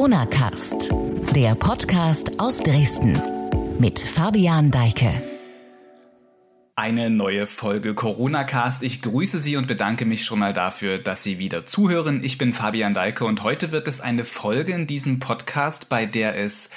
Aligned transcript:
Corona 0.00 0.24
Cast, 0.24 0.94
der 1.36 1.54
Podcast 1.54 2.40
aus 2.40 2.56
Dresden 2.56 3.20
mit 3.78 4.00
Fabian 4.00 4.70
Deike. 4.70 5.12
Eine 6.74 7.10
neue 7.10 7.46
Folge 7.46 7.94
Corona 7.94 8.44
Cast. 8.44 8.82
Ich 8.82 9.02
grüße 9.02 9.38
Sie 9.38 9.58
und 9.58 9.66
bedanke 9.66 10.06
mich 10.06 10.24
schon 10.24 10.38
mal 10.38 10.54
dafür, 10.54 10.96
dass 10.96 11.22
Sie 11.22 11.38
wieder 11.38 11.66
zuhören. 11.66 12.24
Ich 12.24 12.38
bin 12.38 12.54
Fabian 12.54 12.94
Deike 12.94 13.26
und 13.26 13.42
heute 13.42 13.72
wird 13.72 13.88
es 13.88 14.00
eine 14.00 14.24
Folge 14.24 14.72
in 14.72 14.86
diesem 14.86 15.18
Podcast, 15.18 15.90
bei 15.90 16.06
der 16.06 16.34
es 16.34 16.70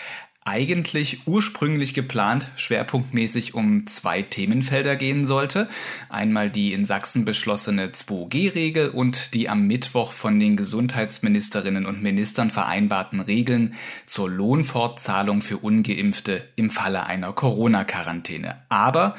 eigentlich 0.46 1.26
ursprünglich 1.26 1.94
geplant 1.94 2.52
schwerpunktmäßig 2.58 3.54
um 3.54 3.88
zwei 3.88 4.22
Themenfelder 4.22 4.96
gehen 4.96 5.24
sollte. 5.24 5.70
Einmal 6.10 6.50
die 6.50 6.74
in 6.74 6.86
Sachsen 6.86 7.24
beschlossene 7.24 7.88
2G-Regel 7.88 8.90
und 8.90 9.34
die 9.34 9.48
am 9.48 9.68
Mittwoch 9.68 10.12
von 10.12 10.40
den 10.40 10.58
Gesundheitsministerinnen 10.58 11.86
und 11.86 12.04
Ministern 12.04 12.52
vereinbarten 12.52 13.22
Regeln 13.22 13.76
zur 14.06 14.30
Lohnfortzahlung 14.30 15.42
für 15.42 15.58
ungeimpfte 15.58 16.44
im 16.56 16.70
Falle 16.70 17.06
einer 17.06 17.32
Corona-Quarantäne. 17.32 18.58
Aber 18.68 19.16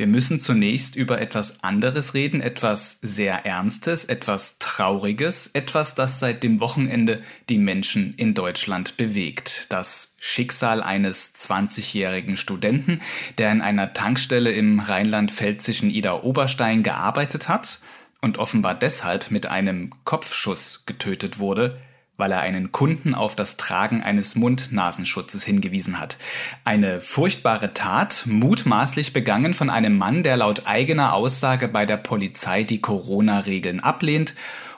wir 0.00 0.06
müssen 0.06 0.40
zunächst 0.40 0.96
über 0.96 1.20
etwas 1.20 1.62
anderes 1.62 2.14
reden, 2.14 2.40
etwas 2.40 2.96
sehr 3.02 3.44
Ernstes, 3.44 4.06
etwas 4.06 4.56
Trauriges, 4.58 5.48
etwas, 5.52 5.94
das 5.94 6.18
seit 6.18 6.42
dem 6.42 6.58
Wochenende 6.58 7.20
die 7.50 7.58
Menschen 7.58 8.14
in 8.16 8.32
Deutschland 8.32 8.96
bewegt. 8.96 9.66
Das 9.68 10.14
Schicksal 10.18 10.82
eines 10.82 11.34
20-jährigen 11.34 12.38
Studenten, 12.38 13.02
der 13.36 13.52
in 13.52 13.60
einer 13.60 13.92
Tankstelle 13.92 14.52
im 14.52 14.80
rheinland-pfälzischen 14.80 15.90
Ida-Oberstein 15.90 16.82
gearbeitet 16.82 17.48
hat 17.48 17.78
und 18.22 18.38
offenbar 18.38 18.74
deshalb 18.74 19.30
mit 19.30 19.48
einem 19.48 19.90
Kopfschuss 20.04 20.84
getötet 20.86 21.38
wurde, 21.38 21.78
weil 22.20 22.30
er 22.30 22.40
einen 22.40 22.70
Kunden 22.70 23.14
auf 23.16 23.34
das 23.34 23.56
Tragen 23.56 24.02
eines 24.02 24.36
Mund-Nasenschutzes 24.36 25.42
hingewiesen 25.42 25.98
hat. 25.98 26.18
Eine 26.64 27.00
furchtbare 27.00 27.74
Tat, 27.74 28.22
mutmaßlich 28.26 29.12
begangen 29.12 29.54
von 29.54 29.70
einem 29.70 29.98
Mann, 29.98 30.22
der 30.22 30.36
laut 30.36 30.66
eigener 30.66 31.14
Aussage 31.14 31.66
bei 31.66 31.86
der 31.86 31.96
Polizei 31.96 32.62
die 32.62 32.80
Corona-Regeln 32.80 33.80
ablehnt 33.80 34.34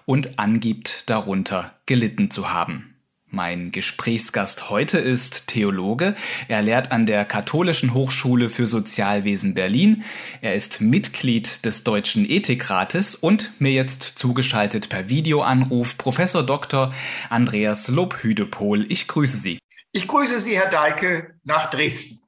und 0.07 0.39
angibt, 0.39 1.11
darunter 1.11 1.73
gelitten 1.85 2.31
zu 2.31 2.53
haben. 2.53 2.92
Mein 3.35 3.71
Gesprächsgast 3.71 4.69
heute 4.69 4.99
ist 4.99 5.47
Theologe. 5.47 6.15
Er 6.49 6.61
lehrt 6.61 6.93
an 6.93 7.07
der 7.07 7.25
Katholischen 7.25 7.95
Hochschule 7.95 8.51
für 8.51 8.67
Sozialwesen 8.67 9.55
Berlin. 9.55 10.05
Er 10.43 10.55
ist 10.55 10.83
Mitglied 10.83 11.65
des 11.65 11.83
Deutschen 11.83 12.29
Ethikrates 12.29 13.15
und 13.15 13.59
mir 13.59 13.73
jetzt 13.73 14.03
zugeschaltet 14.19 14.91
per 14.91 15.09
Videoanruf 15.09 15.97
Professor 15.97 16.43
Dr. 16.43 16.93
Andreas 17.31 17.89
Lobhüdepol. 17.89 18.85
Ich 18.93 19.09
grüße 19.09 19.39
Sie. 19.39 19.59
Ich 19.93 20.07
grüße 20.07 20.39
Sie, 20.39 20.55
Herr 20.55 20.69
Deike, 20.69 21.33
nach 21.43 21.71
Dresden. 21.71 22.21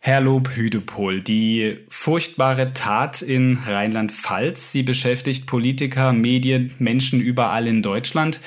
Herr 0.00 0.20
Lobhüdepol, 0.20 1.20
die 1.20 1.78
furchtbare 1.88 2.72
Tat 2.72 3.22
in 3.22 3.56
Rheinland-Pfalz, 3.64 4.72
sie 4.72 4.82
beschäftigt 4.82 5.46
Politiker, 5.46 6.12
Medien, 6.12 6.74
Menschen 6.80 7.20
überall 7.20 7.68
in 7.68 7.82
Deutschland. 7.82 8.40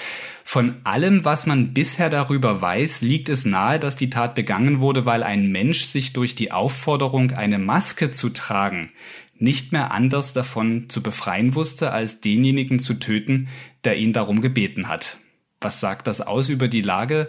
Von 0.47 0.75
allem, 0.83 1.25
was 1.25 1.47
man 1.47 1.73
bisher 1.73 2.11
darüber 2.11 2.61
weiß, 2.61 3.01
liegt 3.01 3.29
es 3.29 3.45
nahe, 3.45 3.79
dass 3.79 3.95
die 3.95 4.11
Tat 4.11 4.35
begangen 4.35 4.79
wurde, 4.79 5.03
weil 5.03 5.23
ein 5.23 5.51
Mensch 5.51 5.85
sich 5.85 6.13
durch 6.13 6.35
die 6.35 6.51
Aufforderung, 6.51 7.31
eine 7.31 7.57
Maske 7.57 8.11
zu 8.11 8.29
tragen, 8.29 8.91
nicht 9.37 9.71
mehr 9.71 9.91
anders 9.91 10.33
davon 10.33 10.87
zu 10.87 11.01
befreien 11.01 11.55
wusste, 11.55 11.91
als 11.91 12.21
denjenigen 12.21 12.79
zu 12.79 12.93
töten, 12.93 13.49
der 13.83 13.97
ihn 13.97 14.13
darum 14.13 14.39
gebeten 14.39 14.87
hat. 14.87 15.17
Was 15.59 15.79
sagt 15.79 16.05
das 16.05 16.21
aus 16.21 16.47
über 16.47 16.67
die 16.67 16.81
Lage, 16.81 17.27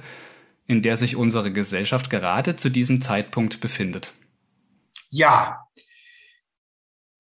in 0.67 0.83
der 0.83 0.99
sich 0.99 1.17
unsere 1.17 1.51
Gesellschaft 1.51 2.11
gerade 2.11 2.55
zu 2.55 2.69
diesem 2.69 3.01
Zeitpunkt 3.01 3.61
befindet? 3.61 4.13
Ja, 5.09 5.66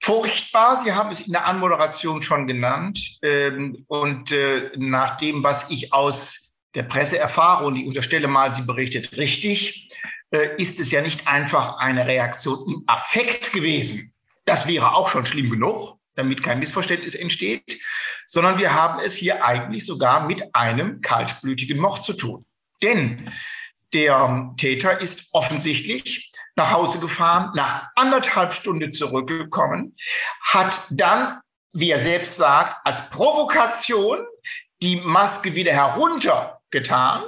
furchtbar. 0.06 0.76
Sie 0.76 0.92
haben 0.92 1.10
es 1.10 1.20
in 1.20 1.32
der 1.32 1.46
Anmoderation 1.46 2.22
schon 2.22 2.46
genannt. 2.46 3.18
Ähm, 3.22 3.84
und 3.88 4.30
äh, 4.30 4.70
nach 4.76 5.16
dem, 5.16 5.42
was 5.42 5.68
ich 5.70 5.92
aus 5.92 6.54
der 6.76 6.84
Presse 6.84 7.18
erfahre, 7.18 7.64
und 7.64 7.74
ich 7.74 7.86
unterstelle 7.86 8.28
mal, 8.28 8.54
sie 8.54 8.62
berichtet 8.62 9.16
richtig, 9.16 9.88
äh, 10.30 10.62
ist 10.62 10.78
es 10.78 10.92
ja 10.92 11.02
nicht 11.02 11.26
einfach 11.26 11.78
eine 11.78 12.06
Reaktion 12.06 12.68
im 12.68 12.84
Affekt 12.86 13.52
gewesen. 13.52 14.12
Das 14.44 14.68
wäre 14.68 14.94
auch 14.94 15.08
schon 15.08 15.26
schlimm 15.26 15.50
genug, 15.50 15.98
damit 16.14 16.40
kein 16.40 16.60
Missverständnis 16.60 17.16
entsteht, 17.16 17.80
sondern 18.28 18.58
wir 18.58 18.74
haben 18.74 19.00
es 19.00 19.16
hier 19.16 19.44
eigentlich 19.44 19.84
sogar 19.84 20.24
mit 20.24 20.54
einem 20.54 21.00
kaltblütigen 21.00 21.80
Mord 21.80 22.04
zu 22.04 22.12
tun. 22.12 22.44
Denn 22.80 23.32
der 23.92 24.54
Täter 24.56 25.00
ist 25.00 25.30
offensichtlich 25.32 26.25
nach 26.56 26.72
Hause 26.72 26.98
gefahren, 26.98 27.52
nach 27.54 27.88
anderthalb 27.94 28.52
Stunden 28.52 28.92
zurückgekommen, 28.92 29.94
hat 30.42 30.82
dann, 30.90 31.40
wie 31.72 31.90
er 31.90 32.00
selbst 32.00 32.36
sagt, 32.36 32.76
als 32.84 33.08
Provokation 33.10 34.26
die 34.82 34.96
Maske 34.96 35.54
wieder 35.54 35.72
heruntergetan, 35.72 37.24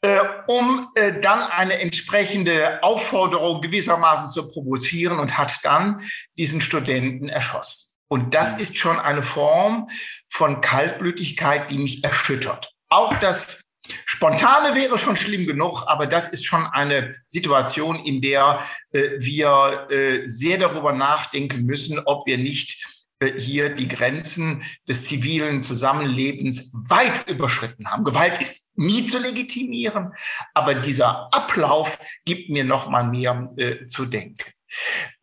äh, 0.00 0.20
um 0.46 0.88
äh, 0.94 1.20
dann 1.20 1.40
eine 1.42 1.78
entsprechende 1.78 2.82
Aufforderung 2.82 3.60
gewissermaßen 3.60 4.30
zu 4.30 4.50
provozieren 4.50 5.18
und 5.18 5.38
hat 5.38 5.58
dann 5.62 6.02
diesen 6.36 6.60
Studenten 6.60 7.28
erschossen. 7.28 7.92
Und 8.08 8.34
das 8.34 8.60
ist 8.60 8.78
schon 8.78 8.98
eine 8.98 9.22
Form 9.22 9.88
von 10.28 10.60
Kaltblütigkeit, 10.60 11.70
die 11.70 11.78
mich 11.78 12.04
erschüttert. 12.04 12.74
Auch 12.90 13.16
das 13.16 13.61
Spontane 14.04 14.74
wäre 14.74 14.98
schon 14.98 15.16
schlimm 15.16 15.46
genug, 15.46 15.84
aber 15.86 16.06
das 16.06 16.32
ist 16.32 16.44
schon 16.44 16.66
eine 16.66 17.14
Situation, 17.26 18.04
in 18.04 18.20
der 18.20 18.60
äh, 18.92 19.10
wir 19.18 19.88
äh, 19.90 20.26
sehr 20.26 20.58
darüber 20.58 20.92
nachdenken 20.92 21.64
müssen, 21.64 21.98
ob 21.98 22.26
wir 22.26 22.38
nicht 22.38 22.86
äh, 23.22 23.38
hier 23.38 23.70
die 23.70 23.88
Grenzen 23.88 24.62
des 24.88 25.06
zivilen 25.06 25.62
Zusammenlebens 25.62 26.72
weit 26.88 27.28
überschritten 27.28 27.88
haben. 27.88 28.04
Gewalt 28.04 28.40
ist 28.40 28.70
nie 28.76 29.06
zu 29.06 29.18
legitimieren, 29.18 30.12
aber 30.54 30.74
dieser 30.74 31.32
Ablauf 31.32 31.98
gibt 32.24 32.50
mir 32.50 32.64
noch 32.64 32.88
mal 32.88 33.04
mehr 33.04 33.52
äh, 33.56 33.86
zu 33.86 34.06
denken. 34.06 34.44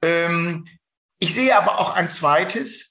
Ähm, 0.02 0.68
ich 1.20 1.34
sehe 1.34 1.58
aber 1.58 1.80
auch 1.80 1.96
ein 1.96 2.08
zweites, 2.08 2.89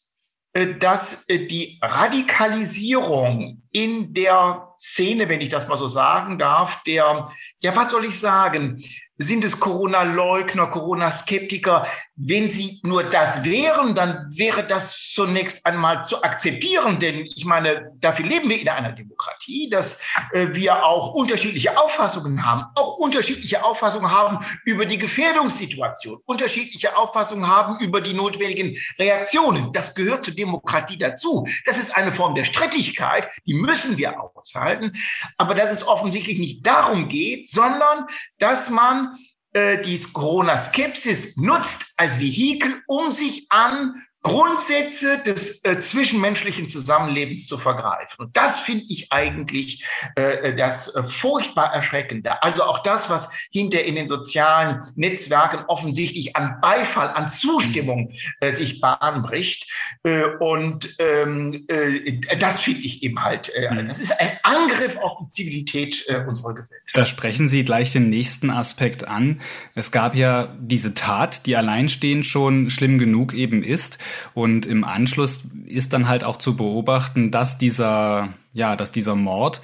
dass 0.53 1.28
äh, 1.28 1.47
die 1.47 1.78
Radikalisierung 1.82 3.62
in 3.70 4.14
der 4.14 4.75
Szene, 4.78 5.28
wenn 5.28 5.41
ich 5.41 5.50
das 5.50 5.69
mal 5.69 5.76
so 5.76 5.88
sagen 5.88 6.38
darf, 6.38 6.82
der, 6.84 7.31
ja, 7.62 7.76
was 7.76 7.91
soll 7.91 8.04
ich 8.04 8.19
sagen, 8.19 8.82
sind 9.16 9.44
es 9.44 9.59
Corona-Leugner, 9.59 10.69
Corona-Skeptiker? 10.69 11.86
Wenn 12.20 12.50
sie 12.50 12.80
nur 12.82 13.04
das 13.04 13.44
wären, 13.44 13.94
dann 13.94 14.26
wäre 14.30 14.66
das 14.66 15.12
zunächst 15.14 15.64
einmal 15.64 16.02
zu 16.02 16.20
akzeptieren, 16.24 16.98
denn 16.98 17.28
ich 17.36 17.44
meine, 17.44 17.92
dafür 18.00 18.26
leben 18.26 18.48
wir 18.48 18.60
in 18.60 18.68
einer 18.68 18.90
Demokratie, 18.90 19.70
dass 19.70 20.00
äh, 20.32 20.48
wir 20.50 20.84
auch 20.84 21.14
unterschiedliche 21.14 21.78
Auffassungen 21.78 22.44
haben, 22.44 22.64
auch 22.74 22.96
unterschiedliche 22.98 23.62
Auffassungen 23.62 24.10
haben 24.10 24.44
über 24.64 24.84
die 24.84 24.98
Gefährdungssituation, 24.98 26.18
unterschiedliche 26.24 26.96
Auffassungen 26.96 27.46
haben 27.46 27.78
über 27.78 28.00
die 28.00 28.14
notwendigen 28.14 28.76
Reaktionen. 28.98 29.72
Das 29.72 29.94
gehört 29.94 30.24
zur 30.24 30.34
Demokratie 30.34 30.98
dazu. 30.98 31.46
Das 31.66 31.78
ist 31.78 31.96
eine 31.96 32.12
Form 32.12 32.34
der 32.34 32.44
Strittigkeit, 32.44 33.28
die 33.46 33.54
müssen 33.54 33.96
wir 33.96 34.20
aushalten, 34.20 34.92
aber 35.36 35.54
dass 35.54 35.70
es 35.70 35.86
offensichtlich 35.86 36.40
nicht 36.40 36.66
darum 36.66 37.06
geht, 37.06 37.46
sondern 37.46 38.06
dass 38.38 38.70
man 38.70 39.16
äh, 39.58 39.82
die 39.82 39.98
Corona-Skepsis 40.12 41.36
nutzt 41.36 41.92
als 41.96 42.20
Vehikel, 42.20 42.82
um 42.86 43.10
sich 43.10 43.46
an 43.50 44.04
Grundsätze 44.28 45.19
des 45.25 45.65
äh, 45.65 45.78
zwischenmenschlichen 45.78 46.69
Zusammenlebens 46.69 47.47
zu 47.47 47.59
vergreifen. 47.59 48.27
Und 48.27 48.37
das 48.37 48.59
finde 48.59 48.84
ich 48.89 49.11
eigentlich 49.11 49.84
äh, 50.16 50.54
das 50.54 50.95
äh, 50.95 51.03
furchtbar 51.03 51.72
Erschreckende. 51.72 52.42
Also 52.42 52.63
auch 52.65 52.83
das, 52.83 53.10
was 53.10 53.28
hinter 53.51 53.83
in 53.83 53.95
den 53.95 54.07
sozialen 54.07 54.83
Netzwerken 54.97 55.65
offensichtlich 55.66 56.36
an 56.36 56.59
Beifall, 56.60 57.09
an 57.09 57.28
Zustimmung 57.28 58.13
äh, 58.41 58.53
sich 58.53 58.80
Bahn 58.80 59.22
bricht. 59.22 59.66
Äh, 60.04 60.25
und 60.39 60.95
ähm, 60.98 61.65
äh, 61.69 62.36
das 62.39 62.60
finde 62.60 62.81
ich 62.81 63.03
eben 63.03 63.21
halt, 63.22 63.51
mhm. 63.71 63.89
das 63.89 63.98
ist 63.98 64.21
ein 64.21 64.39
Angriff 64.42 64.97
auf 64.98 65.19
die 65.22 65.28
Zivilität 65.28 66.04
unserer 66.27 66.54
Gesellschaft. 66.54 66.78
Da 66.95 67.07
sprechen 67.07 67.48
Sie 67.48 67.65
gleich 67.65 67.92
den 67.92 68.10
nächsten 68.10 68.51
Aspekt 68.51 69.09
an. 69.09 69.41
Es 69.74 69.91
gab 69.91 70.15
ja 70.15 70.54
diese 70.60 70.95
Tat, 70.95 71.47
die 71.47 71.57
alleinstehend 71.57 72.27
schon 72.27 72.71
schlimm 72.71 72.98
genug 72.98 73.34
eben 73.34 73.63
ist. 73.63 73.98
Und 74.34 74.66
im 74.66 74.84
Anschluss 74.84 75.42
ist 75.66 75.92
dann 75.92 76.09
halt 76.09 76.24
auch 76.24 76.36
zu 76.36 76.56
beobachten, 76.56 77.30
dass 77.30 77.59
dieser, 77.59 78.34
ja, 78.53 78.76
dass 78.76 78.92
dieser 78.92 79.15
Mord 79.15 79.60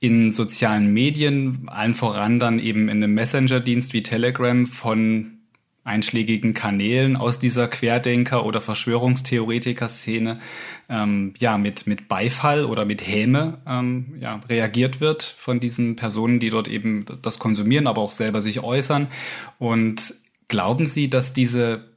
in 0.00 0.30
sozialen 0.30 0.92
Medien, 0.92 1.66
allen 1.68 1.94
voran 1.94 2.38
dann 2.38 2.58
eben 2.58 2.88
in 2.88 3.02
einem 3.02 3.14
Messenger-Dienst 3.14 3.92
wie 3.92 4.02
Telegram 4.02 4.66
von 4.66 5.38
einschlägigen 5.88 6.54
Kanälen 6.54 7.16
aus 7.16 7.38
dieser 7.38 7.66
Querdenker- 7.66 8.44
oder 8.44 8.60
Verschwörungstheoretiker-Szene 8.60 10.38
ähm, 10.88 11.34
ja 11.38 11.58
mit 11.58 11.86
mit 11.86 12.08
Beifall 12.08 12.64
oder 12.66 12.84
mit 12.84 13.06
Häme 13.06 13.58
ähm, 13.66 14.14
ja, 14.20 14.40
reagiert 14.48 15.00
wird 15.00 15.22
von 15.22 15.58
diesen 15.58 15.96
Personen, 15.96 16.38
die 16.38 16.50
dort 16.50 16.68
eben 16.68 17.06
das 17.22 17.38
konsumieren, 17.38 17.86
aber 17.86 18.02
auch 18.02 18.12
selber 18.12 18.42
sich 18.42 18.62
äußern. 18.62 19.08
Und 19.58 20.14
glauben 20.48 20.86
Sie, 20.86 21.08
dass 21.08 21.32
diese 21.32 21.87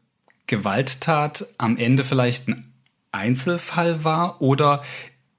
Gewalttat 0.52 1.48
am 1.58 1.78
Ende 1.78 2.04
vielleicht 2.04 2.50
ein 2.50 2.74
Einzelfall 3.14 4.04
war 4.04 4.42
oder 4.42 4.84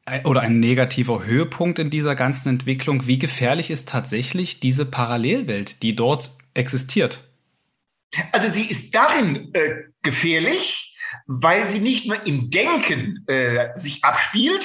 äh, 0.07 0.25
oder 0.25 0.41
ein 0.41 0.59
negativer 0.59 1.25
Höhepunkt 1.25 1.79
in 1.79 1.91
dieser 1.91 2.15
ganzen 2.17 2.49
Entwicklung? 2.49 3.07
Wie 3.07 3.19
gefährlich 3.19 3.71
ist 3.71 3.91
tatsächlich 3.91 4.59
diese 4.59 4.87
Parallelwelt, 4.87 5.83
die 5.83 5.95
dort 5.95 6.35
existiert? 6.55 7.29
Also 8.33 8.49
sie 8.49 8.65
ist 8.65 8.95
darin 8.95 9.55
äh, 9.55 9.85
gefährlich, 10.01 10.97
weil 11.27 11.69
sie 11.69 11.81
nicht 11.81 12.07
nur 12.07 12.27
im 12.27 12.51
Denken 12.51 13.23
äh, 13.27 13.69
sich 13.79 14.03
abspielt, 14.03 14.65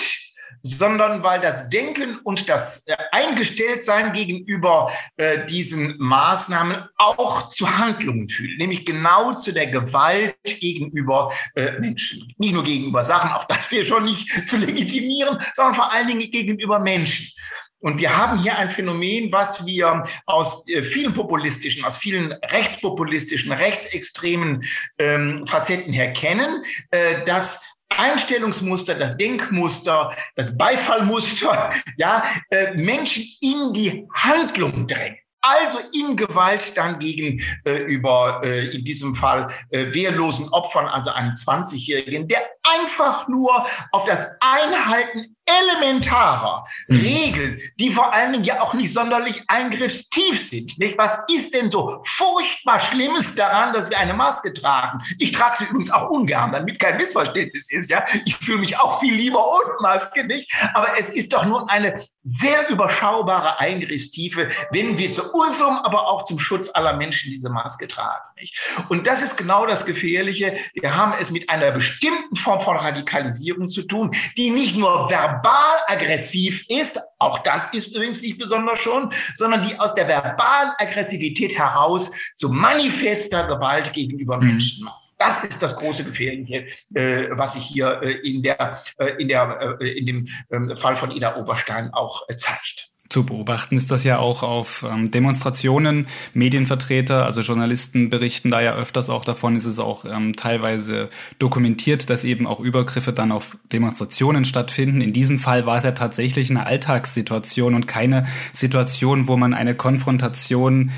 sondern 0.61 1.23
weil 1.23 1.39
das 1.39 1.69
Denken 1.69 2.19
und 2.23 2.49
das 2.49 2.87
äh, 2.87 2.95
Eingestelltsein 3.11 4.13
gegenüber 4.13 4.91
äh, 5.17 5.45
diesen 5.45 5.97
Maßnahmen 5.97 6.87
auch 6.97 7.47
zu 7.47 7.77
Handlungen 7.77 8.29
führt, 8.29 8.57
nämlich 8.57 8.85
genau 8.85 9.33
zu 9.33 9.51
der 9.51 9.67
Gewalt 9.67 10.35
gegenüber 10.43 11.31
äh, 11.55 11.79
Menschen. 11.79 12.33
Nicht 12.37 12.53
nur 12.53 12.63
gegenüber 12.63 13.03
Sachen, 13.03 13.31
auch 13.31 13.45
das 13.45 13.71
wäre 13.71 13.85
schon 13.85 14.05
nicht 14.05 14.27
zu 14.47 14.57
legitimieren, 14.57 15.37
sondern 15.53 15.73
vor 15.73 15.91
allen 15.91 16.07
Dingen 16.07 16.29
gegenüber 16.31 16.79
Menschen. 16.79 17.31
Und 17.79 17.99
wir 17.99 18.17
haben 18.17 18.39
hier 18.39 18.57
ein 18.57 18.71
Phänomen, 18.71 19.31
was 19.31 19.65
wir 19.65 20.03
aus 20.25 20.65
vielen 20.65 21.13
populistischen, 21.13 21.85
aus 21.85 21.95
vielen 21.95 22.31
rechtspopulistischen, 22.31 23.51
rechtsextremen 23.51 24.63
ähm, 24.97 25.45
Facetten 25.45 25.93
her 25.93 26.11
kennen, 26.13 26.63
äh, 26.89 27.23
dass 27.25 27.76
Einstellungsmuster, 27.89 28.95
das 28.95 29.17
Denkmuster, 29.17 30.11
das 30.35 30.57
Beifallmuster, 30.57 31.69
ja, 31.97 32.23
äh, 32.49 32.73
Menschen 32.73 33.25
in 33.41 33.73
die 33.73 34.07
Handlung 34.13 34.87
drängen. 34.87 35.17
Also 35.39 35.79
in 35.93 36.17
Gewalt 36.17 36.75
dann 36.75 36.99
gegenüber, 36.99 38.41
äh, 38.43 38.67
äh, 38.67 38.75
in 38.75 38.83
diesem 38.83 39.15
Fall, 39.15 39.49
äh, 39.69 39.93
wehrlosen 39.93 40.49
Opfern, 40.49 40.87
also 40.87 41.11
einem 41.11 41.33
20-Jährigen, 41.35 42.27
der 42.27 42.41
einfach 42.63 43.27
nur 43.29 43.65
auf 43.91 44.03
das 44.05 44.27
Einhalten 44.41 45.36
elementarer 45.47 46.65
mhm. 46.87 46.97
Regeln, 46.97 47.61
die 47.79 47.91
vor 47.91 48.13
allen 48.13 48.33
Dingen 48.33 48.43
ja 48.43 48.61
auch 48.61 48.73
nicht 48.73 48.93
sonderlich 48.93 49.43
eingriffstief 49.47 50.49
sind. 50.49 50.77
Nicht? 50.77 50.97
Was 50.97 51.19
ist 51.33 51.53
denn 51.53 51.71
so 51.71 52.01
furchtbar 52.03 52.79
Schlimmes 52.79 53.35
daran, 53.35 53.73
dass 53.73 53.89
wir 53.89 53.97
eine 53.97 54.13
Maske 54.13 54.53
tragen? 54.53 54.99
Ich 55.19 55.31
trage 55.31 55.57
sie 55.57 55.63
übrigens 55.65 55.89
auch 55.89 56.09
ungern, 56.09 56.51
damit 56.51 56.79
kein 56.79 56.97
Missverständnis 56.97 57.71
ist. 57.71 57.89
Ja, 57.89 58.03
ich 58.25 58.35
fühle 58.35 58.59
mich 58.59 58.77
auch 58.77 58.99
viel 58.99 59.13
lieber 59.13 59.39
ohne 59.39 59.75
Maske, 59.81 60.25
nicht? 60.25 60.51
Aber 60.73 60.99
es 60.99 61.09
ist 61.09 61.33
doch 61.33 61.45
nur 61.45 61.69
eine 61.69 62.01
sehr 62.23 62.69
überschaubare 62.69 63.59
Eingriffstiefe, 63.59 64.49
wenn 64.71 64.97
wir 64.97 65.11
zu 65.11 65.31
unserem, 65.31 65.77
aber 65.77 66.07
auch 66.07 66.25
zum 66.25 66.39
Schutz 66.39 66.69
aller 66.73 66.93
Menschen 66.93 67.31
diese 67.31 67.49
Maske 67.49 67.87
tragen. 67.87 68.27
Nicht? 68.37 68.57
Und 68.89 69.07
das 69.07 69.21
ist 69.21 69.37
genau 69.37 69.65
das 69.65 69.85
Gefährliche. 69.85 70.55
Wir 70.73 70.97
haben 70.97 71.13
es 71.19 71.31
mit 71.31 71.49
einer 71.49 71.71
bestimmten 71.71 72.35
Form 72.35 72.59
von 72.59 72.75
Radikalisierung 72.75 73.67
zu 73.67 73.83
tun, 73.83 74.11
die 74.35 74.49
nicht 74.49 74.75
nur 74.75 75.09
verbal 75.09 75.36
verbal 75.37 75.79
aggressiv 75.87 76.65
ist, 76.69 76.99
auch 77.19 77.39
das 77.39 77.73
ist 77.73 77.87
übrigens 77.87 78.21
nicht 78.21 78.37
besonders 78.37 78.79
schon, 78.79 79.09
sondern 79.35 79.67
die 79.67 79.79
aus 79.79 79.93
der 79.93 80.07
verbalen 80.07 80.71
Aggressivität 80.77 81.57
heraus 81.57 82.11
zu 82.35 82.49
manifester 82.49 83.45
Gewalt 83.47 83.93
gegenüber 83.93 84.37
mhm. 84.37 84.47
Menschen 84.47 84.85
macht. 84.85 85.01
Das 85.19 85.43
ist 85.43 85.63
das 85.63 85.75
große 85.75 86.03
Gefährliche, 86.03 86.67
äh, 86.93 87.29
was 87.31 87.53
sich 87.53 87.63
hier 87.63 88.01
äh, 88.03 88.11
in, 88.11 88.43
der, 88.43 88.79
äh, 88.99 89.13
in, 89.17 89.27
der, 89.27 89.77
äh, 89.81 89.97
in 89.97 90.05
dem 90.05 90.27
ähm, 90.51 90.77
Fall 90.77 90.95
von 90.95 91.09
Ida 91.09 91.37
Oberstein 91.37 91.91
auch 91.91 92.29
äh, 92.29 92.35
zeigt 92.35 92.91
zu 93.09 93.25
beobachten 93.25 93.75
ist 93.75 93.91
das 93.91 94.03
ja 94.03 94.19
auch 94.19 94.43
auf 94.43 94.85
ähm, 94.89 95.11
Demonstrationen. 95.11 96.07
Medienvertreter, 96.33 97.25
also 97.25 97.41
Journalisten 97.41 98.09
berichten 98.09 98.51
da 98.51 98.61
ja 98.61 98.75
öfters 98.75 99.09
auch 99.09 99.23
davon. 99.23 99.55
Ist 99.55 99.65
es 99.65 99.79
auch 99.79 100.05
ähm, 100.05 100.35
teilweise 100.35 101.09
dokumentiert, 101.39 102.09
dass 102.09 102.23
eben 102.23 102.47
auch 102.47 102.59
Übergriffe 102.59 103.13
dann 103.13 103.31
auf 103.31 103.57
Demonstrationen 103.71 104.45
stattfinden. 104.45 105.01
In 105.01 105.13
diesem 105.13 105.39
Fall 105.39 105.65
war 105.65 105.77
es 105.77 105.83
ja 105.83 105.91
tatsächlich 105.91 106.49
eine 106.49 106.65
Alltagssituation 106.65 107.75
und 107.75 107.87
keine 107.87 108.25
Situation, 108.53 109.27
wo 109.27 109.37
man 109.37 109.53
eine 109.53 109.75
Konfrontation 109.75 110.91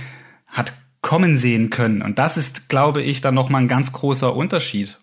hat 0.48 0.74
kommen 1.02 1.38
sehen 1.38 1.70
können. 1.70 2.02
Und 2.02 2.20
das 2.20 2.38
ist, 2.38 2.70
glaube 2.70 3.02
ich, 3.02 3.22
dann 3.22 3.34
nochmal 3.34 3.62
ein 3.62 3.68
ganz 3.68 3.94
großer 3.94 4.36
Unterschied. 4.36 5.00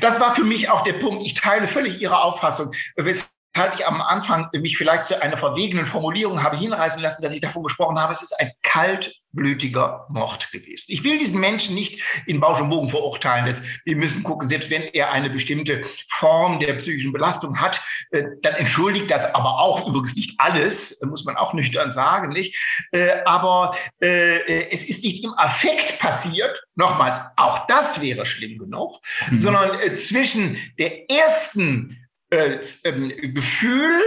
Das 0.00 0.20
war 0.20 0.34
für 0.34 0.44
mich 0.44 0.68
auch 0.68 0.84
der 0.84 0.94
Punkt. 0.94 1.26
Ich 1.26 1.34
teile 1.34 1.68
völlig 1.68 2.00
Ihre 2.00 2.20
Auffassung, 2.20 2.72
weshalb 2.96 3.30
ich 3.76 3.86
am 3.86 4.00
Anfang 4.00 4.48
mich 4.52 4.76
vielleicht 4.76 5.06
zu 5.06 5.20
einer 5.22 5.36
verwegenen 5.36 5.86
Formulierung 5.86 6.42
habe 6.42 6.56
hinreißen 6.56 7.00
lassen, 7.00 7.22
dass 7.22 7.32
ich 7.32 7.40
davon 7.40 7.62
gesprochen 7.62 7.98
habe, 7.98 8.12
es 8.12 8.22
ist 8.22 8.38
ein 8.38 8.52
kaltblütiger 8.62 10.06
Mord 10.10 10.50
gewesen. 10.52 10.84
Ich 10.88 11.04
will 11.04 11.18
diesen 11.18 11.40
Menschen 11.40 11.74
nicht 11.74 12.02
in 12.26 12.40
Bausch 12.40 12.60
und 12.60 12.70
Bogen 12.70 12.90
verurteilen. 12.90 13.46
Dass 13.46 13.62
wir 13.84 13.96
müssen 13.96 14.22
gucken, 14.22 14.48
selbst 14.48 14.70
wenn 14.70 14.82
er 14.82 15.10
eine 15.10 15.30
bestimmte 15.30 15.82
Form 16.08 16.60
der 16.60 16.74
psychischen 16.74 17.12
Belastung 17.12 17.60
hat, 17.60 17.80
äh, 18.10 18.24
dann 18.42 18.54
entschuldigt 18.54 19.10
das 19.10 19.34
aber 19.34 19.58
auch 19.58 19.86
übrigens 19.88 20.14
nicht 20.14 20.34
alles, 20.38 21.00
muss 21.02 21.24
man 21.24 21.36
auch 21.36 21.54
nüchtern 21.54 21.92
sagen, 21.92 22.30
nicht? 22.30 22.56
Äh, 22.92 23.22
aber 23.24 23.74
äh, 24.00 24.70
es 24.70 24.88
ist 24.88 25.04
nicht 25.04 25.24
im 25.24 25.34
Affekt 25.36 25.98
passiert, 25.98 26.62
nochmals, 26.74 27.20
auch 27.36 27.66
das 27.66 28.00
wäre 28.00 28.26
schlimm 28.26 28.58
genug, 28.58 29.00
mhm. 29.30 29.38
sondern 29.38 29.96
zwischen 29.96 30.56
der 30.78 31.10
ersten 31.10 32.05
äh, 32.30 32.58
ähm, 32.84 33.34
Gefühl, 33.34 34.00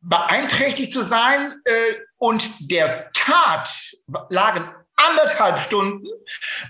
beeinträchtigt 0.00 0.92
zu 0.92 1.02
sein 1.02 1.60
äh, 1.64 1.94
und 2.18 2.50
der 2.70 3.10
Tat 3.12 3.70
lagen 4.28 4.68
anderthalb 4.96 5.58
Stunden, 5.58 6.06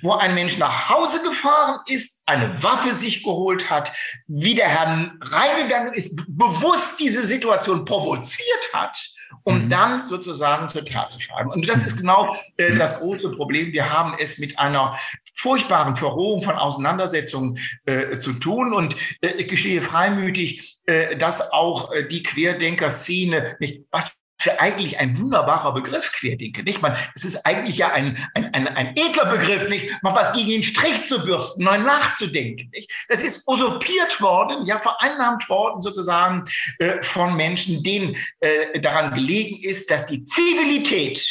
wo 0.02 0.12
ein 0.12 0.34
Mensch 0.34 0.58
nach 0.58 0.88
Hause 0.88 1.22
gefahren 1.22 1.81
ist, 1.87 2.22
eine 2.26 2.62
Waffe 2.62 2.94
sich 2.94 3.22
geholt 3.22 3.70
hat, 3.70 3.93
wieder 4.26 4.66
reingegangen 4.66 5.93
ist, 5.93 6.16
bewusst 6.28 7.00
diese 7.00 7.26
Situation 7.26 7.84
provoziert 7.84 8.72
hat 8.72 8.96
um 9.44 9.64
mhm. 9.64 9.69
dann 9.69 10.06
sozusagen 10.06 10.69
zur 10.69 10.84
Tat 10.84 11.11
zu 11.11 11.20
schreiben. 11.20 11.50
Und 11.50 11.69
das 11.69 11.87
ist 11.87 11.96
genau 11.96 12.34
äh, 12.56 12.76
das 12.76 13.00
große 13.00 13.31
Problem. 13.31 13.73
Wir 13.73 13.93
haben 13.93 14.14
es 14.19 14.38
mit 14.38 14.58
einer 14.58 14.96
furchtbaren 15.34 15.96
Verrohung 15.96 16.40
von 16.43 16.56
Auseinandersetzungen 16.56 17.58
äh, 17.84 18.17
zu 18.17 18.34
tun. 18.34 18.73
Und 18.75 18.96
äh, 19.20 19.29
ich 19.38 19.49
gestehe 19.49 19.82
freimütig, 19.82 20.79
äh, 20.87 21.17
dass 21.17 21.52
auch 21.52 21.93
äh, 21.93 22.06
die 22.06 22.23
Querdenker-Szene, 22.23 23.56
nicht, 23.58 23.84
was 23.90 24.17
für 24.43 24.61
eigentlich 24.61 24.99
ein 24.99 25.19
wunderbarer 25.19 25.72
Begriff, 25.72 26.13
Querdenker, 26.13 26.63
nicht? 26.63 26.82
Man, 26.82 26.96
es 27.15 27.25
ist 27.25 27.46
eigentlich 27.46 27.77
ja 27.77 27.93
ein, 27.93 28.19
ein, 28.34 28.53
ein, 28.53 28.67
ein 28.69 28.96
edler 28.96 29.27
Begriff, 29.27 29.69
nicht? 29.69 30.03
Mal 30.03 30.15
was 30.15 30.32
gegen 30.32 30.51
den 30.51 30.63
Strich 30.63 31.06
zu 31.06 31.22
bürsten, 31.22 31.65
neu 31.65 31.79
nachzudenken, 31.79 32.70
nicht? 32.75 32.91
Das 33.08 33.22
ist 33.22 33.46
usurpiert 33.46 34.20
worden, 34.20 34.67
ja, 34.67 34.79
vereinnahmt 34.81 35.49
worden 35.49 35.81
sozusagen 35.81 36.44
äh, 36.79 37.03
von 37.03 37.37
Menschen, 37.37 37.82
denen 37.82 38.17
äh, 38.41 38.81
daran 38.81 39.15
gelegen 39.15 39.63
ist, 39.63 39.91
dass 39.91 40.06
die 40.06 40.25
Zivilität 40.25 41.25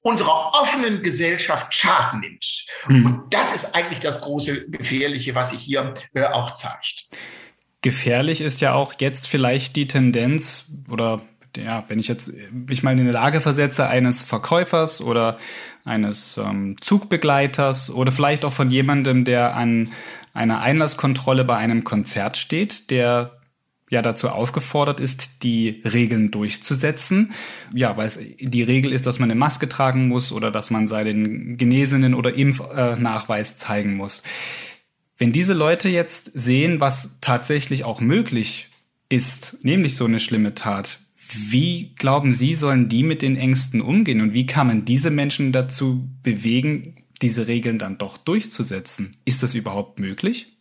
unserer 0.00 0.52
offenen 0.54 1.02
Gesellschaft 1.02 1.74
Schaden 1.74 2.20
nimmt. 2.20 2.64
Mhm. 2.88 3.06
Und 3.06 3.34
das 3.34 3.52
ist 3.52 3.74
eigentlich 3.74 4.00
das 4.00 4.20
große 4.22 4.70
Gefährliche, 4.70 5.34
was 5.34 5.50
sich 5.50 5.60
hier 5.60 5.94
äh, 6.14 6.24
auch 6.24 6.52
zeigt. 6.52 7.06
Gefährlich 7.82 8.40
ist 8.40 8.60
ja 8.60 8.72
auch 8.72 8.94
jetzt 8.98 9.28
vielleicht 9.28 9.76
die 9.76 9.86
Tendenz 9.86 10.70
oder 10.90 11.22
ja, 11.56 11.84
wenn 11.88 11.98
ich 11.98 12.08
jetzt 12.08 12.32
mich 12.52 12.82
mal 12.82 12.98
in 12.98 13.04
die 13.04 13.12
Lage 13.12 13.40
versetze 13.40 13.88
eines 13.88 14.22
Verkäufers 14.22 15.00
oder 15.00 15.38
eines 15.84 16.38
ähm, 16.38 16.76
Zugbegleiters 16.80 17.90
oder 17.90 18.12
vielleicht 18.12 18.44
auch 18.44 18.52
von 18.52 18.70
jemandem, 18.70 19.24
der 19.24 19.56
an 19.56 19.92
einer 20.32 20.60
Einlasskontrolle 20.60 21.44
bei 21.44 21.56
einem 21.56 21.84
Konzert 21.84 22.36
steht, 22.36 22.90
der 22.90 23.36
ja 23.88 24.02
dazu 24.02 24.28
aufgefordert 24.28 25.00
ist, 25.00 25.42
die 25.42 25.80
Regeln 25.84 26.30
durchzusetzen. 26.30 27.32
Ja, 27.72 27.96
weil 27.96 28.08
es 28.08 28.18
die 28.38 28.62
Regel 28.62 28.92
ist, 28.92 29.06
dass 29.06 29.18
man 29.18 29.30
eine 29.30 29.38
Maske 29.38 29.68
tragen 29.68 30.08
muss 30.08 30.32
oder 30.32 30.50
dass 30.50 30.70
man 30.70 30.86
seinen 30.86 31.56
Genesenen 31.56 32.14
oder 32.14 32.34
Impfnachweis 32.34 33.52
äh, 33.52 33.56
zeigen 33.56 33.94
muss. 33.94 34.22
Wenn 35.18 35.32
diese 35.32 35.54
Leute 35.54 35.88
jetzt 35.88 36.30
sehen, 36.34 36.80
was 36.80 37.18
tatsächlich 37.20 37.84
auch 37.84 38.00
möglich 38.00 38.68
ist, 39.08 39.56
nämlich 39.62 39.96
so 39.96 40.04
eine 40.04 40.18
schlimme 40.18 40.54
Tat, 40.54 40.98
wie 41.32 41.94
glauben 41.96 42.32
Sie, 42.32 42.54
sollen 42.54 42.88
die 42.88 43.02
mit 43.02 43.22
den 43.22 43.36
Ängsten 43.36 43.80
umgehen 43.80 44.20
und 44.20 44.32
wie 44.34 44.46
kann 44.46 44.66
man 44.66 44.84
diese 44.84 45.10
Menschen 45.10 45.52
dazu 45.52 46.08
bewegen, 46.22 46.94
diese 47.22 47.46
Regeln 47.48 47.78
dann 47.78 47.98
doch 47.98 48.16
durchzusetzen? 48.18 49.16
Ist 49.24 49.42
das 49.42 49.54
überhaupt 49.54 49.98
möglich? 49.98 50.55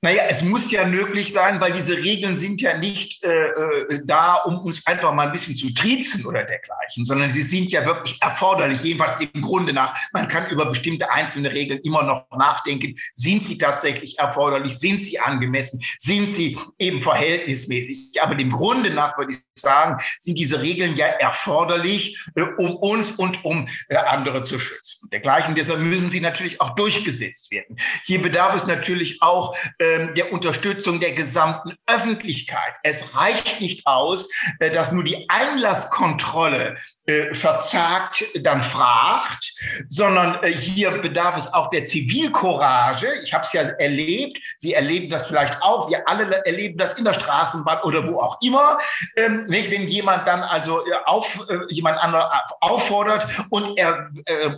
Naja, 0.00 0.24
es 0.28 0.42
muss 0.42 0.70
ja 0.72 0.84
möglich 0.84 1.32
sein, 1.32 1.60
weil 1.60 1.72
diese 1.72 1.96
Regeln 1.96 2.36
sind 2.36 2.60
ja 2.60 2.76
nicht 2.76 3.22
äh, 3.22 3.28
äh, 3.28 4.00
da, 4.04 4.34
um 4.34 4.58
uns 4.60 4.84
einfach 4.86 5.12
mal 5.12 5.26
ein 5.26 5.32
bisschen 5.32 5.54
zu 5.54 5.72
triezen 5.72 6.26
oder 6.26 6.42
dergleichen, 6.44 7.04
sondern 7.04 7.30
sie 7.30 7.42
sind 7.42 7.70
ja 7.70 7.86
wirklich 7.86 8.20
erforderlich, 8.20 8.82
jedenfalls 8.82 9.18
dem 9.18 9.40
Grunde 9.40 9.72
nach. 9.72 9.96
Man 10.12 10.26
kann 10.26 10.50
über 10.50 10.66
bestimmte 10.66 11.10
einzelne 11.10 11.52
Regeln 11.52 11.80
immer 11.84 12.02
noch 12.02 12.26
nachdenken. 12.36 12.96
Sind 13.14 13.44
sie 13.44 13.56
tatsächlich 13.56 14.18
erforderlich? 14.18 14.78
Sind 14.78 15.00
sie 15.00 15.20
angemessen? 15.20 15.80
Sind 15.96 16.30
sie 16.30 16.58
eben 16.78 17.02
verhältnismäßig? 17.02 18.20
Aber 18.20 18.34
dem 18.34 18.50
Grunde 18.50 18.90
nach 18.90 19.16
würde 19.16 19.32
ich 19.32 19.38
sagen, 19.54 20.02
sind 20.18 20.38
diese 20.38 20.60
Regeln 20.60 20.96
ja 20.96 21.06
erforderlich, 21.06 22.18
äh, 22.34 22.42
um 22.58 22.74
uns 22.76 23.12
und 23.12 23.44
um 23.44 23.68
äh, 23.88 23.96
andere 23.96 24.42
zu 24.42 24.58
schützen. 24.58 25.08
Dergleichen, 25.10 25.54
deshalb 25.54 25.80
müssen 25.80 26.10
sie 26.10 26.20
natürlich 26.20 26.60
auch 26.60 26.74
durchgesetzt 26.74 27.52
werden. 27.52 27.76
Hier 28.04 28.20
bedarf 28.20 28.56
es 28.56 28.66
natürlich 28.66 29.22
auch 29.22 29.56
ähm, 29.78 30.14
der 30.14 30.32
Unterstützung 30.32 31.00
der 31.00 31.12
gesamten 31.12 31.76
Öffentlichkeit. 31.86 32.74
Es 32.82 33.16
reicht 33.16 33.60
nicht 33.60 33.86
aus, 33.86 34.30
äh, 34.60 34.70
dass 34.70 34.92
nur 34.92 35.04
die 35.04 35.28
Einlasskontrolle 35.28 36.76
äh, 37.08 37.34
verzagt, 37.34 38.22
dann 38.40 38.62
fragt, 38.62 39.54
sondern 39.88 40.42
äh, 40.42 40.52
hier 40.52 40.90
bedarf 40.90 41.38
es 41.38 41.54
auch 41.54 41.70
der 41.70 41.82
Zivilcourage. 41.82 43.06
Ich 43.24 43.32
habe 43.32 43.44
es 43.46 43.52
ja 43.54 43.62
erlebt, 43.62 44.38
Sie 44.58 44.74
erleben 44.74 45.08
das 45.08 45.26
vielleicht 45.26 45.62
auch, 45.62 45.88
wir 45.88 46.06
alle 46.06 46.44
erleben 46.44 46.76
das 46.76 46.98
in 46.98 47.06
der 47.06 47.14
Straßenbahn 47.14 47.80
oder 47.84 48.06
wo 48.06 48.20
auch 48.20 48.36
immer. 48.42 48.76
Ähm, 49.16 49.46
wenn 49.48 49.88
jemand 49.88 50.28
dann 50.28 50.42
also 50.42 50.82
auf, 51.06 51.46
jemand 51.70 51.96
anderen 51.98 52.26
auffordert 52.60 53.26
und 53.48 53.78
er 53.78 54.10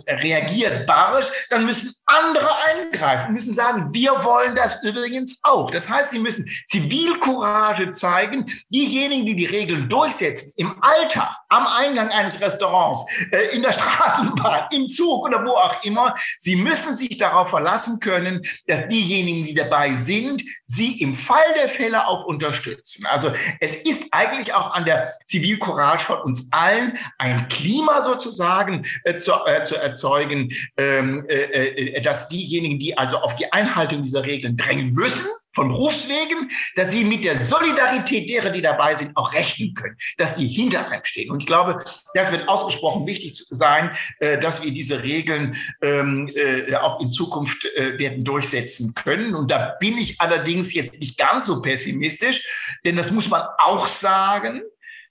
reagiert 0.07 0.85
barsch, 0.85 1.27
dann 1.49 1.65
müssen 1.65 1.95
andere 2.05 2.49
eingreifen, 2.63 3.33
müssen 3.33 3.55
sagen, 3.55 3.93
wir 3.93 4.11
wollen 4.25 4.55
das 4.55 4.83
übrigens 4.83 5.39
auch. 5.43 5.71
Das 5.71 5.89
heißt, 5.89 6.11
Sie 6.11 6.19
müssen 6.19 6.49
Zivilcourage 6.67 7.91
zeigen. 7.91 8.45
Diejenigen, 8.69 9.25
die 9.25 9.35
die 9.35 9.45
Regeln 9.45 9.87
durchsetzen, 9.87 10.53
im 10.57 10.75
Alltag, 10.83 11.33
am 11.47 11.65
Eingang 11.65 12.09
eines 12.09 12.40
Restaurants, 12.41 13.05
äh, 13.31 13.55
in 13.55 13.61
der 13.61 13.71
Straßenbahn, 13.73 14.67
im 14.71 14.87
Zug 14.87 15.25
oder 15.25 15.45
wo 15.45 15.51
auch 15.51 15.83
immer, 15.83 16.15
sie 16.37 16.55
müssen 16.55 16.95
sich 16.95 17.17
darauf 17.17 17.49
verlassen 17.49 17.99
können, 17.99 18.41
dass 18.67 18.87
diejenigen, 18.87 19.45
die 19.45 19.53
dabei 19.53 19.95
sind, 19.95 20.43
sie 20.65 21.01
im 21.01 21.15
Fall 21.15 21.53
der 21.55 21.69
Fälle 21.69 22.07
auch 22.07 22.25
unterstützen. 22.25 23.05
Also 23.05 23.31
es 23.59 23.75
ist 23.75 24.07
eigentlich 24.11 24.53
auch 24.53 24.73
an 24.73 24.85
der 24.85 25.13
Zivilcourage 25.25 26.03
von 26.03 26.21
uns 26.21 26.51
allen, 26.51 26.97
ein 27.17 27.47
Klima 27.49 28.01
sozusagen 28.01 28.85
äh, 29.03 29.15
zu, 29.15 29.33
äh, 29.45 29.63
zu, 29.63 29.75
erzeugen, 29.75 30.51
ähm, 30.77 31.25
äh, 31.27 31.35
äh, 31.35 32.01
dass 32.01 32.29
diejenigen, 32.29 32.79
die 32.79 32.97
also 32.97 33.17
auf 33.17 33.35
die 33.35 33.51
Einhaltung 33.51 34.03
dieser 34.03 34.25
Regeln 34.25 34.57
drängen 34.57 34.93
müssen, 34.93 35.27
von 35.53 35.69
Berufswegen, 35.69 36.49
dass 36.75 36.91
sie 36.91 37.03
mit 37.03 37.23
der 37.23 37.39
Solidarität 37.39 38.29
derer, 38.29 38.49
die 38.49 38.61
dabei 38.61 38.95
sind, 38.95 39.15
auch 39.15 39.33
rechnen 39.33 39.73
können, 39.73 39.97
dass 40.17 40.35
die 40.35 40.47
hinter 40.47 40.89
einem 40.89 41.03
stehen. 41.03 41.31
Und 41.31 41.41
ich 41.41 41.47
glaube, 41.47 41.83
das 42.13 42.31
wird 42.31 42.47
ausgesprochen 42.47 43.05
wichtig 43.05 43.33
sein, 43.49 43.95
äh, 44.19 44.39
dass 44.39 44.63
wir 44.63 44.71
diese 44.71 45.03
Regeln 45.03 45.57
ähm, 45.81 46.29
äh, 46.35 46.75
auch 46.75 47.01
in 47.01 47.09
Zukunft 47.09 47.65
äh, 47.65 47.97
werden 47.97 48.23
durchsetzen 48.23 48.93
können. 48.93 49.35
Und 49.35 49.51
da 49.51 49.75
bin 49.79 49.97
ich 49.97 50.19
allerdings 50.21 50.73
jetzt 50.73 50.99
nicht 50.99 51.17
ganz 51.17 51.45
so 51.45 51.61
pessimistisch, 51.61 52.77
denn 52.85 52.95
das 52.95 53.11
muss 53.11 53.29
man 53.29 53.43
auch 53.57 53.87
sagen. 53.87 54.61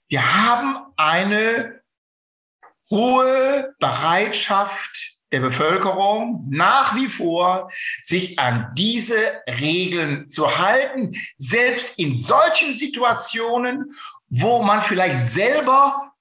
Wir 0.07 0.45
haben 0.45 0.77
eine 0.97 1.81
hohe 2.89 3.73
Bereitschaft 3.79 5.10
der 5.31 5.39
Bevölkerung 5.39 6.45
nach 6.49 6.95
wie 6.95 7.07
vor, 7.07 7.71
sich 8.01 8.37
an 8.37 8.71
diese 8.75 9.41
Regeln 9.47 10.27
zu 10.27 10.57
halten, 10.57 11.11
selbst 11.37 11.97
in 11.97 12.17
solchen 12.17 12.73
Situationen, 12.73 13.91
wo 14.29 14.61
man 14.61 14.81
vielleicht 14.81 15.23
selber 15.23 16.13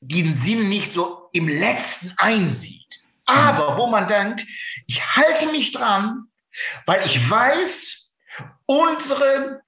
den 0.00 0.34
Sinn 0.34 0.68
nicht 0.68 0.92
so 0.92 1.28
im 1.32 1.48
letzten 1.48 2.12
einsieht. 2.16 2.82
Aber 3.26 3.76
wo 3.76 3.86
man 3.86 4.06
denkt, 4.06 4.44
ich 4.86 5.16
halte 5.16 5.50
mich 5.50 5.72
dran, 5.72 6.28
weil 6.86 7.04
ich 7.06 7.30
weiß, 7.30 8.14
unsere 8.66 9.62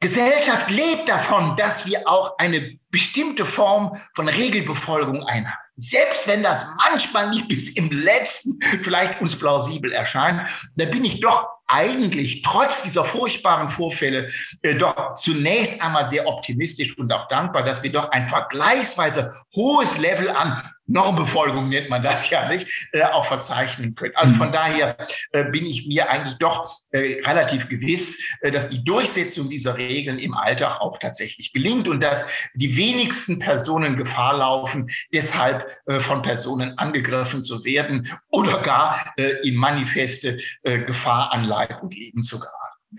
Gesellschaft 0.00 0.68
lebt 0.70 1.08
davon, 1.08 1.56
dass 1.56 1.86
wir 1.86 2.08
auch 2.08 2.36
eine 2.38 2.78
bestimmte 2.90 3.46
Form 3.46 3.96
von 4.14 4.28
Regelbefolgung 4.28 5.24
einhalten. 5.24 5.71
Selbst 5.82 6.28
wenn 6.28 6.44
das 6.44 6.64
manchmal 6.76 7.30
nicht 7.30 7.48
bis 7.48 7.70
im 7.70 7.90
letzten 7.90 8.60
vielleicht 8.84 9.20
uns 9.20 9.36
plausibel 9.36 9.90
erscheint, 9.90 10.48
da 10.76 10.84
bin 10.84 11.04
ich 11.04 11.18
doch 11.18 11.48
eigentlich 11.66 12.42
trotz 12.42 12.84
dieser 12.84 13.04
furchtbaren 13.04 13.68
Vorfälle 13.68 14.28
äh, 14.62 14.76
doch 14.76 15.14
zunächst 15.14 15.82
einmal 15.82 16.08
sehr 16.08 16.28
optimistisch 16.28 16.96
und 16.98 17.12
auch 17.12 17.26
dankbar, 17.26 17.64
dass 17.64 17.82
wir 17.82 17.90
doch 17.90 18.12
ein 18.12 18.28
vergleichsweise 18.28 19.34
hohes 19.56 19.98
Level 19.98 20.30
an 20.30 20.62
Normbefolgung 20.92 21.68
nennt 21.68 21.88
man 21.88 22.02
das 22.02 22.28
ja 22.30 22.48
nicht, 22.48 22.88
äh, 22.92 23.02
auch 23.02 23.24
verzeichnen 23.24 23.94
können. 23.94 24.14
Also 24.14 24.34
von 24.34 24.48
mhm. 24.48 24.52
daher 24.52 24.96
äh, 25.32 25.44
bin 25.44 25.66
ich 25.66 25.86
mir 25.86 26.10
eigentlich 26.10 26.36
doch 26.38 26.80
äh, 26.90 27.20
relativ 27.24 27.68
gewiss, 27.68 28.22
äh, 28.40 28.50
dass 28.50 28.68
die 28.68 28.84
Durchsetzung 28.84 29.48
dieser 29.48 29.76
Regeln 29.76 30.18
im 30.18 30.34
Alltag 30.34 30.80
auch 30.80 30.98
tatsächlich 30.98 31.52
gelingt 31.52 31.88
und 31.88 32.02
dass 32.02 32.26
die 32.54 32.76
wenigsten 32.76 33.38
Personen 33.38 33.96
Gefahr 33.96 34.36
laufen, 34.36 34.90
deshalb 35.12 35.66
äh, 35.86 36.00
von 36.00 36.22
Personen 36.22 36.78
angegriffen 36.78 37.42
zu 37.42 37.64
werden 37.64 38.08
oder 38.30 38.60
gar 38.60 39.12
äh, 39.16 39.48
in 39.48 39.54
manifeste 39.54 40.38
Gefahr 40.62 41.32
an 41.32 41.44
Leib 41.44 41.82
und 41.82 41.94
Leben 41.94 42.22
zu 42.22 42.38
geraten. 42.38 42.98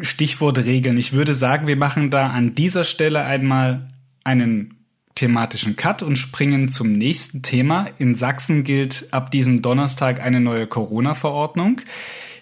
Stichwort 0.00 0.58
Regeln. 0.58 0.96
Ich 0.96 1.12
würde 1.12 1.34
sagen, 1.34 1.66
wir 1.66 1.76
machen 1.76 2.10
da 2.10 2.28
an 2.28 2.54
dieser 2.54 2.84
Stelle 2.84 3.24
einmal 3.24 3.88
einen 4.24 4.73
thematischen 5.14 5.76
Cut 5.76 6.02
und 6.02 6.16
springen 6.16 6.68
zum 6.68 6.92
nächsten 6.92 7.42
Thema. 7.42 7.86
In 7.98 8.14
Sachsen 8.14 8.64
gilt 8.64 9.08
ab 9.12 9.30
diesem 9.30 9.62
Donnerstag 9.62 10.20
eine 10.20 10.40
neue 10.40 10.66
Corona-Verordnung. 10.66 11.80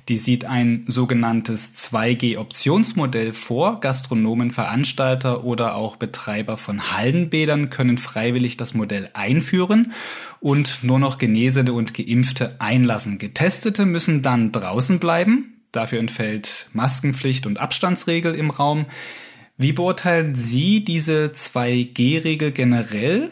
Die 0.08 0.18
sieht 0.18 0.46
ein 0.46 0.84
sogenanntes 0.88 1.74
2G-Optionsmodell 1.74 3.32
vor. 3.32 3.78
Gastronomen, 3.78 4.50
Veranstalter 4.50 5.44
oder 5.44 5.76
auch 5.76 5.94
Betreiber 5.94 6.56
von 6.56 6.92
Hallenbädern 6.92 7.70
können 7.70 7.98
freiwillig 7.98 8.56
das 8.56 8.74
Modell 8.74 9.08
einführen 9.14 9.92
und 10.40 10.82
nur 10.82 10.98
noch 10.98 11.18
Genesene 11.18 11.72
und 11.72 11.94
Geimpfte 11.94 12.56
einlassen. 12.58 13.18
Getestete 13.18 13.86
müssen 13.86 14.22
dann 14.22 14.50
draußen 14.50 14.98
bleiben. 14.98 15.60
Dafür 15.70 16.00
entfällt 16.00 16.68
Maskenpflicht 16.72 17.46
und 17.46 17.60
Abstandsregel 17.60 18.34
im 18.34 18.50
Raum. 18.50 18.86
Wie 19.56 19.72
beurteilen 19.72 20.34
Sie 20.34 20.82
diese 20.82 21.26
2G-Regel 21.26 22.52
generell 22.52 23.30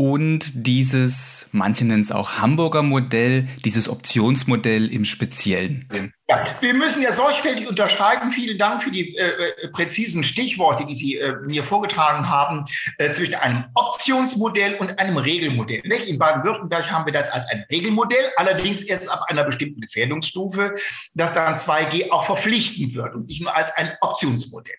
und 0.00 0.64
dieses, 0.66 1.48
manche 1.50 1.84
nennen 1.84 2.02
es 2.02 2.12
auch 2.12 2.38
Hamburger 2.38 2.84
Modell, 2.84 3.46
dieses 3.64 3.88
Optionsmodell 3.88 4.86
im 4.92 5.04
Speziellen? 5.04 5.88
Ja, 6.28 6.46
wir 6.60 6.72
müssen 6.74 7.02
ja 7.02 7.10
sorgfältig 7.10 7.68
unterscheiden. 7.68 8.30
Vielen 8.30 8.56
Dank 8.58 8.80
für 8.80 8.92
die 8.92 9.16
äh, 9.16 9.26
äh, 9.26 9.68
präzisen 9.72 10.22
Stichworte, 10.22 10.86
die 10.86 10.94
Sie 10.94 11.16
äh, 11.16 11.34
mir 11.44 11.64
vorgetragen 11.64 12.30
haben, 12.30 12.64
äh, 12.98 13.10
zwischen 13.10 13.34
einem 13.34 13.64
Optionsmodell 13.74 14.76
und 14.76 14.96
einem 15.00 15.16
Regelmodell. 15.16 15.82
Nicht? 15.84 16.06
In 16.06 16.20
Baden-Württemberg 16.20 16.92
haben 16.92 17.04
wir 17.04 17.12
das 17.12 17.30
als 17.30 17.46
ein 17.48 17.64
Regelmodell, 17.68 18.30
allerdings 18.36 18.82
erst 18.84 19.10
ab 19.10 19.24
einer 19.26 19.42
bestimmten 19.42 19.80
Gefährdungsstufe, 19.80 20.76
dass 21.14 21.32
dann 21.32 21.56
2G 21.56 22.12
auch 22.12 22.22
verpflichtend 22.24 22.94
wird 22.94 23.16
und 23.16 23.26
nicht 23.26 23.42
nur 23.42 23.56
als 23.56 23.72
ein 23.72 23.96
Optionsmodell. 24.00 24.76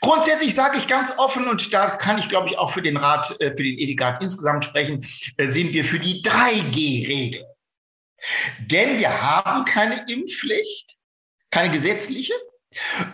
Grundsätzlich 0.00 0.54
sage 0.54 0.78
ich 0.78 0.86
ganz 0.86 1.18
offen, 1.18 1.48
und 1.48 1.72
da 1.74 1.90
kann 1.90 2.18
ich, 2.18 2.28
glaube 2.28 2.48
ich, 2.48 2.58
auch 2.58 2.70
für 2.70 2.82
den 2.82 2.96
Rat, 2.96 3.30
äh, 3.40 3.50
für 3.50 3.64
den 3.64 3.78
Ethikrat 3.78 4.22
insgesamt 4.22 4.64
sprechen, 4.64 5.06
äh, 5.36 5.48
sind 5.48 5.72
wir 5.72 5.84
für 5.84 5.98
die 5.98 6.22
3G-Regel. 6.22 7.44
Denn 8.60 8.98
wir 8.98 9.22
haben 9.22 9.64
keine 9.64 10.06
Impfpflicht, 10.08 10.96
keine 11.50 11.70
gesetzliche. 11.70 12.32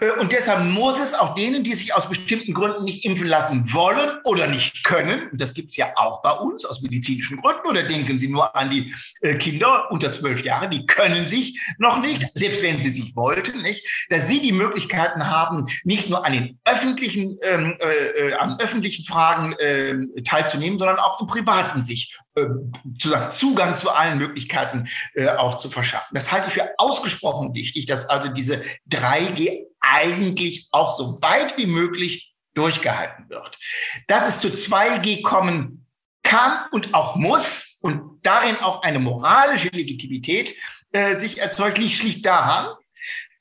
Äh, 0.00 0.10
und 0.20 0.32
deshalb 0.32 0.64
muss 0.64 1.00
es 1.00 1.14
auch 1.14 1.34
denen, 1.34 1.62
die 1.62 1.74
sich 1.74 1.94
aus 1.94 2.08
bestimmten 2.08 2.52
Gründen 2.52 2.84
nicht 2.84 3.04
impfen 3.04 3.26
lassen 3.26 3.72
wollen 3.72 4.18
oder 4.24 4.46
nicht 4.46 4.84
können, 4.84 5.28
das 5.32 5.54
gibt 5.54 5.70
es 5.70 5.76
ja 5.76 5.92
auch 5.96 6.22
bei 6.22 6.32
uns 6.32 6.64
aus 6.64 6.82
medizinischen 6.82 7.40
Gründen, 7.40 7.66
oder 7.68 7.82
denken 7.84 8.18
Sie 8.18 8.28
nur 8.28 8.54
an 8.54 8.70
die 8.70 8.92
äh, 9.20 9.34
Kinder 9.36 9.90
unter 9.90 10.10
zwölf 10.10 10.44
Jahre, 10.44 10.68
die 10.68 10.86
können 10.86 11.26
sich 11.26 11.60
noch 11.78 12.00
nicht, 12.00 12.26
selbst 12.34 12.62
wenn 12.62 12.80
sie 12.80 12.90
sich 12.90 13.14
wollten, 13.16 13.62
nicht, 13.62 13.86
dass 14.10 14.28
sie 14.28 14.40
die 14.40 14.52
Möglichkeiten 14.52 15.30
haben, 15.30 15.64
nicht 15.84 16.10
nur 16.10 16.24
an 16.24 16.32
den 16.32 16.58
öffentlichen, 16.64 17.38
ähm, 17.42 17.76
äh, 17.80 18.28
äh 18.28 18.34
an 18.34 18.58
öffentlichen 18.60 19.04
Fragen 19.04 19.52
äh, 19.54 20.22
teilzunehmen, 20.22 20.78
sondern 20.78 20.98
auch 20.98 21.20
im 21.20 21.26
Privaten 21.26 21.80
sich 21.80 22.18
äh, 22.36 23.30
Zugang 23.30 23.74
zu 23.74 23.90
allen 23.90 24.18
Möglichkeiten 24.18 24.88
äh, 25.14 25.28
auch 25.28 25.56
zu 25.56 25.70
verschaffen. 25.70 26.14
Das 26.14 26.32
halte 26.32 26.48
ich 26.48 26.54
für 26.54 26.70
ausgesprochen 26.78 27.54
wichtig, 27.54 27.86
dass 27.86 28.08
also 28.08 28.28
diese 28.28 28.62
3G 28.90 29.66
eigentlich 29.80 30.68
auch 30.72 30.96
so 30.96 31.20
weit 31.22 31.56
wie 31.56 31.66
möglich 31.66 32.34
durchgehalten 32.54 33.28
wird. 33.28 33.58
Dass 34.06 34.28
es 34.28 34.38
zu 34.38 34.48
2G 34.48 35.22
kommen 35.22 35.86
kann 36.22 36.66
und 36.72 36.94
auch 36.94 37.16
muss 37.16 37.78
und 37.82 38.20
darin 38.24 38.56
auch 38.56 38.82
eine 38.82 38.98
moralische 38.98 39.68
Legitimität 39.68 40.54
äh, 40.92 41.16
sich 41.16 41.38
erzeugt, 41.38 41.78
liegt 41.78 41.92
schlicht 41.92 42.26
daran, 42.26 42.74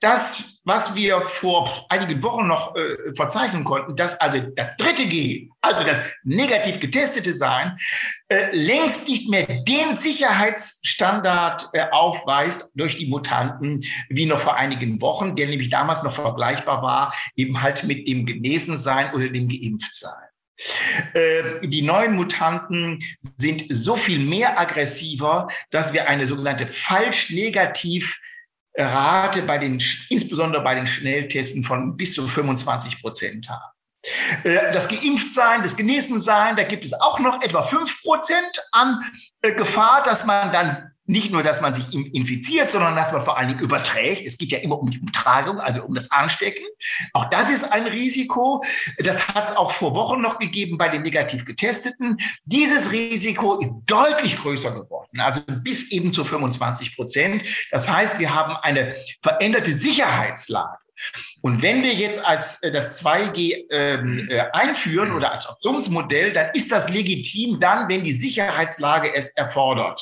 das, 0.03 0.59
was 0.65 0.95
wir 0.95 1.21
vor 1.27 1.85
einigen 1.89 2.21
Wochen 2.23 2.47
noch 2.47 2.75
äh, 2.75 3.13
verzeichnen 3.15 3.63
konnten, 3.63 3.95
dass 3.95 4.19
also 4.19 4.39
das 4.39 4.75
dritte 4.75 5.07
G, 5.07 5.49
also 5.61 5.83
das 5.83 6.01
negativ 6.23 6.79
getestete 6.79 7.33
Sein, 7.33 7.77
äh, 8.27 8.55
längst 8.55 9.07
nicht 9.07 9.29
mehr 9.29 9.45
den 9.45 9.95
Sicherheitsstandard 9.95 11.69
äh, 11.73 11.85
aufweist 11.91 12.71
durch 12.75 12.97
die 12.97 13.07
Mutanten 13.07 13.81
wie 14.09 14.25
noch 14.25 14.39
vor 14.39 14.57
einigen 14.57 14.99
Wochen, 15.01 15.35
der 15.35 15.47
nämlich 15.47 15.69
damals 15.69 16.03
noch 16.03 16.13
vergleichbar 16.13 16.81
war, 16.81 17.13
eben 17.37 17.61
halt 17.61 17.85
mit 17.85 18.07
dem 18.07 18.25
Genesensein 18.25 19.13
oder 19.13 19.29
dem 19.29 19.47
Geimpftsein. 19.47 20.11
Äh, 21.13 21.65
die 21.67 21.81
neuen 21.81 22.15
Mutanten 22.15 23.01
sind 23.21 23.63
so 23.69 23.95
viel 23.95 24.19
mehr 24.19 24.59
aggressiver, 24.59 25.47
dass 25.71 25.93
wir 25.93 26.09
eine 26.09 26.27
sogenannte 26.27 26.67
falsch 26.67 27.29
negativ 27.29 28.19
Rate 28.75 29.43
bei 29.43 29.57
den, 29.57 29.81
insbesondere 30.09 30.63
bei 30.63 30.75
den 30.75 30.87
Schnelltesten 30.87 31.63
von 31.63 31.95
bis 31.95 32.13
zu 32.13 32.27
25 32.27 33.01
Prozent 33.01 33.49
haben. 33.49 33.73
Äh, 34.43 34.73
das 34.73 34.87
Geimpftsein, 34.87 35.63
das 35.63 35.75
Genesensein, 35.75 36.55
da 36.55 36.63
gibt 36.63 36.83
es 36.83 36.93
auch 36.93 37.19
noch 37.19 37.41
etwa 37.41 37.63
fünf 37.63 38.01
Prozent 38.01 38.63
an 38.71 39.01
äh, 39.41 39.53
Gefahr, 39.53 40.03
dass 40.03 40.25
man 40.25 40.51
dann 40.51 40.92
nicht 41.05 41.31
nur, 41.31 41.43
dass 41.43 41.59
man 41.59 41.73
sich 41.73 41.93
infiziert, 41.93 42.71
sondern 42.71 42.95
dass 42.95 43.11
man 43.11 43.25
vor 43.25 43.37
allen 43.37 43.49
Dingen 43.49 43.59
überträgt. 43.59 44.25
Es 44.25 44.37
geht 44.37 44.51
ja 44.51 44.59
immer 44.59 44.79
um 44.79 44.89
die 44.89 44.97
Übertragung, 44.97 45.59
also 45.59 45.83
um 45.83 45.93
das 45.93 46.11
Anstecken. 46.11 46.65
Auch 47.11 47.29
das 47.29 47.49
ist 47.49 47.71
ein 47.71 47.87
Risiko. 47.87 48.63
Das 48.99 49.27
hat 49.27 49.45
es 49.45 49.55
auch 49.55 49.71
vor 49.71 49.95
Wochen 49.95 50.21
noch 50.21 50.39
gegeben 50.39 50.77
bei 50.77 50.87
den 50.87 51.01
negativ 51.01 51.45
Getesteten. 51.45 52.17
Dieses 52.45 52.91
Risiko 52.91 53.59
ist 53.59 53.71
deutlich 53.85 54.37
größer 54.37 54.71
geworden, 54.71 55.19
also 55.19 55.41
bis 55.63 55.91
eben 55.91 56.13
zu 56.13 56.23
25 56.23 56.95
Prozent. 56.95 57.43
Das 57.71 57.89
heißt, 57.89 58.19
wir 58.19 58.33
haben 58.33 58.55
eine 58.61 58.95
veränderte 59.21 59.73
Sicherheitslage. 59.73 60.82
Und 61.41 61.61
wenn 61.61 61.83
wir 61.83 61.93
jetzt 61.93 62.25
als 62.25 62.61
äh, 62.63 62.71
das 62.71 63.03
2G 63.03 63.65
ähm, 63.69 64.27
äh, 64.29 64.39
einführen 64.53 65.11
oder 65.11 65.31
als 65.31 65.47
Optionsmodell, 65.49 66.33
dann 66.33 66.51
ist 66.53 66.71
das 66.71 66.89
legitim 66.89 67.59
dann, 67.59 67.89
wenn 67.89 68.03
die 68.03 68.13
Sicherheitslage 68.13 69.13
es 69.13 69.29
erfordert. 69.35 70.01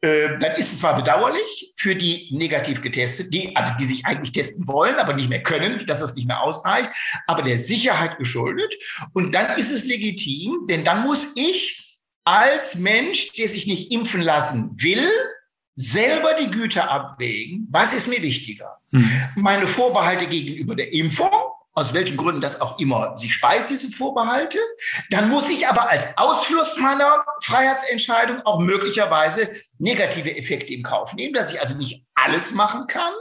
Äh, 0.00 0.38
dann 0.38 0.52
ist 0.52 0.72
es 0.72 0.80
zwar 0.80 0.96
bedauerlich 0.96 1.72
für 1.76 1.94
die 1.94 2.28
negativ 2.32 2.80
getestet, 2.82 3.32
die, 3.32 3.54
also 3.56 3.72
die 3.78 3.84
sich 3.84 4.06
eigentlich 4.06 4.32
testen 4.32 4.66
wollen, 4.68 4.96
aber 4.96 5.14
nicht 5.14 5.28
mehr 5.28 5.42
können, 5.42 5.84
dass 5.86 6.00
das 6.00 6.14
nicht 6.14 6.26
mehr 6.26 6.42
ausreicht, 6.42 6.90
aber 7.26 7.42
der 7.42 7.58
Sicherheit 7.58 8.18
geschuldet. 8.18 8.74
Und 9.12 9.34
dann 9.34 9.58
ist 9.58 9.70
es 9.70 9.84
legitim, 9.84 10.66
denn 10.68 10.84
dann 10.84 11.02
muss 11.02 11.32
ich 11.36 11.98
als 12.24 12.76
Mensch, 12.76 13.32
der 13.32 13.48
sich 13.48 13.66
nicht 13.66 13.90
impfen 13.90 14.20
lassen 14.20 14.76
will, 14.76 15.08
selber 15.76 16.34
die 16.34 16.50
Güter 16.50 16.90
abwägen, 16.90 17.66
was 17.70 17.94
ist 17.94 18.08
mir 18.08 18.22
wichtiger? 18.22 18.78
Mhm. 18.90 19.10
Meine 19.36 19.66
Vorbehalte 19.66 20.26
gegenüber 20.26 20.74
der 20.74 20.92
Impfung 20.92 21.30
aus 21.72 21.94
welchen 21.94 22.16
Gründen 22.16 22.40
das 22.40 22.60
auch 22.60 22.78
immer 22.78 23.16
sich 23.16 23.32
speist, 23.32 23.70
diese 23.70 23.90
Vorbehalte. 23.90 24.58
Dann 25.10 25.28
muss 25.28 25.48
ich 25.48 25.66
aber 25.66 25.88
als 25.88 26.16
Ausfluss 26.18 26.76
meiner 26.76 27.24
Freiheitsentscheidung 27.42 28.42
auch 28.42 28.58
möglicherweise 28.58 29.50
negative 29.80 30.36
Effekte 30.36 30.72
in 30.72 30.82
Kauf 30.82 31.14
nehmen, 31.14 31.34
dass 31.34 31.52
ich 31.52 31.60
also 31.60 31.74
nicht 31.74 32.04
alles 32.14 32.52
machen 32.52 32.86
kann. 32.86 33.12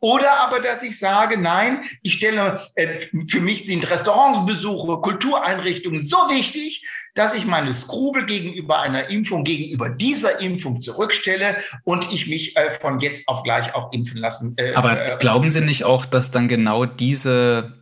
Oder 0.00 0.40
aber, 0.40 0.60
dass 0.60 0.82
ich 0.82 0.98
sage, 0.98 1.38
nein, 1.38 1.82
ich 2.02 2.14
stelle, 2.14 2.60
äh, 2.74 2.96
für 3.28 3.40
mich 3.40 3.66
sind 3.66 3.88
Restaurantsbesuche, 3.88 5.00
Kultureinrichtungen 5.00 6.00
so 6.00 6.16
wichtig, 6.30 6.84
dass 7.14 7.34
ich 7.34 7.44
meine 7.44 7.74
Skrubel 7.74 8.24
gegenüber 8.24 8.80
einer 8.80 9.10
Impfung, 9.10 9.44
gegenüber 9.44 9.90
dieser 9.90 10.40
Impfung 10.40 10.80
zurückstelle 10.80 11.58
und 11.84 12.10
ich 12.12 12.26
mich 12.26 12.56
äh, 12.56 12.72
von 12.72 13.00
jetzt 13.00 13.28
auf 13.28 13.42
gleich 13.42 13.74
auch 13.74 13.92
impfen 13.92 14.18
lassen. 14.18 14.54
Äh, 14.56 14.74
aber 14.74 15.18
glauben 15.18 15.50
Sie 15.50 15.60
nicht 15.60 15.84
auch, 15.84 16.06
dass 16.06 16.30
dann 16.30 16.48
genau 16.48 16.86
diese 16.86 17.76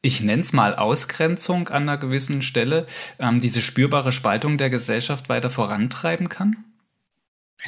ich 0.00 0.20
nenne 0.20 0.42
es 0.42 0.52
mal 0.52 0.76
Ausgrenzung 0.76 1.68
an 1.68 1.82
einer 1.82 1.98
gewissen 1.98 2.40
Stelle, 2.40 2.86
ähm, 3.18 3.40
diese 3.40 3.60
spürbare 3.60 4.12
Spaltung 4.12 4.56
der 4.56 4.70
Gesellschaft 4.70 5.28
weiter 5.28 5.50
vorantreiben 5.50 6.28
kann? 6.28 6.67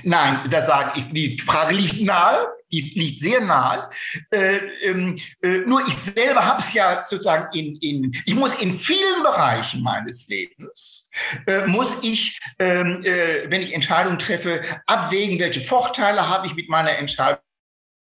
Nein, 0.03 0.49
das 0.51 0.67
sage 0.67 1.01
ich. 1.01 1.13
Die 1.13 1.39
Frage 1.39 1.75
liegt 1.75 2.01
nahe, 2.01 2.47
die 2.71 2.81
liegt 2.95 3.21
sehr 3.21 3.41
nahe. 3.41 3.91
Äh, 4.31 4.59
ähm, 4.83 5.19
äh, 5.43 5.59
nur 5.67 5.87
ich 5.87 5.95
selber 5.95 6.45
habe 6.45 6.61
es 6.61 6.73
ja 6.73 7.05
sozusagen 7.07 7.49
in, 7.57 7.77
in, 7.77 8.23
ich 8.25 8.35
muss 8.35 8.55
in 8.63 8.79
vielen 8.79 9.23
Bereichen 9.23 9.83
meines 9.83 10.29
Lebens, 10.29 11.11
äh, 11.47 11.67
muss 11.67 12.03
ich, 12.03 12.39
ähm, 12.59 13.03
äh, 13.05 13.51
wenn 13.51 13.63
ich 13.63 13.75
Entscheidungen 13.75 14.19
treffe, 14.19 14.61
abwägen, 14.87 15.39
welche 15.39 15.61
Vorteile 15.61 16.29
habe 16.29 16.47
ich 16.47 16.55
mit 16.55 16.69
meiner 16.69 16.97
Entscheidung 16.97 17.41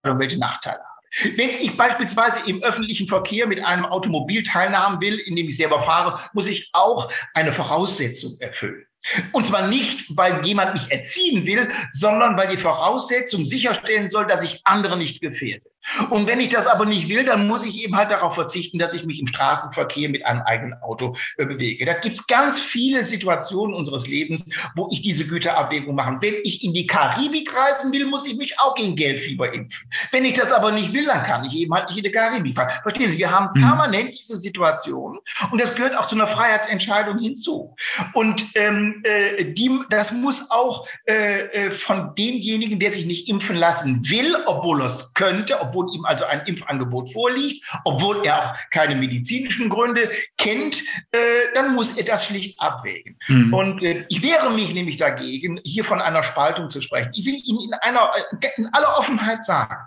welche 0.03 0.39
Nachteile 0.39 0.79
habe. 0.79 1.37
Wenn 1.37 1.49
ich 1.49 1.75
beispielsweise 1.75 2.39
im 2.49 2.63
öffentlichen 2.63 3.07
Verkehr 3.07 3.45
mit 3.45 3.63
einem 3.63 3.85
Automobil 3.85 4.43
teilnehmen 4.43 5.01
will, 5.01 5.19
in 5.19 5.35
dem 5.35 5.49
ich 5.49 5.57
selber 5.57 5.81
fahre, 5.81 6.19
muss 6.33 6.47
ich 6.47 6.69
auch 6.71 7.11
eine 7.33 7.51
Voraussetzung 7.51 8.39
erfüllen. 8.39 8.85
Und 9.31 9.47
zwar 9.47 9.67
nicht, 9.67 10.05
weil 10.15 10.45
jemand 10.45 10.73
mich 10.73 10.91
erziehen 10.91 11.45
will, 11.45 11.67
sondern 11.91 12.37
weil 12.37 12.49
die 12.49 12.57
Voraussetzung 12.57 13.43
sicherstellen 13.43 14.09
soll, 14.09 14.27
dass 14.27 14.43
ich 14.43 14.61
andere 14.63 14.97
nicht 14.97 15.21
gefährde. 15.21 15.70
Und 16.09 16.27
wenn 16.27 16.39
ich 16.39 16.49
das 16.49 16.67
aber 16.67 16.85
nicht 16.85 17.09
will, 17.09 17.23
dann 17.25 17.47
muss 17.47 17.65
ich 17.65 17.83
eben 17.83 17.95
halt 17.95 18.11
darauf 18.11 18.35
verzichten, 18.35 18.77
dass 18.77 18.93
ich 18.93 19.05
mich 19.05 19.19
im 19.19 19.27
Straßenverkehr 19.27 20.09
mit 20.09 20.25
einem 20.25 20.41
eigenen 20.41 20.73
Auto 20.81 21.15
äh, 21.37 21.45
bewege. 21.45 21.85
Da 21.85 21.93
gibt 21.93 22.19
es 22.19 22.27
ganz 22.27 22.59
viele 22.59 23.03
Situationen 23.03 23.75
unseres 23.75 24.07
Lebens, 24.07 24.45
wo 24.75 24.87
ich 24.91 25.01
diese 25.01 25.25
Güterabwägung 25.25 25.95
machen. 25.95 26.17
Wenn 26.21 26.35
ich 26.43 26.63
in 26.63 26.73
die 26.73 26.87
Karibik 26.87 27.55
reisen 27.55 27.91
will, 27.91 28.05
muss 28.05 28.25
ich 28.25 28.35
mich 28.35 28.59
auch 28.59 28.75
gegen 28.75 28.95
Geldfieber 28.95 29.53
impfen. 29.53 29.89
Wenn 30.11 30.25
ich 30.25 30.33
das 30.33 30.51
aber 30.51 30.71
nicht 30.71 30.93
will, 30.93 31.05
dann 31.05 31.23
kann 31.23 31.45
ich 31.45 31.55
eben 31.55 31.73
halt 31.73 31.89
nicht 31.89 31.97
in 31.97 32.03
die 32.03 32.11
Karibik 32.11 32.55
fahren. 32.55 32.69
Verstehen 32.83 33.11
Sie, 33.11 33.17
wir 33.17 33.31
haben 33.31 33.49
mhm. 33.53 33.61
permanent 33.61 34.11
diese 34.17 34.37
Situation 34.37 35.19
und 35.51 35.61
das 35.61 35.75
gehört 35.75 35.97
auch 35.97 36.05
zu 36.05 36.15
einer 36.15 36.27
Freiheitsentscheidung 36.27 37.19
hinzu. 37.19 37.75
Und 38.13 38.45
ähm, 38.55 39.01
äh, 39.03 39.45
die, 39.45 39.79
das 39.89 40.11
muss 40.11 40.51
auch 40.51 40.87
äh, 41.05 41.41
äh 41.41 41.71
von 41.71 42.15
demjenigen, 42.15 42.79
der 42.79 42.91
sich 42.91 43.05
nicht 43.05 43.27
impfen 43.29 43.55
lassen 43.55 44.09
will, 44.09 44.35
obwohl 44.45 44.81
er 44.81 44.87
es 44.87 45.13
könnte, 45.13 45.59
obwohl 45.61 45.70
ihm 45.93 46.05
also 46.05 46.25
ein 46.25 46.45
Impfangebot 46.45 47.11
vorliegt, 47.11 47.65
obwohl 47.85 48.25
er 48.25 48.39
auch 48.39 48.55
keine 48.69 48.95
medizinischen 48.95 49.69
Gründe 49.69 50.11
kennt, 50.37 50.81
äh, 51.11 51.19
dann 51.53 51.73
muss 51.73 51.97
er 51.97 52.03
das 52.03 52.25
schlicht 52.25 52.59
abwägen. 52.59 53.17
Mhm. 53.27 53.53
Und 53.53 53.83
äh, 53.83 54.05
ich 54.09 54.21
wehre 54.21 54.51
mich 54.51 54.73
nämlich 54.73 54.97
dagegen, 54.97 55.59
hier 55.63 55.83
von 55.83 56.01
einer 56.01 56.23
Spaltung 56.23 56.69
zu 56.69 56.81
sprechen. 56.81 57.11
Ich 57.13 57.25
will 57.25 57.35
Ihnen 57.43 57.63
in, 57.63 57.73
einer, 57.73 58.11
äh, 58.41 58.47
in 58.57 58.67
aller 58.73 58.97
Offenheit 58.97 59.43
sagen, 59.43 59.77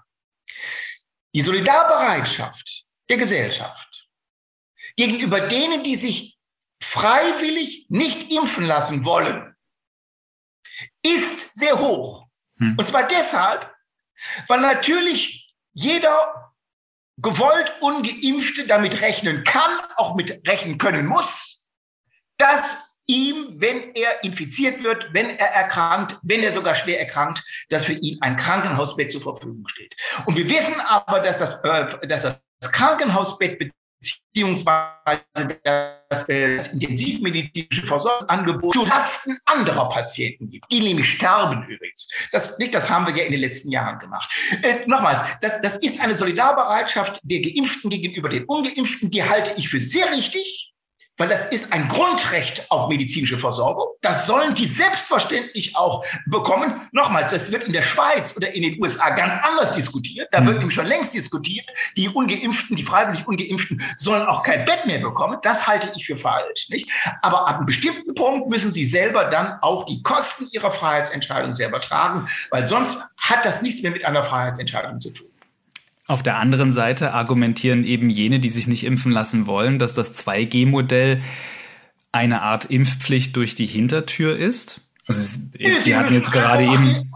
die 1.35 1.43
Solidarbereitschaft 1.43 2.85
der 3.09 3.17
Gesellschaft 3.17 4.09
gegenüber 4.97 5.41
denen, 5.41 5.83
die 5.83 5.97
sich 5.97 6.39
freiwillig 6.81 7.87
nicht 7.89 8.31
impfen 8.33 8.67
lassen 8.67 9.05
wollen, 9.05 9.55
ist 11.03 11.57
sehr 11.57 11.79
hoch. 11.79 12.27
Hm. 12.59 12.77
Und 12.79 12.89
zwar 12.89 13.07
deshalb, 13.07 13.73
weil 14.49 14.61
natürlich 14.61 15.44
jeder 15.75 16.53
gewollt 17.19 17.73
ungeimpfte 17.81 18.67
damit 18.67 19.01
rechnen 19.01 19.45
kann, 19.45 19.71
auch 19.97 20.15
mit 20.15 20.49
rechnen 20.49 20.79
können 20.79 21.07
muss, 21.07 21.67
dass 22.39 22.95
ihm, 23.07 23.61
wenn 23.61 23.93
er 23.95 24.25
infiziert 24.25 24.83
wird, 24.83 25.13
wenn 25.13 25.29
er 25.37 25.49
erkrankt, 25.49 26.19
wenn 26.23 26.43
er 26.43 26.53
sogar 26.53 26.75
schwer 26.75 26.99
erkrankt, 26.99 27.43
dass 27.69 27.85
für 27.85 27.93
ihn 27.93 28.21
ein 28.23 28.37
Krankenhausbett 28.37 29.11
zur 29.11 29.21
Verfügung 29.21 29.69
steht. 29.69 29.95
Und 30.25 30.37
wir 30.37 30.49
wissen 30.49 30.81
aber, 30.81 31.21
dass 31.21 31.39
das, 31.39 31.63
äh, 31.63 32.07
dass 32.07 32.23
das 32.23 32.73
Krankenhausbett 32.73 33.59
beziehungsweise 34.35 35.23
das, 35.63 36.29
äh, 36.29 36.57
das 36.57 36.73
intensivmedizinische 36.73 37.87
Versorgungsangebot 37.87 38.75
zu 38.75 38.85
Lasten 38.85 39.39
anderer 39.45 39.89
Patienten 39.89 40.51
gibt, 40.51 40.71
die 40.71 40.81
nämlich 40.81 41.09
sterben 41.09 41.67
übrigens. 41.69 42.09
Das, 42.33 42.59
das 42.59 42.91
haben 42.91 43.07
wir 43.07 43.17
ja 43.17 43.25
in 43.25 43.33
den 43.33 43.41
letzten 43.41 43.71
Jahren 43.71 43.99
gemacht. 43.99 44.31
Äh, 44.63 44.87
nochmals, 44.87 45.23
das, 45.41 45.61
das 45.61 45.77
ist 45.77 46.01
eine 46.01 46.19
Solidarbereitschaft 46.19 47.21
der 47.23 47.41
Geimpften 47.41 47.91
gegenüber 47.91 48.29
den 48.29 48.45
Ungeimpften, 48.45 49.11
die 49.11 49.23
halte 49.23 49.53
ich 49.57 49.69
für 49.69 49.81
sehr 49.81 50.11
richtig 50.11 50.64
weil 51.17 51.29
das 51.29 51.47
ist 51.47 51.73
ein 51.73 51.89
Grundrecht 51.89 52.71
auf 52.71 52.89
medizinische 52.89 53.39
Versorgung. 53.39 53.87
Das 54.01 54.27
sollen 54.27 54.55
die 54.55 54.67
selbstverständlich 54.67 55.77
auch 55.77 56.05
bekommen. 56.27 56.89
Nochmals, 56.93 57.31
das 57.31 57.53
wird 57.53 57.67
in 57.67 57.73
der 57.73 57.83
Schweiz 57.83 58.37
oder 58.37 58.53
in 58.53 58.63
den 58.63 58.83
USA 58.83 59.11
ganz 59.11 59.35
anders 59.43 59.75
diskutiert. 59.75 60.29
Da 60.33 60.41
wird 60.45 60.55
mhm. 60.55 60.59
nämlich 60.59 60.75
schon 60.75 60.87
längst 60.87 61.15
diskutiert, 61.15 61.67
die 61.97 62.09
Ungeimpften, 62.09 62.77
die 62.77 62.83
freiwillig 62.83 63.27
Ungeimpften 63.27 63.83
sollen 63.97 64.27
auch 64.27 64.43
kein 64.43 64.65
Bett 64.65 64.87
mehr 64.87 64.99
bekommen. 64.99 65.39
Das 65.43 65.67
halte 65.67 65.91
ich 65.95 66.05
für 66.07 66.17
falsch. 66.17 66.69
Nicht? 66.71 66.91
Aber 67.23 67.47
ab 67.49 67.57
einem 67.57 67.67
bestimmten 67.67 68.15
Punkt 68.15 68.49
müssen 68.49 68.73
sie 68.73 68.85
selber 68.85 69.25
dann 69.27 69.59
auch 69.61 69.85
die 69.85 70.03
Kosten 70.03 70.49
ihrer 70.53 70.73
Freiheitsentscheidung 70.73 71.55
selber 71.55 71.81
tragen, 71.81 72.27
weil 72.51 72.67
sonst 72.67 73.01
hat 73.19 73.45
das 73.45 73.63
nichts 73.63 73.83
mehr 73.83 73.93
mit 73.93 74.05
einer 74.05 74.25
Freiheitsentscheidung 74.25 75.01
zu 75.01 75.11
tun. 75.11 75.29
Auf 76.07 76.23
der 76.23 76.37
anderen 76.37 76.71
Seite 76.73 77.15
argumentieren 77.15 77.85
eben 77.85 78.11
jene, 78.11 78.39
die 78.39 78.51
sich 78.51 78.67
nicht 78.67 78.85
impfen 78.85 79.11
lassen 79.11 79.47
wollen, 79.47 79.79
dass 79.79 79.95
das 79.95 80.15
2G-Modell 80.15 81.23
eine 82.13 82.43
Art 82.43 82.67
Impfpflicht 82.67 83.35
durch 83.37 83.55
die 83.55 83.67
Hintertür 83.67 84.37
ist. 84.37 84.81
Also 85.07 85.23
Sie 85.23 85.97
hatten 85.97 86.15
jetzt 86.15 86.31
gerade 86.31 86.65
eben 86.65 87.11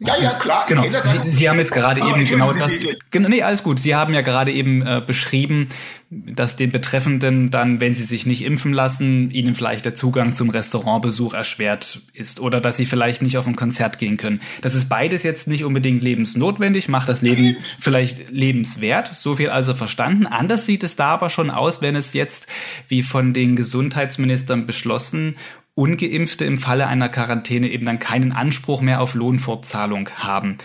Ja, 0.00 0.16
ja, 0.20 0.30
klar. 0.30 0.64
Genau. 0.66 0.88
Sie, 0.88 1.30
Sie 1.30 1.48
haben 1.48 1.58
jetzt 1.58 1.72
gerade 1.72 2.02
oh, 2.02 2.08
eben 2.08 2.24
genau 2.24 2.52
das. 2.52 2.72
Genau, 3.12 3.28
nee, 3.28 3.42
alles 3.42 3.62
gut. 3.62 3.78
Sie 3.78 3.94
haben 3.94 4.12
ja 4.12 4.22
gerade 4.22 4.50
eben 4.52 4.82
äh, 4.82 5.00
beschrieben, 5.04 5.68
dass 6.10 6.56
den 6.56 6.72
Betreffenden 6.72 7.50
dann, 7.50 7.80
wenn 7.80 7.94
sie 7.94 8.02
sich 8.02 8.26
nicht 8.26 8.42
impfen 8.44 8.72
lassen, 8.72 9.30
ihnen 9.30 9.54
vielleicht 9.54 9.84
der 9.84 9.94
Zugang 9.94 10.34
zum 10.34 10.50
Restaurantbesuch 10.50 11.34
erschwert 11.34 12.00
ist 12.12 12.40
oder 12.40 12.60
dass 12.60 12.76
sie 12.76 12.86
vielleicht 12.86 13.22
nicht 13.22 13.38
auf 13.38 13.46
ein 13.46 13.54
Konzert 13.54 13.98
gehen 13.98 14.16
können. 14.16 14.40
Das 14.62 14.74
ist 14.74 14.88
beides 14.88 15.22
jetzt 15.22 15.46
nicht 15.46 15.64
unbedingt 15.64 16.02
lebensnotwendig, 16.02 16.88
macht 16.88 17.08
das 17.08 17.22
Leben 17.22 17.56
vielleicht 17.78 18.30
lebenswert. 18.30 19.14
So 19.14 19.36
viel 19.36 19.50
also 19.50 19.74
verstanden. 19.74 20.26
Anders 20.26 20.66
sieht 20.66 20.82
es 20.82 20.96
da 20.96 21.06
aber 21.06 21.30
schon 21.30 21.50
aus, 21.50 21.82
wenn 21.82 21.94
es 21.94 22.14
jetzt, 22.14 22.48
wie 22.88 23.04
von 23.04 23.32
den 23.32 23.54
Gesundheitsministern 23.54 24.66
beschlossen, 24.66 25.36
Ungeimpfte 25.74 26.44
im 26.44 26.58
Falle 26.58 26.86
einer 26.86 27.08
Quarantäne 27.08 27.68
eben 27.68 27.86
dann 27.86 27.98
keinen 27.98 28.32
Anspruch 28.32 28.80
mehr 28.80 29.00
auf 29.00 29.14
Lohnfortzahlung 29.14 30.08
haben. 30.16 30.58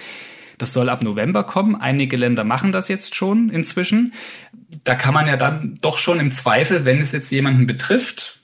Das 0.60 0.74
soll 0.74 0.90
ab 0.90 1.04
November 1.04 1.46
kommen. 1.46 1.76
Einige 1.76 2.18
Länder 2.18 2.44
machen 2.44 2.72
das 2.72 2.90
jetzt 2.90 3.16
schon 3.16 3.50
inzwischen. 3.50 4.14
Da 4.84 4.94
kann 4.94 5.14
man 5.14 5.26
ja 5.26 5.38
dann 5.38 5.78
doch 5.82 5.98
schon 5.98 6.20
im 6.20 6.32
Zweifel, 6.32 6.86
wenn 6.86 7.00
es 7.00 7.12
jetzt 7.12 7.32
jemanden 7.32 7.66
betrifft, 7.66 8.42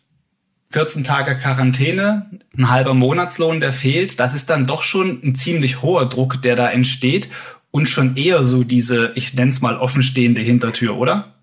14 0.72 1.04
Tage 1.04 1.38
Quarantäne, 1.38 2.30
ein 2.58 2.70
halber 2.70 2.94
Monatslohn, 2.94 3.62
der 3.62 3.72
fehlt, 3.72 4.20
das 4.20 4.34
ist 4.34 4.50
dann 4.50 4.66
doch 4.66 4.82
schon 4.82 5.22
ein 5.24 5.36
ziemlich 5.36 5.82
hoher 5.82 6.08
Druck, 6.08 6.42
der 6.42 6.56
da 6.56 6.70
entsteht 6.70 7.30
und 7.72 7.88
schon 7.88 8.18
eher 8.18 8.46
so 8.46 8.64
diese, 8.64 9.12
ich 9.16 9.34
nenne 9.36 9.50
es 9.50 9.62
mal 9.62 9.78
offenstehende 9.78 10.42
Hintertür, 10.42 10.98
oder? 10.98 11.35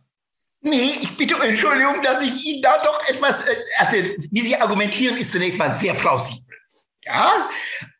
Nee, 0.62 0.92
ich 1.00 1.16
bitte 1.16 1.34
um 1.34 1.42
Entschuldigung, 1.42 2.00
dass 2.02 2.22
ich 2.22 2.44
Ihnen 2.44 2.62
da 2.62 2.82
doch 2.84 3.00
etwas, 3.08 3.40
äh, 3.42 3.56
also 3.78 3.96
wie 4.30 4.40
Sie 4.40 4.56
argumentieren, 4.56 5.16
ist 5.16 5.32
zunächst 5.32 5.58
mal 5.58 5.72
sehr 5.72 5.94
plausibel. 5.94 6.56
Ja, 7.04 7.48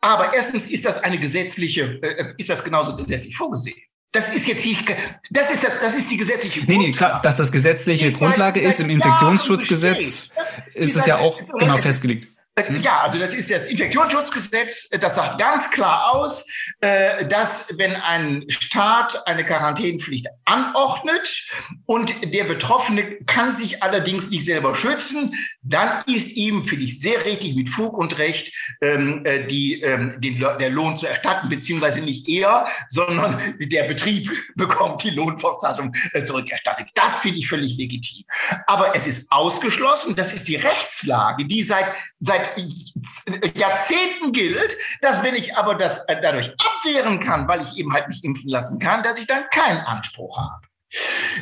aber 0.00 0.32
erstens 0.32 0.68
ist 0.68 0.84
das 0.84 1.02
eine 1.02 1.18
gesetzliche, 1.18 2.00
äh, 2.02 2.34
ist 2.38 2.50
das 2.50 2.62
genauso 2.62 2.96
gesetzlich 2.96 3.36
vorgesehen. 3.36 3.76
Das 4.12 4.32
ist 4.32 4.46
jetzt 4.46 4.64
nicht, 4.64 4.84
das 5.30 5.50
ist 5.50 5.64
das, 5.64 5.80
das 5.80 5.94
ist 5.94 6.10
die 6.10 6.18
gesetzliche 6.18 6.60
Grundlage. 6.60 6.80
Nee, 6.80 6.90
nee, 6.90 6.96
klar, 6.96 7.20
dass 7.22 7.34
das 7.34 7.50
gesetzliche 7.50 8.12
Grundlage 8.12 8.60
ist 8.60 8.78
im 8.78 8.90
Infektionsschutzgesetz, 8.90 10.28
ist 10.74 10.96
es 10.96 11.06
ja 11.06 11.18
auch 11.18 11.40
genau 11.58 11.78
festgelegt. 11.78 12.28
Äh, 12.54 12.80
ja, 12.80 13.00
also 13.00 13.18
das 13.18 13.32
ist 13.32 13.50
das 13.50 13.66
Infektionsschutzgesetz, 13.66 14.90
das 14.90 15.14
sagt 15.14 15.38
ganz 15.38 15.70
klar 15.70 16.10
aus, 16.10 16.46
äh, 16.80 17.26
dass 17.26 17.68
wenn 17.78 17.94
ein 17.94 18.44
Staat 18.48 19.26
eine 19.26 19.44
Quarantänepflicht 19.44 20.26
anordnet 20.44 21.46
und 21.86 22.12
der 22.34 22.44
Betroffene 22.44 23.16
kann 23.24 23.54
sich 23.54 23.82
allerdings 23.82 24.28
nicht 24.28 24.44
selber 24.44 24.74
schützen, 24.74 25.34
dann 25.62 26.04
ist 26.06 26.36
ihm, 26.36 26.66
finde 26.66 26.84
ich 26.84 27.00
sehr 27.00 27.24
richtig, 27.24 27.54
mit 27.54 27.70
Fug 27.70 27.96
und 27.96 28.18
Recht 28.18 28.52
ähm, 28.82 29.24
äh, 29.24 29.46
die, 29.46 29.80
ähm, 29.80 30.20
den, 30.20 30.38
der 30.38 30.70
Lohn 30.70 30.98
zu 30.98 31.06
erstatten, 31.06 31.48
beziehungsweise 31.48 32.00
nicht 32.00 32.28
er, 32.28 32.66
sondern 32.90 33.40
der 33.60 33.84
Betrieb 33.84 34.30
bekommt 34.56 35.02
die 35.04 35.10
Lohnfortzahlung 35.10 35.94
zurückerstattet. 36.24 36.88
Das 36.94 37.16
finde 37.16 37.38
ich 37.38 37.48
völlig 37.48 37.78
legitim. 37.78 38.24
Aber 38.66 38.94
es 38.94 39.06
ist 39.06 39.32
ausgeschlossen, 39.32 40.14
das 40.14 40.34
ist 40.34 40.48
die 40.48 40.56
Rechtslage, 40.56 41.46
die 41.46 41.62
seit, 41.62 41.86
seit 42.20 42.41
seit 42.42 43.58
Jahrzehnten 43.58 44.32
gilt, 44.32 44.76
dass 45.00 45.22
wenn 45.22 45.34
ich 45.34 45.56
aber 45.56 45.74
das 45.74 46.08
äh, 46.08 46.20
dadurch 46.20 46.52
abwehren 46.52 47.20
kann, 47.20 47.48
weil 47.48 47.62
ich 47.62 47.76
eben 47.76 47.92
halt 47.92 48.08
nicht 48.08 48.24
impfen 48.24 48.50
lassen 48.50 48.78
kann, 48.78 49.02
dass 49.02 49.18
ich 49.18 49.26
dann 49.26 49.44
keinen 49.50 49.80
Anspruch 49.80 50.38
habe. 50.38 50.71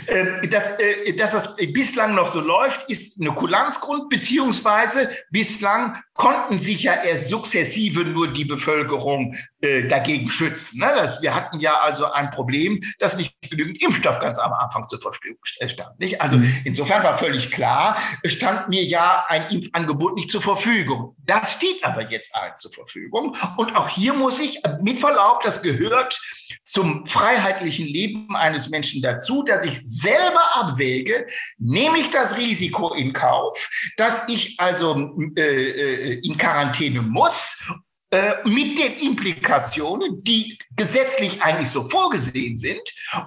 Ähm, 0.07 0.49
dass, 0.51 0.79
äh, 0.79 1.13
dass 1.15 1.33
das 1.33 1.57
bislang 1.73 2.15
noch 2.15 2.29
so 2.29 2.41
läuft, 2.41 2.89
ist 2.89 3.21
eine 3.21 3.33
Kulanzgrund, 3.35 4.09
beziehungsweise 4.09 5.11
bislang 5.31 6.01
konnten 6.15 6.61
sich 6.61 6.83
ja 6.83 7.03
erst 7.03 7.29
sukzessive 7.29 8.05
nur 8.05 8.33
die 8.33 8.45
Bevölkerung 8.45 9.35
äh, 9.61 9.89
dagegen 9.89 10.29
schützen. 10.29 10.81
Ne? 10.81 10.87
Wir 11.21 11.35
hatten 11.35 11.61
ja 11.61 11.81
also 11.81 12.11
ein 12.13 12.31
Problem, 12.31 12.81
dass 12.99 13.17
nicht 13.17 13.35
genügend 13.43 13.83
Impfstoff 13.83 14.19
ganz 14.21 14.39
am 14.39 14.53
Anfang 14.53 14.89
zur 14.89 15.01
Verfügung 15.01 15.41
stand. 15.45 15.91
Also 16.19 16.37
mhm. 16.37 16.63
insofern 16.65 17.03
war 17.03 17.19
völlig 17.19 17.51
klar, 17.51 17.97
es 18.23 18.35
stand 18.35 18.69
mir 18.69 18.85
ja 18.85 19.25
ein 19.29 19.51
Impfangebot 19.51 20.15
nicht 20.15 20.31
zur 20.31 20.43
Verfügung. 20.43 21.17
Das 21.25 21.55
steht 21.55 21.83
aber 21.83 22.11
jetzt 22.11 22.35
allen 22.35 22.55
zur 22.59 22.73
Verfügung. 22.73 23.37
Und 23.57 23.75
auch 23.77 23.89
hier 23.89 24.15
muss 24.15 24.39
ich 24.39 24.61
mit 24.81 25.01
Verlaub, 25.01 25.43
das 25.43 25.63
gehört 25.63 26.21
zum 26.65 27.07
freiheitlichen 27.07 27.87
Leben 27.87 28.37
eines 28.37 28.69
Menschen 28.69 29.03
dazu, 29.03 29.40
dass 29.43 29.65
ich 29.65 29.81
selber 29.83 30.43
abwäge, 30.55 31.27
nehme 31.59 31.99
ich 31.99 32.11
das 32.11 32.37
Risiko 32.37 32.95
in 32.95 33.13
Kauf, 33.13 33.71
dass 33.97 34.29
ich 34.29 34.59
also 34.59 35.13
äh, 35.37 35.43
äh 35.43 36.21
in 36.23 36.37
Quarantäne 36.37 37.03
muss 37.03 37.59
mit 38.45 38.77
den 38.77 38.95
Implikationen, 38.95 40.25
die 40.25 40.59
gesetzlich 40.75 41.43
eigentlich 41.43 41.71
so 41.71 41.89
vorgesehen 41.89 42.59
sind, 42.59 42.81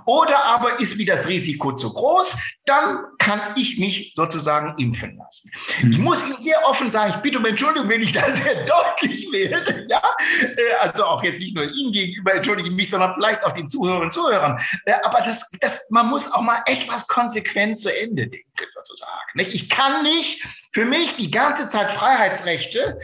oder 0.06 0.44
aber 0.44 0.80
ist 0.80 0.98
mir 0.98 1.06
das 1.06 1.28
Risiko 1.28 1.74
zu 1.74 1.94
groß, 1.94 2.36
dann 2.66 3.04
kann 3.18 3.54
ich 3.56 3.78
mich 3.78 4.14
sozusagen 4.16 4.76
impfen 4.78 5.18
lassen. 5.18 5.52
Ich 5.80 5.98
mhm. 5.98 6.04
muss 6.04 6.26
Ihnen 6.26 6.40
sehr 6.40 6.66
offen 6.66 6.90
sagen, 6.90 7.14
ich 7.16 7.22
bitte 7.22 7.38
um 7.38 7.46
Entschuldigung, 7.46 7.90
wenn 7.90 8.02
ich 8.02 8.12
da 8.12 8.24
sehr 8.36 8.66
deutlich 8.66 9.28
werde, 9.32 9.86
ja, 9.90 10.02
äh, 10.42 10.76
also 10.80 11.06
auch 11.06 11.24
jetzt 11.24 11.40
nicht 11.40 11.56
nur 11.56 11.66
Ihnen 11.66 11.92
gegenüber, 11.92 12.34
entschuldige 12.34 12.72
mich, 12.72 12.90
sondern 12.90 13.14
vielleicht 13.14 13.44
auch 13.44 13.54
den 13.54 13.70
Zuhörern 13.70 14.04
und 14.04 14.14
Zuhörern, 14.14 14.60
äh, 14.86 14.94
aber 15.04 15.20
das, 15.20 15.52
das, 15.60 15.82
man 15.90 16.08
muss 16.08 16.32
auch 16.32 16.42
mal 16.42 16.64
etwas 16.66 17.08
konsequent 17.08 17.78
zu 17.78 17.96
Ende 17.96 18.28
denken, 18.28 18.66
sozusagen. 18.74 19.12
Ich 19.36 19.70
kann 19.70 20.04
nicht 20.04 20.44
für 20.72 20.86
mich 20.86 21.16
die 21.18 21.30
ganze 21.30 21.68
Zeit 21.68 21.92
Freiheitsrechte 21.92 22.98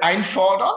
einfordern, 0.00 0.72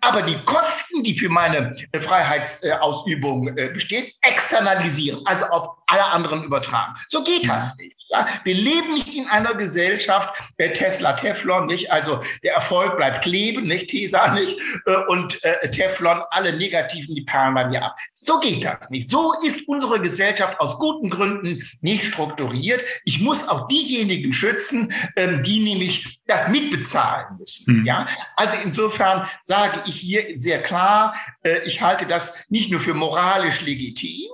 aber 0.00 0.22
die 0.22 0.38
Kosten, 0.44 1.02
die 1.02 1.18
für 1.18 1.28
meine 1.28 1.76
äh, 1.92 2.00
Freiheitsausübung 2.00 3.56
äh, 3.56 3.68
bestehen, 3.72 4.06
externalisieren, 4.22 5.20
also 5.26 5.46
auf 5.46 5.68
alle 5.86 6.04
anderen 6.06 6.44
übertragen. 6.44 6.94
So 7.06 7.22
geht 7.22 7.48
das 7.48 7.76
nicht. 7.78 7.96
Ja, 8.12 8.26
wir 8.42 8.54
leben 8.54 8.94
nicht 8.94 9.14
in 9.14 9.28
einer 9.28 9.54
Gesellschaft 9.54 10.36
äh, 10.56 10.70
Tesla 10.70 11.12
Teflon 11.12 11.66
nicht, 11.66 11.92
also 11.92 12.18
der 12.42 12.54
Erfolg 12.54 12.96
bleibt 12.96 13.22
kleben, 13.22 13.68
nicht 13.68 13.90
Tesa 13.90 14.32
nicht 14.32 14.58
äh, 14.86 14.96
und 15.06 15.42
äh, 15.44 15.70
Teflon 15.70 16.20
alle 16.30 16.52
negativen 16.52 17.14
die 17.14 17.22
perlen 17.22 17.54
bei 17.54 17.68
mir 17.68 17.84
ab. 17.84 17.96
So 18.12 18.40
geht 18.40 18.64
das 18.64 18.90
nicht. 18.90 19.08
So 19.08 19.32
ist 19.46 19.68
unsere 19.68 20.00
Gesellschaft 20.00 20.58
aus 20.58 20.76
guten 20.80 21.08
Gründen 21.08 21.62
nicht 21.82 22.04
strukturiert. 22.04 22.84
Ich 23.04 23.20
muss 23.20 23.48
auch 23.48 23.68
diejenigen 23.68 24.32
schützen, 24.32 24.92
ähm, 25.14 25.44
die 25.44 25.60
nämlich 25.60 26.20
das 26.26 26.48
mitbezahlen 26.48 27.38
müssen. 27.38 27.80
Mhm. 27.80 27.86
Ja, 27.86 28.06
also 28.34 28.56
insofern 28.64 29.28
sage 29.40 29.69
ich 29.86 29.96
hier 29.96 30.26
sehr 30.34 30.62
klar, 30.62 31.14
äh, 31.42 31.60
ich 31.64 31.80
halte 31.80 32.06
das 32.06 32.44
nicht 32.48 32.70
nur 32.70 32.80
für 32.80 32.94
moralisch 32.94 33.60
legitim, 33.62 34.30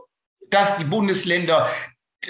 dass 0.50 0.76
die 0.76 0.84
Bundesländer 0.84 1.68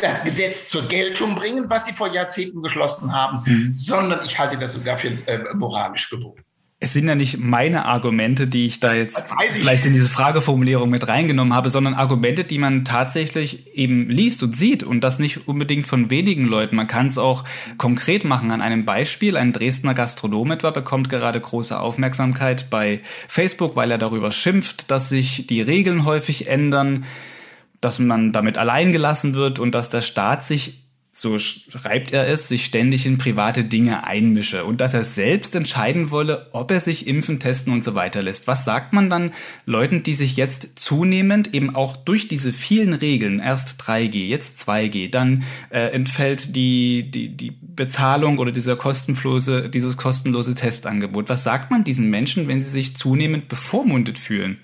das 0.01 0.25
Gesetz 0.25 0.69
zur 0.69 0.89
Geltung 0.89 1.35
bringen, 1.35 1.71
was 1.71 1.87
sie 1.87 1.93
vor 1.93 2.13
Jahrzehnten 2.13 2.63
geschlossen 2.63 3.13
haben, 3.13 3.43
mhm. 3.47 3.77
sondern 3.77 4.25
ich 4.25 4.39
halte 4.39 4.59
das 4.59 4.75
sogar 4.75 4.99
für 4.99 5.09
äh, 5.27 5.55
moralisch 5.55 6.11
geboten. 6.11 6.46
Es 6.79 6.93
sind 6.93 7.09
ja 7.09 7.15
nicht 7.15 7.39
meine 7.39 7.87
Argumente, 7.87 8.47
die 8.47 8.67
ich 8.67 8.81
da 8.81 8.93
jetzt 8.93 9.35
vielleicht 9.53 9.87
in 9.87 9.95
diese 9.95 10.11
Frageformulierung 10.11 10.91
mit 10.91 11.09
reingenommen 11.09 11.55
habe, 11.55 11.71
sondern 11.71 11.95
Argumente, 11.95 12.45
die 12.45 12.59
man 12.59 12.85
tatsächlich 12.85 13.75
eben 13.75 14.11
liest 14.11 14.43
und 14.43 14.55
sieht 14.55 14.83
und 14.83 15.01
das 15.01 15.19
nicht 15.19 15.49
unbedingt 15.49 15.87
von 15.87 16.11
wenigen 16.11 16.45
Leuten. 16.45 16.77
Man 16.77 16.87
kann 16.87 17.07
es 17.07 17.17
auch 17.17 17.45
konkret 17.79 18.27
machen 18.27 18.51
an 18.51 18.61
einem 18.61 18.85
Beispiel. 18.85 19.39
Ein 19.39 19.55
Dresdner 19.55 19.95
Gastronom 19.95 20.51
etwa 20.51 20.71
bekommt 20.71 21.09
gerade 21.09 21.41
große 21.41 21.81
Aufmerksamkeit 21.81 22.69
bei 22.69 23.01
Facebook, 23.27 23.75
weil 23.75 23.91
er 23.91 23.99
darüber 23.99 24.31
schimpft, 24.31 24.91
dass 24.91 25.09
sich 25.09 25.47
die 25.47 25.63
Regeln 25.63 26.05
häufig 26.05 26.47
ändern 26.47 27.07
dass 27.81 27.99
man 27.99 28.33
damit 28.33 28.59
allein 28.59 28.91
gelassen 28.91 29.35
wird 29.35 29.59
und 29.59 29.75
dass 29.75 29.91
der 29.91 30.01
Staat 30.01 30.45
sich, 30.45 30.86
so 31.19 31.39
schreibt 31.39 32.13
er 32.13 32.29
es, 32.29 32.47
sich 32.47 32.67
ständig 32.67 33.07
in 33.07 33.17
private 33.17 33.65
Dinge 33.65 34.05
einmische 34.05 34.67
und 34.67 34.83
dass 34.83 34.93
er 34.93 35.03
selbst 35.03 35.55
entscheiden 35.55 36.11
wolle, 36.11 36.47
ob 36.53 36.71
er 36.71 36.83
sich 36.83 37.07
impfen, 37.07 37.41
testen 37.41 37.73
und 37.73 37.83
so 37.83 37.95
weiter 37.95 38.21
lässt. 38.21 38.47
Was 38.47 38.67
sagt 38.67 38.93
man 38.93 39.09
dann 39.09 39.33
Leuten, 39.65 40.03
die 40.03 40.13
sich 40.13 40.37
jetzt 40.37 40.79
zunehmend 40.79 41.55
eben 41.55 41.75
auch 41.75 41.97
durch 41.97 42.29
diese 42.29 42.53
vielen 42.53 42.93
Regeln, 42.93 43.41
erst 43.41 43.81
3G, 43.81 44.27
jetzt 44.27 44.69
2G, 44.69 45.11
dann 45.11 45.45
äh, 45.71 45.89
entfällt 45.89 46.55
die, 46.55 47.11
die, 47.11 47.35
die 47.35 47.51
Bezahlung 47.63 48.37
oder 48.37 48.53
dieser 48.53 48.77
kostenlose, 48.77 49.71
dieses 49.71 49.97
kostenlose 49.97 50.55
Testangebot. 50.55 51.31
Was 51.31 51.45
sagt 51.45 51.71
man 51.71 51.83
diesen 51.83 52.11
Menschen, 52.11 52.47
wenn 52.47 52.61
sie 52.61 52.71
sich 52.71 52.95
zunehmend 52.95 53.49
bevormundet 53.49 54.19
fühlen? 54.19 54.59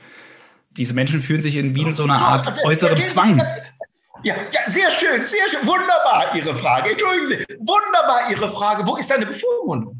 diese 0.76 0.94
Menschen 0.94 1.20
fühlen 1.20 1.42
sich 1.42 1.56
in 1.56 1.74
Wien 1.74 1.92
so 1.92 2.04
eine 2.04 2.14
Art 2.14 2.46
ja, 2.46 2.54
äußerem 2.64 3.02
Zwang. 3.02 3.42
Ja, 4.22 4.34
ja, 4.52 4.60
sehr 4.66 4.90
schön, 4.90 5.24
sehr 5.24 5.48
schön. 5.50 5.66
Wunderbar, 5.66 6.34
Ihre 6.34 6.56
Frage. 6.56 6.90
Entschuldigen 6.90 7.26
Sie. 7.26 7.56
Wunderbar, 7.58 8.30
Ihre 8.30 8.48
Frage. 8.50 8.86
Wo 8.86 8.96
ist 8.96 9.10
deine 9.10 9.26
Bevormundung? 9.26 9.98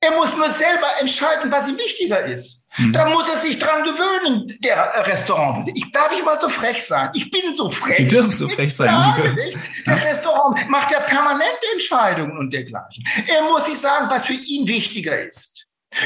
Er 0.00 0.10
muss 0.16 0.36
nur 0.36 0.50
selber 0.50 0.88
entscheiden, 1.00 1.52
was 1.52 1.68
ihm 1.68 1.78
wichtiger 1.78 2.24
ist. 2.24 2.64
Hm. 2.70 2.92
Da 2.92 3.08
muss 3.08 3.28
er 3.28 3.36
sich 3.36 3.56
dran 3.56 3.84
gewöhnen, 3.84 4.52
der 4.58 4.90
Restaurant. 5.06 5.68
Ich 5.74 5.92
darf 5.92 6.10
ich 6.12 6.24
mal 6.24 6.40
so 6.40 6.48
frech 6.48 6.84
sein. 6.84 7.10
Ich 7.14 7.30
bin 7.30 7.52
so 7.54 7.70
frech. 7.70 7.96
Sie 7.96 8.08
dürfen 8.08 8.32
so 8.32 8.48
frech 8.48 8.74
sein. 8.74 8.98
Ich 8.98 9.84
der 9.84 10.02
Restaurant 10.04 10.68
macht 10.68 10.90
ja 10.90 10.98
permanente 11.00 11.66
Entscheidungen 11.72 12.36
und 12.36 12.52
dergleichen. 12.52 13.04
Er 13.28 13.42
muss 13.42 13.66
sich 13.66 13.78
sagen, 13.78 14.06
was 14.10 14.26
für 14.26 14.32
ihn 14.32 14.66
wichtiger 14.66 15.16
ist. 15.20 15.61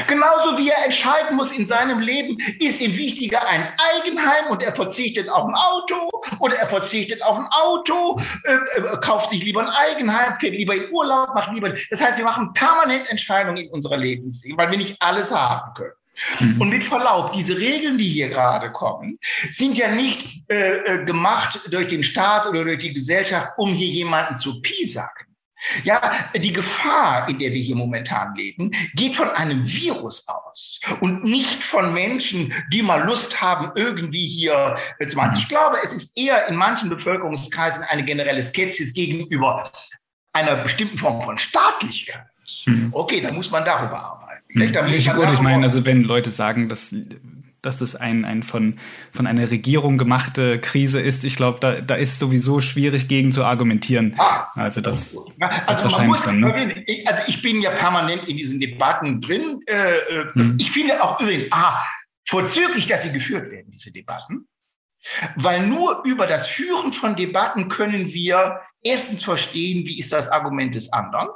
Genauso 0.07 0.57
wie 0.57 0.69
er 0.69 0.85
entscheiden 0.85 1.35
muss 1.35 1.51
in 1.51 1.65
seinem 1.65 1.99
Leben, 1.99 2.37
ist 2.59 2.81
ihm 2.81 2.97
wichtiger 2.97 3.45
ein 3.47 3.73
Eigenheim 3.95 4.47
und 4.49 4.61
er 4.61 4.75
verzichtet 4.75 5.29
auf 5.29 5.47
ein 5.47 5.55
Auto 5.55 6.09
oder 6.39 6.55
er 6.55 6.67
verzichtet 6.67 7.21
auf 7.23 7.37
ein 7.37 7.47
Auto, 7.47 8.19
äh, 8.43 8.79
äh, 8.79 8.97
kauft 9.01 9.29
sich 9.29 9.43
lieber 9.43 9.61
ein 9.61 9.69
Eigenheim, 9.69 10.35
fährt 10.39 10.53
lieber 10.53 10.75
in 10.75 10.91
Urlaub, 10.91 11.33
macht 11.33 11.53
lieber. 11.53 11.73
Das 11.89 12.01
heißt, 12.01 12.17
wir 12.17 12.25
machen 12.25 12.51
permanent 12.53 13.09
Entscheidungen 13.09 13.57
in 13.57 13.69
unserer 13.69 13.97
Lebensstil, 13.97 14.57
weil 14.57 14.71
wir 14.71 14.77
nicht 14.77 15.01
alles 15.01 15.31
haben 15.31 15.73
können. 15.73 15.93
Mhm. 16.39 16.61
Und 16.61 16.69
mit 16.69 16.83
Verlaub, 16.83 17.31
diese 17.31 17.57
Regeln, 17.57 17.97
die 17.97 18.09
hier 18.09 18.29
gerade 18.29 18.71
kommen, 18.71 19.19
sind 19.51 19.77
ja 19.77 19.89
nicht 19.89 20.43
äh, 20.49 20.77
äh 20.77 21.05
gemacht 21.05 21.59
durch 21.69 21.87
den 21.87 22.03
Staat 22.03 22.47
oder 22.47 22.63
durch 22.63 22.79
die 22.79 22.93
Gesellschaft, 22.93 23.49
um 23.57 23.69
hier 23.69 23.87
jemanden 23.87 24.35
zu 24.35 24.61
piesacken. 24.61 25.26
Ja, 25.83 26.11
die 26.35 26.53
Gefahr, 26.53 27.27
in 27.29 27.39
der 27.39 27.51
wir 27.51 27.61
hier 27.61 27.75
momentan 27.75 28.35
leben, 28.35 28.71
geht 28.93 29.15
von 29.15 29.29
einem 29.29 29.67
Virus 29.67 30.27
aus 30.27 30.79
und 31.01 31.23
nicht 31.23 31.63
von 31.63 31.93
Menschen, 31.93 32.53
die 32.71 32.81
mal 32.81 33.03
Lust 33.03 33.41
haben, 33.41 33.71
irgendwie 33.75 34.27
hier 34.27 34.77
zu 35.07 35.15
machen. 35.15 35.35
Ich 35.37 35.47
glaube, 35.47 35.77
es 35.83 35.93
ist 35.93 36.17
eher 36.17 36.47
in 36.47 36.55
manchen 36.55 36.89
Bevölkerungskreisen 36.89 37.83
eine 37.83 38.03
generelle 38.03 38.43
Skepsis 38.43 38.93
gegenüber 38.93 39.71
einer 40.33 40.55
bestimmten 40.57 40.97
Form 40.97 41.21
von 41.21 41.37
Staatlichkeit. 41.37 42.25
Hm. 42.63 42.89
Okay, 42.91 43.21
dann 43.21 43.35
muss 43.35 43.51
man 43.51 43.65
darüber 43.65 43.99
arbeiten. 43.99 44.43
Hm. 44.49 44.93
Ich, 44.93 45.11
gut, 45.11 45.31
ich 45.31 45.41
meine, 45.41 45.63
also 45.63 45.85
wenn 45.85 46.03
Leute 46.03 46.31
sagen, 46.31 46.69
dass 46.69 46.93
dass 47.67 47.77
das 47.77 47.95
ein, 47.95 48.25
ein 48.25 48.41
von, 48.41 48.77
von 49.11 49.27
einer 49.27 49.51
Regierung 49.51 49.97
gemachte 49.97 50.59
Krise 50.59 50.99
ist. 50.99 51.23
Ich 51.23 51.35
glaube, 51.35 51.59
da, 51.59 51.81
da 51.81 51.95
ist 51.95 52.17
sowieso 52.17 52.61
schwierig 52.61 53.07
gegen 53.07 53.31
zu 53.31 53.43
argumentieren. 53.43 54.15
Ah, 54.17 54.47
also 54.55 54.81
das, 54.81 55.15
also 55.15 55.59
das 55.67 55.83
wahrscheinlich 55.83 56.07
muss, 56.07 56.23
dann. 56.23 56.39
Ne? 56.39 56.85
Also 57.05 57.23
ich 57.27 57.41
bin 57.41 57.61
ja 57.61 57.71
permanent 57.71 58.27
in 58.27 58.37
diesen 58.37 58.59
Debatten 58.59 59.21
drin. 59.21 59.61
Äh, 59.65 59.93
hm. 60.33 60.57
Ich 60.59 60.71
finde 60.71 61.03
auch 61.03 61.19
übrigens, 61.19 61.51
aha, 61.51 61.83
vorzüglich, 62.25 62.87
dass 62.87 63.03
sie 63.03 63.11
geführt 63.11 63.51
werden, 63.51 63.71
diese 63.71 63.91
Debatten. 63.91 64.47
Weil 65.35 65.65
nur 65.67 66.03
über 66.05 66.27
das 66.27 66.47
Führen 66.47 66.93
von 66.93 67.15
Debatten 67.15 67.69
können 67.69 68.13
wir 68.13 68.61
erstens 68.83 69.23
verstehen, 69.23 69.85
wie 69.85 69.99
ist 69.99 70.11
das 70.11 70.29
Argument 70.29 70.75
des 70.75 70.91
anderen. 70.91 71.29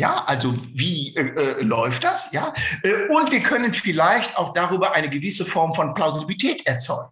Ja, 0.00 0.24
also 0.24 0.54
wie 0.72 1.14
äh, 1.16 1.22
äh, 1.22 1.62
läuft 1.62 2.04
das? 2.04 2.32
Ja, 2.32 2.52
äh, 2.84 3.08
und 3.08 3.32
wir 3.32 3.40
können 3.40 3.74
vielleicht 3.74 4.36
auch 4.36 4.52
darüber 4.52 4.92
eine 4.92 5.08
gewisse 5.08 5.44
Form 5.44 5.74
von 5.74 5.92
Plausibilität 5.92 6.64
erzeugen. 6.66 7.10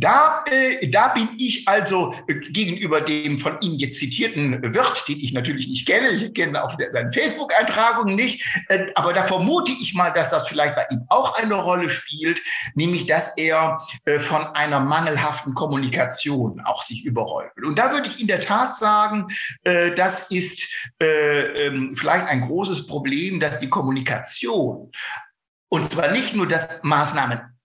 Da, 0.00 0.44
äh, 0.48 0.88
da 0.88 1.08
bin 1.08 1.30
ich 1.38 1.66
also 1.66 2.14
äh, 2.28 2.34
gegenüber 2.34 3.00
dem 3.00 3.38
von 3.40 3.60
Ihnen 3.60 3.78
jetzt 3.78 3.98
zitierten 3.98 4.62
Wirt, 4.62 5.04
den 5.08 5.18
ich 5.18 5.32
natürlich 5.32 5.66
nicht 5.66 5.86
kenne, 5.86 6.10
ich 6.10 6.32
kenne 6.34 6.62
auch 6.62 6.76
seine 6.90 7.12
Facebook-Eintragung 7.12 8.14
nicht, 8.14 8.44
äh, 8.68 8.86
aber 8.94 9.12
da 9.12 9.24
vermute 9.24 9.72
ich 9.72 9.94
mal, 9.94 10.10
dass 10.12 10.30
das 10.30 10.46
vielleicht 10.46 10.76
bei 10.76 10.86
ihm 10.90 11.04
auch 11.08 11.36
eine 11.36 11.54
Rolle 11.54 11.90
spielt, 11.90 12.40
nämlich 12.74 13.06
dass 13.06 13.36
er 13.36 13.78
äh, 14.04 14.20
von 14.20 14.46
einer 14.46 14.78
mangelhaften 14.78 15.54
Kommunikation 15.54 16.60
auch 16.60 16.82
sich 16.82 17.04
überrollt. 17.04 17.50
Und 17.60 17.76
da 17.76 17.92
würde 17.92 18.06
ich 18.06 18.20
in 18.20 18.28
der 18.28 18.40
Tat 18.40 18.76
sagen, 18.76 19.26
äh, 19.64 19.94
das 19.96 20.30
ist 20.30 20.62
äh, 21.02 21.66
ähm, 21.66 21.96
vielleicht 21.96 22.26
ein 22.26 22.42
großes 22.42 22.86
Problem, 22.86 23.40
dass 23.40 23.58
die 23.58 23.68
Kommunikation 23.68 24.92
und 25.70 25.90
zwar 25.92 26.10
nicht 26.12 26.34
nur, 26.34 26.46
dass 26.46 26.82
Maßnahmen 26.82 27.57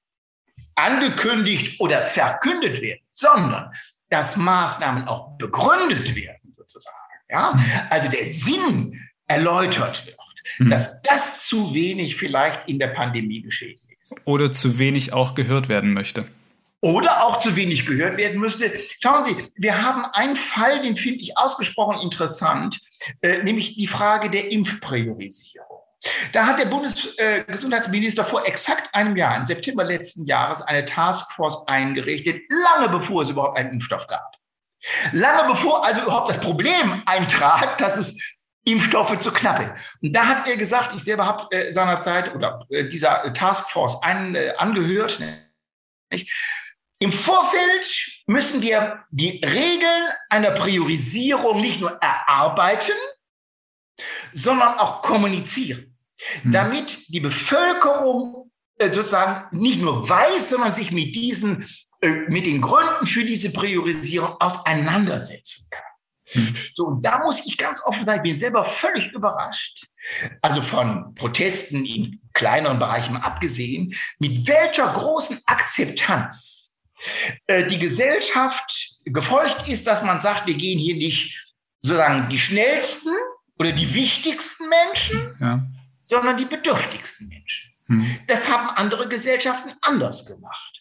angekündigt 0.76 1.80
oder 1.80 2.02
verkündet 2.02 2.82
werden, 2.82 3.02
sondern 3.12 3.72
dass 4.10 4.38
Maßnahmen 4.38 5.08
auch 5.08 5.38
begründet 5.38 6.16
werden, 6.16 6.54
sozusagen. 6.54 6.96
Ja? 7.30 7.60
Also 7.90 8.10
der 8.10 8.28
Sinn 8.28 9.00
erläutert 9.28 10.06
wird, 10.06 10.18
mhm. 10.60 10.70
dass 10.70 11.02
das 11.02 11.48
zu 11.48 11.74
wenig 11.74 12.16
vielleicht 12.16 12.68
in 12.68 12.80
der 12.80 12.88
Pandemie 12.88 13.42
geschehen 13.42 13.80
ist. 14.02 14.16
Oder 14.26 14.52
zu 14.52 14.80
wenig 14.80 15.14
auch 15.14 15.34
gehört 15.34 15.70
werden 15.70 15.94
möchte. 15.94 16.26
Oder 16.82 17.24
auch 17.24 17.40
zu 17.40 17.56
wenig 17.56 17.86
gehört 17.86 18.18
werden 18.18 18.40
müsste. 18.42 18.70
Schauen 19.02 19.24
Sie, 19.24 19.36
wir 19.56 19.82
haben 19.82 20.04
einen 20.04 20.36
Fall, 20.36 20.82
den 20.82 20.98
finde 20.98 21.22
ich 21.22 21.38
ausgesprochen 21.38 22.02
interessant, 22.02 22.82
äh, 23.22 23.42
nämlich 23.42 23.76
die 23.76 23.88
Frage 23.88 24.30
der 24.30 24.52
Impfpriorisierung. 24.52 25.83
Da 26.34 26.46
hat 26.46 26.60
der 26.60 26.66
Bundesgesundheitsminister 26.66 28.26
vor 28.26 28.46
exakt 28.46 28.94
einem 28.94 29.16
Jahr, 29.16 29.38
im 29.38 29.46
September 29.46 29.84
letzten 29.84 30.26
Jahres, 30.26 30.62
eine 30.62 30.86
Taskforce 30.86 31.66
eingerichtet, 31.68 32.44
lange 32.50 32.90
bevor 32.90 33.24
es 33.24 33.30
überhaupt 33.30 33.58
einen 33.58 33.74
Impfstoff 33.74 34.08
gab. 34.08 34.36
Lange 35.14 35.48
bevor 35.48 35.86
also 35.86 36.02
überhaupt 36.02 36.30
das 36.30 36.40
Problem 36.40 37.04
eintrat, 37.06 37.80
dass 37.80 37.98
es 37.98 38.18
Impfstoffe 38.66 39.18
zu 39.20 39.32
knapp 39.32 39.62
ist. 39.62 39.98
Und 40.02 40.14
da 40.14 40.26
hat 40.26 40.48
er 40.48 40.58
gesagt, 40.58 40.96
ich 40.96 41.04
selber 41.04 41.26
habe 41.26 41.56
äh, 41.56 41.72
seinerzeit 41.72 42.34
oder 42.34 42.66
äh, 42.70 42.86
dieser 42.86 43.34
Taskforce 43.34 44.02
ein, 44.04 44.36
äh, 44.36 44.54
angehört, 44.58 45.20
nicht? 45.20 46.32
Im 47.00 47.12
Vorfeld 47.12 47.86
müssen 48.28 48.62
wir 48.62 49.04
die 49.10 49.42
Regeln 49.44 50.08
einer 50.30 50.52
Priorisierung 50.52 51.60
nicht 51.60 51.82
nur 51.82 51.92
erarbeiten, 52.02 52.96
sondern 54.32 54.80
auch 54.80 55.02
kommunizieren. 55.02 55.93
Hm. 56.42 56.52
damit 56.52 56.98
die 57.10 57.20
Bevölkerung 57.20 58.52
äh, 58.78 58.92
sozusagen 58.92 59.58
nicht 59.58 59.82
nur 59.82 60.08
weiß, 60.08 60.50
sondern 60.50 60.74
sich 60.74 60.92
mit 60.92 61.16
diesen, 61.16 61.68
äh, 62.02 62.28
mit 62.28 62.46
den 62.46 62.62
Gründen 62.62 63.08
für 63.08 63.24
diese 63.24 63.52
Priorisierung 63.52 64.36
auseinandersetzen 64.40 65.68
kann. 65.70 65.84
Hm. 66.26 66.56
So, 66.76 66.86
und 66.86 67.06
da 67.06 67.20
muss 67.24 67.46
ich 67.46 67.58
ganz 67.58 67.82
offen 67.84 68.06
sagen, 68.06 68.20
ich 68.20 68.32
bin 68.32 68.38
selber 68.38 68.66
völlig 68.66 69.12
überrascht, 69.12 69.86
also 70.42 70.62
von 70.62 71.14
Protesten 71.14 71.86
in 71.86 72.22
kleineren 72.34 72.80
Bereichen 72.80 73.18
abgesehen, 73.18 73.94
mit 74.20 74.48
welcher 74.48 74.92
großen 74.92 75.40
Akzeptanz 75.46 76.78
äh, 77.48 77.68
die 77.68 77.78
Gesellschaft 77.78 78.96
gefolgt 79.06 79.68
ist, 79.68 79.86
dass 79.86 80.04
man 80.04 80.22
sagt, 80.22 80.48
wir 80.48 80.56
gehen 80.56 80.80
hier 80.80 80.96
nicht 80.96 81.54
sozusagen 81.80 82.30
die 82.30 82.40
schnellsten 82.40 83.14
oder 83.60 83.74
die 83.74 83.94
wichtigsten 83.94 84.68
Menschen, 84.70 85.38
ja 85.40 85.64
sondern 86.14 86.38
die 86.38 86.46
bedürftigsten 86.46 87.28
Menschen. 87.28 87.74
Hm. 87.88 88.20
Das 88.28 88.48
haben 88.48 88.70
andere 88.70 89.08
Gesellschaften 89.08 89.74
anders 89.82 90.26
gemacht. 90.26 90.74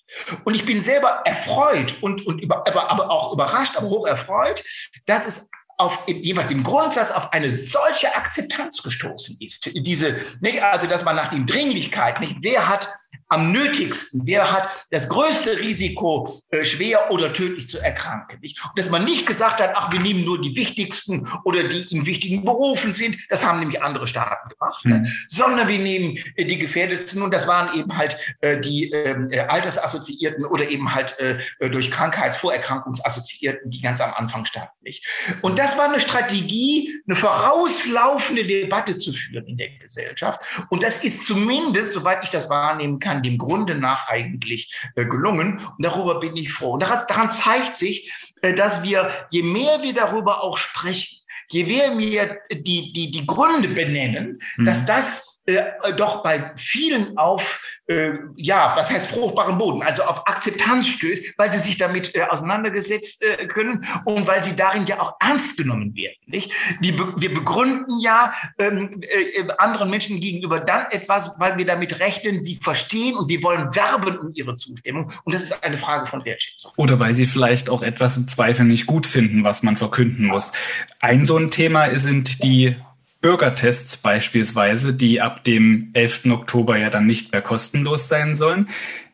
Und 0.45 0.55
ich 0.55 0.67
bin 0.67 0.81
selber 0.83 1.23
erfreut 1.25 1.97
und, 2.03 2.27
und 2.27 2.41
über, 2.41 2.67
aber, 2.69 2.91
aber 2.91 3.11
auch 3.11 3.33
überrascht, 3.33 3.77
aber 3.77 3.89
hoch 3.89 4.07
erfreut, 4.07 4.63
dass 5.07 5.27
es 5.27 5.51
auf 5.79 6.07
jeweils 6.07 6.51
im 6.51 6.63
Grundsatz 6.63 7.11
auf 7.11 7.33
eine 7.33 7.51
solche 7.53 8.15
Akzeptanz 8.15 8.83
gestoßen 8.83 9.39
ist. 9.41 9.71
Diese, 9.73 10.17
nicht, 10.41 10.63
also 10.63 10.87
dass 10.87 11.03
man 11.03 11.17
nach 11.17 11.31
dem 11.31 11.47
Dringlichkeit, 11.47 12.21
nicht, 12.21 12.37
wer 12.41 12.69
hat 12.69 12.89
am 13.33 13.51
nötigsten, 13.51 14.23
wer 14.25 14.53
hat 14.53 14.69
das 14.91 15.09
größte 15.09 15.59
Risiko, 15.59 16.31
äh, 16.51 16.65
schwer 16.65 17.11
oder 17.11 17.33
tödlich 17.33 17.69
zu 17.69 17.79
erkranken. 17.79 18.41
Nicht? 18.41 18.63
Und 18.63 18.79
dass 18.79 18.91
man 18.91 19.05
nicht 19.05 19.27
gesagt 19.27 19.61
hat, 19.61 19.73
ach, 19.75 19.91
wir 19.91 20.01
nehmen 20.01 20.25
nur 20.25 20.41
die 20.41 20.55
wichtigsten 20.55 21.27
oder 21.45 21.65
die 21.65 21.83
in 21.91 22.05
wichtigen 22.05 22.45
Berufen 22.45 22.93
sind, 22.93 23.17
das 23.31 23.45
haben 23.45 23.61
nämlich 23.61 23.83
andere 23.83 24.07
Staaten 24.07 24.51
gemacht, 24.51 24.85
mhm. 24.85 24.91
ne? 24.91 24.97
Hm. 24.99 25.07
sondern 25.29 25.69
wir 25.69 25.79
nehmen 25.79 26.19
äh, 26.37 26.45
die 26.45 26.59
gefährdetsten 26.59 27.23
und 27.23 27.33
das 27.33 27.47
waren 27.47 27.79
eben 27.79 27.97
halt 27.97 28.17
äh, 28.41 28.61
die 28.61 28.91
ähm, 28.91 29.29
äh, 29.31 29.41
Altersassoziierten 29.41 30.45
oder 30.45 30.69
eben 30.69 30.95
halt 30.95 31.19
äh, 31.19 31.39
durch 31.71 31.91
Krankheitsvorerkrankungsassoziierten, 31.91 33.71
die 33.71 33.81
ganz 33.81 34.01
am 34.01 34.13
Anfang 34.15 34.45
standen. 34.45 34.73
Nicht? 34.83 35.07
Und 35.41 35.59
das 35.59 35.79
war 35.79 35.89
eine 35.89 36.01
Strategie, 36.01 37.03
eine 37.07 37.17
vorauslaufende 37.17 38.47
Debatte 38.47 38.97
zu 38.97 39.13
führen 39.13 39.47
in 39.47 39.57
der 39.57 39.71
Gesellschaft. 39.71 40.41
Und 40.69 40.83
das 40.83 41.03
ist 41.03 41.27
zumindest, 41.27 41.95
soweit 41.95 42.23
ich 42.23 42.31
das 42.31 42.51
wahrnehmen 42.51 42.99
kann, 42.99 43.22
dem 43.23 43.39
Grunde 43.39 43.75
nach 43.75 44.09
eigentlich 44.09 44.75
äh, 44.97 45.05
gelungen. 45.05 45.59
Und 45.59 45.85
darüber 45.85 46.21
bin 46.21 46.37
ich 46.37 46.53
froh. 46.53 46.73
Und 46.73 46.83
daran, 46.83 47.31
zeigt 47.31 47.77
sich, 47.77 48.13
äh, 48.43 48.55
dass 48.55 48.83
wir, 48.83 49.11
je 49.31 49.43
mehr 49.43 49.83
wir 49.83 49.95
darüber 49.95 50.43
auch 50.43 50.59
sprechen, 50.59 51.19
je 51.51 51.65
mehr 51.65 51.99
wir 51.99 52.39
die, 52.51 52.93
die, 52.93 53.11
die 53.11 53.27
Gründe 53.27 53.69
benennen, 53.69 54.39
mhm. 54.57 54.65
dass 54.65 54.87
das 54.87 55.32
äh, 55.47 55.65
doch 55.97 56.23
bei 56.23 56.53
vielen 56.57 57.19
auf, 57.19 57.65
äh, 57.89 58.13
ja, 58.37 58.73
was 58.77 58.91
heißt 58.91 59.09
fruchtbaren 59.09 59.59
Boden, 59.59 59.83
also 59.83 60.05
auf 60.05 60.27
Akzeptanz 60.29 60.87
stößt, 60.87 61.35
weil 61.37 61.51
sie 61.51 61.59
sich 61.59 61.77
damit 61.79 62.15
äh, 62.15 62.23
auseinandergesetzt 62.23 63.23
äh, 63.25 63.47
können 63.49 63.85
und 64.05 64.27
weil 64.29 64.45
sie 64.45 64.55
darin 64.55 64.87
ja 64.87 65.01
auch 65.01 65.17
ernst 65.21 65.57
genommen 65.57 65.97
werden. 65.97 66.17
Nicht? 66.27 66.53
Die, 66.81 66.97
wir 66.97 67.35
begründen 67.35 67.99
ja 67.99 68.33
ähm, 68.59 69.01
äh, 69.03 69.49
anderen 69.59 69.91
Menschen 69.91 70.21
gegenüber 70.21 70.61
dann 70.61 70.87
etwas, 70.91 71.35
weil 71.39 71.59
wir 71.59 71.67
damit 71.67 71.99
rechnen, 71.99 72.43
sie 72.45 72.61
verstehen 72.63 73.17
und 73.17 73.29
wir 73.29 73.43
wollen 73.43 73.75
werben 73.75 74.19
um 74.19 74.31
ihre 74.35 74.55
Zustimmung. 74.55 75.11
Und 75.25 75.35
das 75.35 75.43
ist 75.43 75.65
eine 75.65 75.77
Frage 75.77 76.07
von 76.07 76.25
Wertschätzung. 76.25 76.73
Oder 76.77 77.01
weil 77.01 77.15
sie 77.15 77.27
vielleicht 77.27 77.69
auch 77.69 77.83
etwas 77.83 78.17
im 78.17 78.29
Zweifel 78.29 78.65
nicht 78.65 78.87
gut 78.87 79.07
finden, 79.07 79.45
was 79.45 79.65
man 79.65 79.77
verkünden 79.77 80.27
muss. 80.27 80.53
Ein 81.01 81.27
so 81.27 81.37
ein 81.37 81.51
Thema 81.51 81.91
sind 81.99 82.45
die 82.45 82.77
Bürgertests 83.23 83.97
beispielsweise, 83.97 84.93
die 84.93 85.21
ab 85.21 85.45
dem 85.45 85.91
11. 85.95 86.27
Oktober 86.27 86.77
ja 86.77 86.91
dann 86.91 87.07
nicht 87.07 87.33
mehr 87.33 87.41
kostenlos 87.41 88.09
sein 88.09 88.37
sollen. 88.37 88.69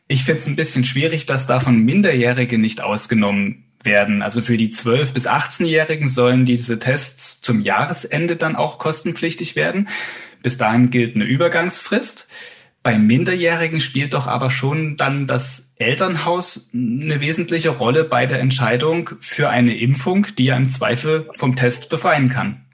Ich 0.08 0.24
finde 0.24 0.40
es 0.40 0.46
ein 0.46 0.56
bisschen 0.56 0.84
schwierig, 0.84 1.26
dass 1.26 1.46
davon 1.46 1.84
Minderjährige 1.84 2.58
nicht 2.58 2.80
ausgenommen 2.80 3.64
werden. 3.84 4.22
Also 4.22 4.40
für 4.40 4.56
die 4.56 4.70
12- 4.70 5.12
bis 5.12 5.28
18-Jährigen 5.28 6.08
sollen 6.08 6.46
diese 6.46 6.78
Tests 6.78 7.42
zum 7.42 7.60
Jahresende 7.60 8.36
dann 8.36 8.56
auch 8.56 8.78
kostenpflichtig 8.78 9.54
werden. 9.54 9.88
Bis 10.42 10.56
dahin 10.56 10.90
gilt 10.90 11.14
eine 11.14 11.24
Übergangsfrist. 11.24 12.28
Bei 12.82 12.98
Minderjährigen 12.98 13.82
spielt 13.82 14.14
doch 14.14 14.26
aber 14.26 14.50
schon 14.50 14.96
dann 14.96 15.26
das 15.26 15.72
Elternhaus 15.78 16.70
eine 16.72 17.20
wesentliche 17.20 17.70
Rolle 17.70 18.04
bei 18.04 18.24
der 18.24 18.40
Entscheidung 18.40 19.10
für 19.20 19.50
eine 19.50 19.76
Impfung, 19.76 20.26
die 20.38 20.46
ja 20.46 20.56
im 20.56 20.68
Zweifel 20.68 21.28
vom 21.34 21.56
Test 21.56 21.90
befreien 21.90 22.30
kann. 22.30 22.64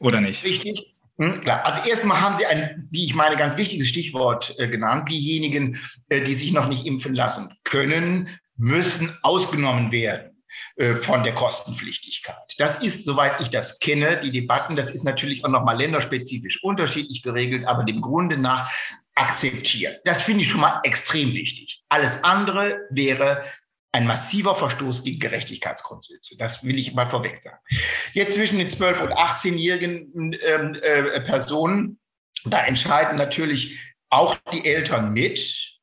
Oder 0.00 0.20
nicht? 0.20 0.44
Richtig. 0.44 0.94
Hm, 1.18 1.40
klar. 1.40 1.64
Also 1.64 1.88
erstmal 1.88 2.20
haben 2.20 2.36
Sie 2.36 2.46
ein, 2.46 2.88
wie 2.90 3.04
ich 3.04 3.14
meine, 3.14 3.36
ganz 3.36 3.56
wichtiges 3.56 3.88
Stichwort 3.88 4.54
äh, 4.58 4.68
genannt. 4.68 5.08
Diejenigen, 5.08 5.78
äh, 6.08 6.20
die 6.20 6.34
sich 6.34 6.52
noch 6.52 6.68
nicht 6.68 6.86
impfen 6.86 7.14
lassen 7.14 7.52
können, 7.64 8.28
müssen 8.56 9.10
ausgenommen 9.22 9.90
werden 9.90 10.42
äh, 10.76 10.94
von 10.94 11.24
der 11.24 11.34
Kostenpflichtigkeit. 11.34 12.54
Das 12.58 12.82
ist, 12.82 13.04
soweit 13.04 13.40
ich 13.40 13.48
das 13.48 13.80
kenne, 13.80 14.20
die 14.20 14.30
Debatten, 14.30 14.76
das 14.76 14.94
ist 14.94 15.04
natürlich 15.04 15.44
auch 15.44 15.50
nochmal 15.50 15.76
länderspezifisch 15.76 16.62
unterschiedlich 16.62 17.22
geregelt, 17.22 17.66
aber 17.66 17.82
dem 17.82 18.00
Grunde 18.00 18.38
nach 18.38 18.70
akzeptiert. 19.16 20.00
Das 20.04 20.22
finde 20.22 20.42
ich 20.42 20.48
schon 20.48 20.60
mal 20.60 20.80
extrem 20.84 21.32
wichtig. 21.32 21.82
Alles 21.88 22.22
andere 22.22 22.86
wäre 22.90 23.42
ein 23.92 24.06
massiver 24.06 24.54
Verstoß 24.54 25.02
gegen 25.02 25.18
Gerechtigkeitsgrundsätze. 25.18 26.36
Das 26.38 26.62
will 26.64 26.78
ich 26.78 26.94
mal 26.94 27.10
vorweg 27.10 27.40
sagen. 27.40 27.58
Jetzt 28.12 28.34
zwischen 28.34 28.58
den 28.58 28.68
12- 28.68 29.02
und 29.02 29.12
18-jährigen 29.12 30.36
ähm, 30.42 30.74
äh, 30.82 31.20
Personen, 31.20 31.98
da 32.44 32.64
entscheiden 32.64 33.16
natürlich 33.16 33.94
auch 34.10 34.36
die 34.52 34.64
Eltern 34.64 35.12
mit, 35.12 35.78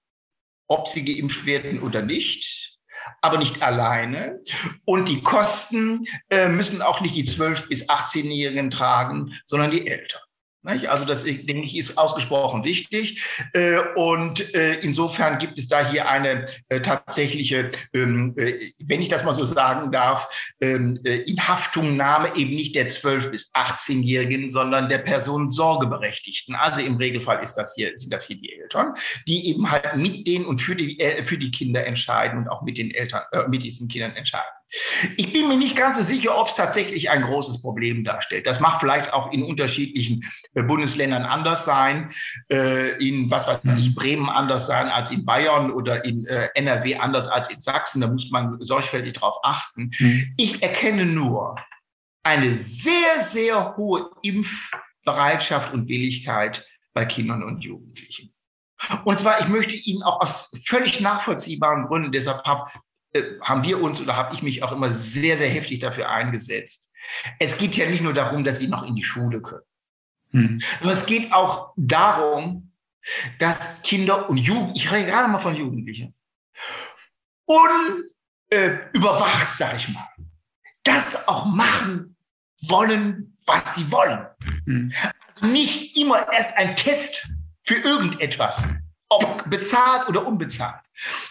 ob 0.68 0.88
sie 0.88 1.04
geimpft 1.04 1.46
werden 1.46 1.82
oder 1.82 2.02
nicht, 2.02 2.78
aber 3.22 3.38
nicht 3.38 3.62
alleine. 3.62 4.39
Und 4.86 5.10
die 5.10 5.22
Kosten 5.22 6.08
äh, 6.30 6.48
müssen 6.48 6.82
auch 6.82 7.02
nicht 7.02 7.15
die 7.15 7.28
12- 7.28 7.68
bis 7.68 7.89
18-Jährigen 7.89 8.72
tragen, 8.72 9.36
sondern 9.46 9.72
die 9.72 9.88
Eltern. 9.88 10.22
Also 10.65 11.06
das, 11.06 11.23
denke 11.23 11.67
ich, 11.67 11.78
ist 11.78 11.97
ausgesprochen 11.97 12.63
wichtig. 12.63 13.23
Äh, 13.54 13.80
und 13.95 14.54
äh, 14.54 14.75
insofern 14.75 15.38
gibt 15.38 15.58
es 15.58 15.67
da 15.67 15.89
hier 15.89 16.08
eine 16.10 16.45
äh, 16.69 16.82
tatsächliche, 16.82 17.71
ähm, 17.93 18.36
wenn 18.36 19.01
ich 19.01 19.10
das 19.10 19.23
mal 19.23 19.34
so 19.34 19.45
sagen 19.45 19.91
darf, 19.91 20.28
ähm, 20.62 20.99
Inhaftungnahme 21.04 22.36
eben 22.36 22.56
nicht 22.56 22.75
der 22.75 22.89
12- 22.89 23.30
bis 23.30 23.54
18-Jährigen, 23.54 24.49
sondern 24.49 24.89
der 24.89 24.99
Person 24.99 25.49
Sorgeberechtigten. 25.49 26.56
Also 26.56 26.82
im 26.82 26.97
Regelfall 26.97 27.43
ist 27.43 27.56
das 27.56 27.73
hier, 27.75 27.91
sind 27.95 28.12
das 28.12 28.25
hier 28.25 28.38
die 28.38 28.54
Eltern, 28.54 28.93
die 29.28 29.49
eben 29.49 29.69
halt 29.69 29.95
mit 29.97 30.25
denen 30.28 30.45
und 30.45 30.60
für 30.60 30.75
die, 30.75 30.97
für 31.23 31.38
die 31.38 31.51
Kinder 31.51 31.86
entscheiden 31.86 32.39
und 32.39 32.49
auch 32.49 32.62
mit 32.62 32.78
den 32.78 32.91
Eltern, 32.91 33.23
mit 33.49 33.63
diesen 33.63 33.88
Kindern 33.88 34.15
entscheiden. 34.15 34.45
Ich 35.18 35.32
bin 35.32 35.48
mir 35.48 35.58
nicht 35.58 35.76
ganz 35.76 35.98
so 35.98 36.04
sicher, 36.04 36.38
ob 36.38 36.50
es 36.50 36.56
tatsächlich 36.56 37.10
ein 37.10 37.24
großes 37.24 37.62
Problem 37.62 38.04
darstellt. 38.04 38.48
Das 38.48 38.60
mag 38.60 38.80
vielleicht 38.80 39.14
auch 39.14 39.32
in 39.32 39.44
unterschiedlichen 39.44 40.22
äh, 40.54 40.64
Bundesländern 40.64 41.24
anders 41.24 41.66
sein, 41.66 42.12
äh, 42.52 42.92
in 43.06 43.30
was 43.32 43.48
weiß 43.48 43.62
ich. 43.78 43.96
Bremen 43.96 44.30
anders 44.30 44.68
sein 44.68 44.88
als 44.88 45.12
in 45.12 45.26
Bayern 45.26 45.72
oder 45.72 46.06
in 46.06 46.26
äh, 46.26 46.50
NRW 46.56 46.96
anders 46.96 47.28
als 47.28 47.50
in 47.50 47.62
Sachsen. 47.62 48.02
Da 48.02 48.08
muss 48.08 48.30
man 48.32 48.58
sorgfältig 48.62 49.14
drauf 49.14 49.38
achten. 49.44 49.92
Mhm. 50.00 50.34
Ich 50.38 50.62
erkenne 50.62 51.06
nur 51.06 51.56
eine 52.24 52.56
sehr, 52.56 53.20
sehr 53.20 53.78
hohe 53.78 54.10
Impfbereitschaft 54.24 55.74
und 55.74 55.88
Willigkeit 55.88 56.66
bei 56.94 57.06
Kindern 57.06 57.44
und 57.44 57.64
Jugendlichen. 57.64 58.34
Und 59.04 59.20
zwar, 59.20 59.42
ich 59.42 59.48
möchte 59.48 59.76
Ihnen 59.76 60.04
auch 60.04 60.22
aus 60.22 60.52
völlig 60.66 61.00
nachvollziehbaren 61.00 61.86
Gründen, 61.86 62.12
deshalb 62.12 62.46
habe 62.46 62.70
haben 63.41 63.63
wir 63.63 63.82
uns 63.82 64.01
oder 64.01 64.15
habe 64.15 64.34
ich 64.36 64.41
mich 64.41 64.63
auch 64.63 64.71
immer 64.71 64.91
sehr, 64.91 65.38
sehr 65.38 65.49
heftig 65.49 65.80
dafür 65.80 66.10
eingesetzt. 66.10 66.91
Es 67.39 67.58
geht 67.58 67.75
ja 67.75 67.89
nicht 67.89 68.01
nur 68.01 68.13
darum, 68.13 68.43
dass 68.43 68.60
sie 68.60 68.67
noch 68.67 68.84
in 68.88 68.95
die 68.95 69.04
Schule 69.04 69.41
können, 69.41 69.63
hm. 70.32 70.62
sondern 70.80 70.97
es 70.97 71.06
geht 71.06 71.32
auch 71.32 71.73
darum, 71.75 72.71
dass 73.39 73.84
Kinder 73.84 74.30
und 74.30 74.38
Jugend, 74.38 74.75
ich 74.75 74.91
rede 74.91 75.10
gerade 75.10 75.32
mal 75.32 75.39
von 75.39 75.56
Jugendlichen, 75.56 76.15
unüberwacht, 77.45 78.13
äh, 78.49 79.56
sag 79.56 79.75
ich 79.75 79.89
mal, 79.89 80.08
das 80.84 81.28
auch 81.28 81.45
machen 81.45 82.17
wollen, 82.62 83.38
was 83.45 83.75
sie 83.75 83.91
wollen. 83.91 84.25
Hm. 84.65 84.91
Also 85.36 85.51
nicht 85.51 85.97
immer 85.97 86.32
erst 86.32 86.58
ein 86.58 86.75
Test 86.75 87.30
für 87.63 87.75
irgendetwas, 87.75 88.67
ob 89.10 89.49
bezahlt 89.49 90.08
oder 90.08 90.25
unbezahlt, 90.25 90.82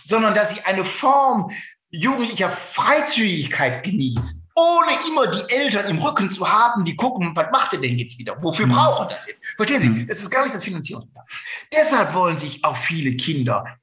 sondern 0.05 0.35
dass 0.35 0.55
sie 0.55 0.61
eine 0.65 0.85
Form 0.85 1.51
jugendlicher 1.95 2.51
Freizügigkeit 2.51 3.85
genießen, 3.85 4.49
ohne 4.57 5.07
immer 5.09 5.27
die 5.27 5.53
Eltern 5.53 5.87
im 5.87 5.99
Rücken 5.99 6.29
zu 6.29 6.49
haben, 6.49 6.85
die 6.85 6.97
gucken, 6.97 7.35
was 7.35 7.51
macht 7.51 7.73
er 7.73 7.81
denn 7.81 7.99
jetzt 7.99 8.19
wieder? 8.19 8.37
Wofür 8.43 8.67
mhm. 8.67 8.73
braucht 8.73 9.11
er 9.11 9.17
das 9.17 9.27
jetzt? 9.27 9.45
Verstehen 9.57 9.81
Sie? 9.81 9.89
Mhm. 9.89 10.07
Das 10.07 10.21
ist 10.21 10.31
gar 10.31 10.43
nicht 10.43 10.55
das 10.55 10.65
Finanzierungsprogramm. 10.65 11.27
Deshalb 11.73 12.15
wollen 12.15 12.39
sich 12.39 12.65
auch 12.65 12.77
viele 12.77 13.17
Kinder 13.17 13.79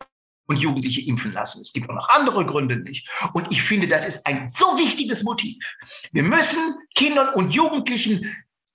und 0.48 0.58
Jugendliche 0.58 1.02
impfen 1.08 1.32
lassen. 1.32 1.62
Es 1.62 1.72
gibt 1.72 1.90
auch 1.90 1.96
noch 1.96 2.10
andere 2.10 2.46
Gründe 2.46 2.78
nicht. 2.78 3.10
Und 3.34 3.48
ich 3.52 3.62
finde, 3.62 3.88
das 3.88 4.06
ist 4.06 4.26
ein 4.26 4.50
so 4.50 4.78
wichtiges 4.78 5.24
Motiv. 5.24 5.64
Wir 6.12 6.24
müssen 6.24 6.76
Kindern 6.94 7.34
und 7.34 7.54
Jugendlichen 7.54 8.26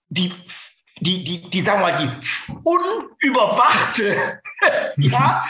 die 0.08 0.32
die, 1.00 1.24
die, 1.24 1.50
die, 1.50 1.60
sagen 1.60 1.80
wir 1.80 1.92
mal, 1.92 1.98
die 1.98 2.58
unüberwachte 2.64 4.40
ja, 4.96 5.44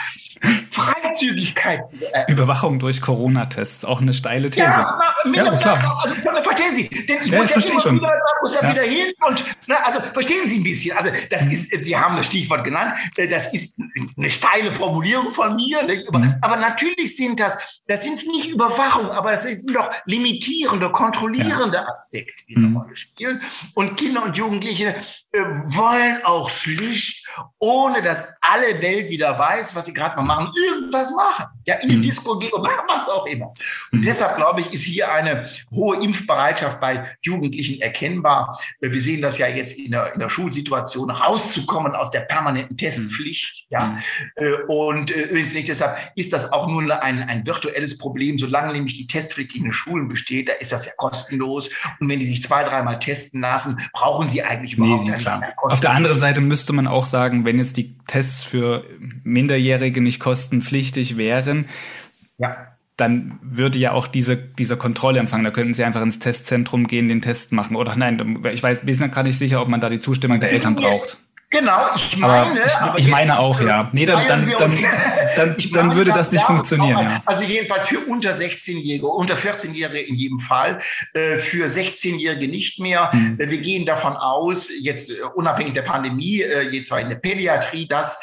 Freizügigkeit. 0.71 1.81
Äh, 2.13 2.31
Überwachung 2.31 2.79
durch 2.79 3.01
Corona-Tests, 3.01 3.83
auch 3.85 4.01
eine 4.01 4.13
steile 4.13 4.49
These. 4.49 4.67
Ja, 4.67 4.99
na, 5.25 5.45
ja 5.45 5.57
klar. 5.57 6.03
Also, 6.03 6.41
verstehen 6.43 6.73
Sie, 6.75 6.87
denn 6.89 7.17
ich 7.23 7.31
ja, 7.31 7.39
muss, 7.39 7.49
ja 7.49 7.71
immer 7.71 7.79
schon. 7.79 7.95
Wieder, 7.97 8.21
muss 8.41 8.55
ja, 8.55 8.61
ja, 8.61 8.71
wieder 8.71 8.83
hin 8.83 9.13
und, 9.27 9.43
na, 9.65 9.75
also 9.77 9.99
verstehen 10.13 10.47
Sie 10.47 10.59
ein 10.59 10.63
bisschen. 10.63 10.95
Also 10.95 11.09
das 11.29 11.45
mhm. 11.45 11.51
ist, 11.51 11.83
Sie 11.83 11.97
haben 11.97 12.15
das 12.15 12.27
Stichwort 12.27 12.63
genannt, 12.63 12.97
äh, 13.15 13.27
das 13.27 13.53
ist 13.53 13.79
eine 14.17 14.29
steile 14.29 14.71
Formulierung 14.71 15.31
von 15.31 15.55
mir. 15.55 15.81
Mhm. 15.83 16.35
Aber 16.41 16.57
natürlich 16.57 17.15
sind 17.15 17.39
das, 17.39 17.81
das 17.87 18.03
sind 18.03 18.25
nicht 18.27 18.49
Überwachung, 18.49 19.09
aber 19.09 19.31
das 19.31 19.43
sind 19.43 19.75
doch 19.75 19.89
limitierende, 20.05 20.91
kontrollierende 20.91 21.87
Aspekte, 21.87 22.45
die 22.47 22.55
eine 22.55 22.67
mhm. 22.67 22.77
Rolle 22.77 22.95
spielen. 22.95 23.41
Und 23.73 23.97
Kinder 23.97 24.23
und 24.23 24.37
Jugendliche 24.37 24.95
äh, 25.31 25.39
wollen 25.39 26.23
auch 26.23 26.49
schlicht, 26.49 27.27
ohne 27.59 28.01
dass 28.01 28.27
alle 28.41 28.81
Welt 28.81 29.09
wieder 29.09 29.37
weiß, 29.37 29.75
was 29.75 29.87
sie 29.87 29.93
gerade 29.93 30.15
mal 30.21 30.26
machen, 30.27 30.51
irgendwas 30.55 31.11
machen. 31.11 31.45
Ja, 31.65 31.75
in 31.75 31.89
die 31.89 31.97
mhm. 31.97 32.01
Disco 32.01 32.37
gehen 32.37 32.51
oder 32.53 32.69
was 32.87 33.07
auch 33.09 33.25
immer. 33.25 33.51
Und 33.91 33.99
mhm. 33.99 34.01
deshalb 34.03 34.35
glaube 34.35 34.61
ich, 34.61 34.73
ist 34.73 34.83
hier 34.83 35.11
eine 35.11 35.49
hohe 35.71 36.01
Impfbereitschaft 36.03 36.79
bei 36.79 37.05
Jugendlichen 37.21 37.81
erkennbar. 37.81 38.57
Äh, 38.81 38.91
wir 38.91 39.01
sehen 39.01 39.21
das 39.21 39.37
ja 39.37 39.47
jetzt 39.47 39.77
in 39.77 39.91
der, 39.91 40.13
in 40.13 40.19
der 40.19 40.29
Schulsituation, 40.29 41.09
rauszukommen 41.09 41.95
aus 41.95 42.11
der 42.11 42.21
permanenten 42.21 42.77
Testpflicht. 42.77 43.65
Mhm. 43.69 43.73
Ja, 43.73 43.97
äh, 44.35 44.53
und 44.67 45.09
übrigens 45.09 45.53
nicht 45.53 45.67
deshalb 45.67 45.97
ist 46.15 46.33
das 46.33 46.51
auch 46.51 46.67
nur 46.67 47.01
ein, 47.01 47.23
ein 47.23 47.45
virtuelles 47.45 47.97
Problem. 47.97 48.37
Solange 48.37 48.73
nämlich 48.73 48.97
die 48.97 49.07
Testpflicht 49.07 49.55
in 49.55 49.63
den 49.63 49.73
Schulen 49.73 50.07
besteht, 50.07 50.49
da 50.49 50.53
ist 50.53 50.71
das 50.71 50.85
ja 50.85 50.91
kostenlos. 50.97 51.69
Und 51.99 52.09
wenn 52.09 52.19
die 52.19 52.25
sich 52.25 52.41
zwei, 52.41 52.63
dreimal 52.63 52.99
testen 52.99 53.41
lassen, 53.41 53.79
brauchen 53.93 54.29
sie 54.29 54.43
eigentlich 54.43 54.77
überhaupt 54.77 55.05
nee, 55.05 55.15
klar. 55.15 55.41
Auf 55.57 55.79
der 55.79 55.91
anderen 55.91 56.19
Seite 56.19 56.41
müsste 56.41 56.73
man 56.73 56.87
auch 56.87 57.05
sagen, 57.05 57.45
wenn 57.45 57.59
jetzt 57.59 57.77
die 57.77 57.95
Tests 58.07 58.43
für 58.43 58.85
Minderjährige 59.23 60.01
nicht 60.01 60.16
kostenpflichtig 60.19 61.17
wären, 61.17 61.65
ja. 62.37 62.51
dann 62.95 63.39
würde 63.41 63.79
ja 63.79 63.91
auch 63.91 64.07
diese, 64.07 64.37
dieser 64.37 64.77
Kontrolle 64.77 65.19
empfangen. 65.19 65.43
Da 65.43 65.51
könnten 65.51 65.73
sie 65.73 65.83
einfach 65.83 66.01
ins 66.01 66.19
Testzentrum 66.19 66.87
gehen, 66.87 67.07
den 67.07 67.21
Test 67.21 67.51
machen. 67.51 67.75
Oder 67.75 67.95
nein, 67.95 68.43
ich 68.51 68.63
weiß, 68.63 68.81
sind 68.85 69.11
gerade 69.11 69.29
nicht 69.29 69.39
sicher, 69.39 69.61
ob 69.61 69.67
man 69.67 69.81
da 69.81 69.89
die 69.89 69.99
Zustimmung 69.99 70.39
der 70.39 70.51
Eltern 70.51 70.75
braucht. 70.75 71.17
Genau, 71.49 71.79
ich 71.95 72.17
meine, 72.17 72.33
aber 72.33 72.65
ich, 72.65 72.75
aber 72.75 72.99
ich 72.99 73.07
meine 73.07 73.39
auch, 73.39 73.61
ja. 73.61 73.89
Nee, 73.93 74.05
dann, 74.05 74.27
dann, 74.27 74.53
dann, 74.57 74.77
dann, 75.37 75.55
dann 75.71 75.95
würde 75.95 76.11
das 76.11 76.29
nicht 76.29 76.43
funktionieren. 76.43 76.99
Ja. 76.99 77.21
Also 77.25 77.45
jedenfalls 77.45 77.85
für 77.85 78.01
unter 78.01 78.31
16-Jährige, 78.31 79.07
unter 79.07 79.35
14-Jährige 79.35 80.01
in 80.01 80.15
jedem 80.15 80.39
Fall, 80.39 80.79
äh, 81.13 81.37
für 81.37 81.67
16-Jährige 81.67 82.49
nicht 82.49 82.79
mehr. 82.79 83.11
Mhm. 83.13 83.39
Wir 83.39 83.61
gehen 83.61 83.85
davon 83.85 84.17
aus, 84.17 84.69
jetzt 84.77 85.09
äh, 85.09 85.21
unabhängig 85.35 85.73
der 85.73 85.83
Pandemie, 85.83 86.43
jetzt 86.71 86.89
zwar 86.89 86.99
in 86.99 87.07
der 87.07 87.15
Pädiatrie, 87.15 87.87
dass 87.87 88.19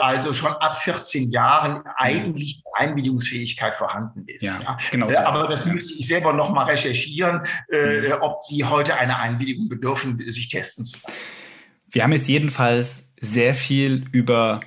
also 0.00 0.34
schon 0.34 0.52
ab 0.52 0.76
14 0.76 1.30
Jahren 1.30 1.82
eigentlich 1.96 2.58
die 2.58 2.62
Einwilligungsfähigkeit 2.74 3.74
vorhanden 3.76 4.24
ist. 4.26 4.42
Ja, 4.42 4.58
ja. 4.62 4.76
Genau 4.90 5.08
so 5.08 5.16
aber 5.18 5.48
das 5.48 5.64
müsste 5.64 5.94
ich 5.98 6.06
selber 6.06 6.34
noch 6.34 6.50
mal 6.50 6.64
recherchieren, 6.64 7.42
mhm. 7.70 8.12
ob 8.20 8.42
Sie 8.42 8.64
heute 8.64 8.96
eine 8.96 9.18
Einwilligung 9.18 9.68
bedürfen, 9.68 10.18
sich 10.30 10.50
testen 10.50 10.84
zu 10.84 10.98
lassen. 11.02 11.45
Wir 11.90 12.02
haben 12.02 12.12
jetzt 12.12 12.28
jedenfalls 12.28 13.12
sehr 13.16 13.54
viel 13.54 14.04
über 14.12 14.60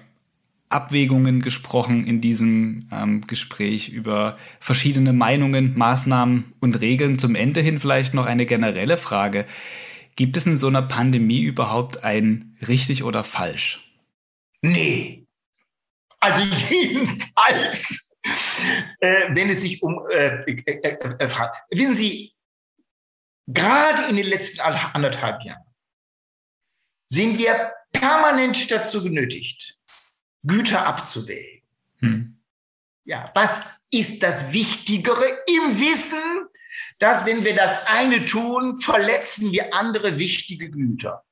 Abwägungen 0.70 1.42
gesprochen 1.42 2.06
in 2.06 2.22
diesem 2.22 2.88
ähm, 2.92 3.22
Gespräch, 3.22 3.90
über 3.90 4.38
verschiedene 4.60 5.14
Meinungen, 5.14 5.78
Maßnahmen 5.78 6.54
und 6.60 6.80
Regeln. 6.80 7.18
Zum 7.18 7.36
Ende 7.36 7.62
hin 7.62 7.80
vielleicht 7.80 8.14
noch 8.14 8.26
eine 8.26 8.46
generelle 8.46 8.98
Frage. 8.98 9.46
Gibt 10.16 10.38
es 10.38 10.46
in 10.46 10.58
so 10.58 10.68
einer 10.68 10.82
Pandemie 10.82 11.42
überhaupt 11.42 12.04
ein 12.04 12.56
richtig 12.68 13.04
oder 13.04 13.24
falsch? 13.24 13.92
Nee. 14.62 15.26
Also 16.20 16.44
jedenfalls 16.70 18.10
äh, 19.00 19.36
wenn 19.36 19.50
es 19.50 19.62
sich 19.62 19.82
um 19.82 20.06
äh, 20.12 20.44
äh, 20.46 20.62
äh, 20.66 21.16
äh 21.20 21.30
fragt. 21.30 21.64
Wissen 21.72 21.96
Sie, 21.96 22.34
gerade 23.48 24.10
in 24.10 24.18
den 24.18 24.26
letzten 24.26 24.60
anderthalb 24.60 25.44
Jahren 25.44 25.64
sind 27.10 27.38
wir 27.38 27.74
permanent 27.92 28.72
dazu 28.72 29.04
genötigt, 29.04 29.78
Güter 30.44 30.86
abzuwägen. 30.86 31.64
Hm. 32.00 32.42
Ja, 33.04 33.32
was 33.34 33.82
ist 33.92 34.22
das 34.24 34.54
Wichtigere 34.54 35.26
im 35.48 35.80
Wissen, 35.80 36.48
dass 37.00 37.26
wenn 37.26 37.44
wir 37.44 37.56
das 37.56 37.88
eine 37.88 38.26
tun, 38.26 38.80
verletzen 38.80 39.52
wir 39.52 39.74
andere 39.74 40.20
wichtige 40.20 40.70
Güter. 40.70 41.26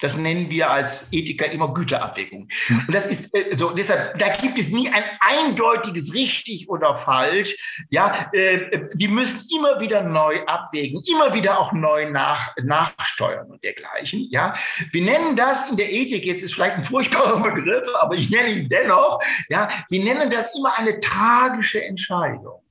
Das 0.00 0.16
nennen 0.16 0.48
wir 0.48 0.70
als 0.70 1.12
Ethiker 1.12 1.50
immer 1.50 1.74
Güterabwägung. 1.74 2.48
Und 2.70 2.94
das 2.94 3.06
ist 3.06 3.34
äh, 3.34 3.56
so, 3.56 3.70
deshalb, 3.70 4.18
da 4.18 4.28
gibt 4.36 4.58
es 4.58 4.70
nie 4.70 4.88
ein 4.88 5.02
eindeutiges 5.20 6.14
richtig 6.14 6.68
oder 6.68 6.96
falsch. 6.96 7.54
Ja, 7.90 8.30
äh, 8.32 8.88
wir 8.94 9.08
müssen 9.08 9.40
immer 9.56 9.80
wieder 9.80 10.02
neu 10.02 10.44
abwägen, 10.46 11.02
immer 11.10 11.34
wieder 11.34 11.58
auch 11.58 11.72
neu 11.72 12.10
nach, 12.10 12.54
nachsteuern 12.62 13.50
und 13.50 13.62
dergleichen. 13.64 14.28
Ja, 14.30 14.54
wir 14.92 15.02
nennen 15.02 15.34
das 15.34 15.70
in 15.70 15.76
der 15.76 15.90
Ethik, 15.90 16.24
jetzt 16.24 16.42
ist 16.42 16.54
vielleicht 16.54 16.76
ein 16.76 16.84
furchtbarer 16.84 17.40
Begriff, 17.42 17.88
aber 18.00 18.14
ich 18.14 18.30
nenne 18.30 18.50
ihn 18.50 18.68
dennoch, 18.68 19.20
ja, 19.48 19.68
wir 19.88 20.04
nennen 20.04 20.30
das 20.30 20.54
immer 20.54 20.76
eine 20.78 21.00
tragische 21.00 21.82
Entscheidung. 21.82 22.62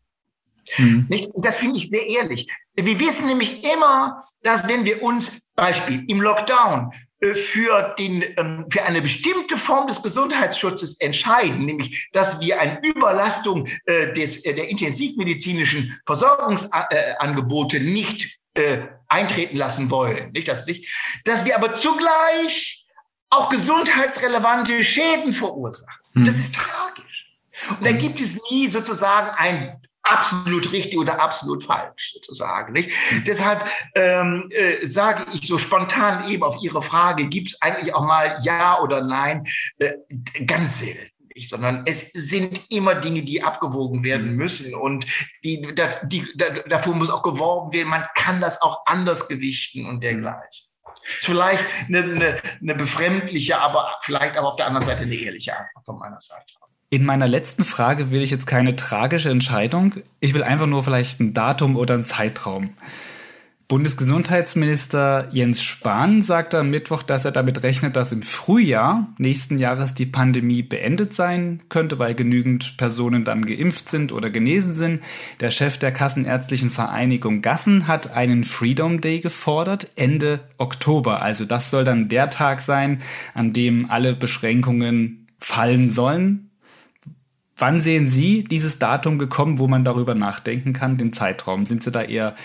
Mhm. 0.78 1.08
Das 1.36 1.58
finde 1.58 1.78
ich 1.78 1.90
sehr 1.90 2.06
ehrlich. 2.06 2.48
Wir 2.76 3.00
wissen 3.00 3.28
nämlich 3.28 3.64
immer, 3.64 4.24
dass 4.44 4.68
wenn 4.68 4.86
wir 4.86 5.02
uns, 5.02 5.48
Beispiel, 5.56 6.04
im 6.08 6.22
Lockdown 6.22 6.92
für, 7.20 7.95
den, 7.97 8.24
ähm, 8.38 8.65
für 8.70 8.84
eine 8.84 9.01
bestimmte 9.01 9.57
Form 9.57 9.88
des 9.88 10.03
Gesundheitsschutzes 10.03 10.99
entscheiden, 10.99 11.65
nämlich 11.65 12.09
dass 12.13 12.39
wir 12.39 12.59
eine 12.59 12.80
Überlastung 12.84 13.68
äh, 13.86 14.13
des, 14.13 14.45
äh, 14.45 14.53
der 14.53 14.70
intensivmedizinischen 14.70 15.99
Versorgungsangebote 16.05 17.80
nicht 17.80 18.39
eintreten 19.07 19.55
lassen 19.55 19.91
wollen, 19.91 20.32
nicht 20.32 20.47
das 20.47 20.65
nicht, 20.65 20.91
dass 21.26 21.45
wir 21.45 21.55
aber 21.55 21.74
zugleich 21.74 22.88
auch 23.30 23.49
gesundheitsrelevante 23.49 24.84
Schäden 24.84 25.32
verursachen. 25.32 26.01
Mhm. 26.13 26.24
Das 26.24 26.39
ist 26.39 26.55
tragisch. 26.55 27.28
Und 27.70 27.86
da 27.86 27.91
gibt 27.91 28.20
es 28.20 28.39
nie 28.49 28.68
sozusagen 28.68 29.30
ein 29.30 29.80
absolut 30.10 30.72
richtig 30.72 30.97
oder 30.97 31.20
absolut 31.22 31.64
falsch 31.64 32.14
sozusagen. 32.14 32.74
Nicht? 32.74 32.89
Deshalb 33.26 33.70
ähm, 33.95 34.49
äh, 34.51 34.88
sage 34.88 35.26
ich 35.34 35.47
so 35.47 35.58
spontan 35.58 36.30
eben 36.30 36.43
auf 36.43 36.58
Ihre 36.62 36.82
Frage, 36.82 37.28
gibt 37.28 37.49
es 37.49 37.62
eigentlich 37.62 37.93
auch 37.93 38.05
mal 38.05 38.38
Ja 38.41 38.80
oder 38.82 39.03
Nein? 39.03 39.45
Äh, 39.80 39.93
ganz 40.45 40.80
selten. 40.80 41.12
Nicht, 41.36 41.49
sondern 41.49 41.84
es 41.86 42.12
sind 42.14 42.62
immer 42.70 42.95
Dinge, 42.95 43.22
die 43.22 43.43
abgewogen 43.43 44.03
werden 44.03 44.36
müssen 44.36 44.74
und 44.74 45.05
die, 45.43 45.72
da, 45.76 46.03
die, 46.03 46.26
da, 46.36 46.49
davor 46.49 46.95
muss 46.95 47.12
auch 47.12 47.22
geworben 47.22 47.74
werden, 47.74 47.89
man 47.89 48.05
kann 48.16 48.41
das 48.41 48.60
auch 48.60 48.82
anders 48.88 49.28
gewichten 49.28 49.86
und 49.86 50.03
dergleichen. 50.03 50.68
Ist 51.08 51.26
vielleicht 51.26 51.64
eine, 51.88 51.99
eine, 51.99 52.41
eine 52.60 52.74
befremdliche, 52.74 53.60
aber 53.60 53.95
vielleicht 54.01 54.36
aber 54.36 54.47
auf 54.47 54.55
der 54.55 54.66
anderen 54.66 54.86
Seite 54.86 55.03
eine 55.03 55.14
ehrliche 55.14 55.55
Antwort 55.55 55.86
von 55.86 55.99
meiner 55.99 56.20
Seite. 56.20 56.57
In 56.90 57.04
meiner 57.04 57.28
letzten 57.28 57.66
Frage 57.66 58.12
will 58.12 58.22
ich 58.22 58.32
jetzt 58.32 58.48
keine 58.48 58.78
tragische 58.78 59.30
Entscheidung. 59.30 59.96
Ich 60.22 60.34
will 60.34 60.44
einfach 60.44 60.68
nur 60.68 60.86
vielleicht 60.86 61.20
ein 61.20 61.34
Datum 61.34 61.76
oder 61.76 61.96
einen 61.96 62.06
Zeitraum. 62.06 62.70
Bundesgesundheitsminister 63.68 65.28
Jens 65.34 65.62
Spahn 65.62 66.22
sagte 66.22 66.60
am 66.60 66.70
Mittwoch, 66.70 67.04
dass 67.04 67.26
er 67.26 67.34
damit 67.34 67.64
rechnet, 67.64 67.98
dass 67.98 68.14
im 68.14 68.22
Frühjahr 68.22 69.14
nächsten 69.18 69.58
Jahres 69.58 69.94
die 69.94 70.06
Pandemie 70.06 70.64
beendet 70.64 71.12
sein 71.14 71.62
könnte, 71.68 72.00
weil 72.00 72.16
genügend 72.16 72.78
Personen 72.78 73.26
dann 73.26 73.46
geimpft 73.46 73.90
sind 73.90 74.14
oder 74.14 74.30
genesen 74.30 74.74
sind. 74.74 75.04
Der 75.42 75.52
Chef 75.52 75.78
der 75.78 75.92
Kassenärztlichen 75.92 76.70
Vereinigung 76.70 77.42
Gassen 77.42 77.88
hat 77.88 78.16
einen 78.16 78.46
Freedom 78.46 79.02
Day 79.02 79.20
gefordert, 79.20 79.92
Ende 79.98 80.40
Oktober. 80.58 81.22
Also 81.22 81.44
das 81.44 81.70
soll 81.70 81.84
dann 81.84 82.08
der 82.08 82.30
Tag 82.30 82.62
sein, 82.62 83.02
an 83.34 83.52
dem 83.52 83.92
alle 83.92 84.14
Beschränkungen 84.14 85.28
fallen 85.40 85.90
sollen. 85.90 86.47
Wann 87.58 87.80
sehen 87.80 88.05
Sie 88.05 88.43
dieses 88.43 88.78
Datum 88.78 89.18
gekommen, 89.18 89.58
wo 89.58 89.68
man 89.68 89.84
darüber 89.84 90.14
nachdenken 90.14 90.74
kann, 90.74 90.97
den 90.97 91.12
Zeitraum? 91.12 91.66
Sind 91.66 91.82
Sie 91.82 91.91
da 91.91 92.03
eher 92.03 92.36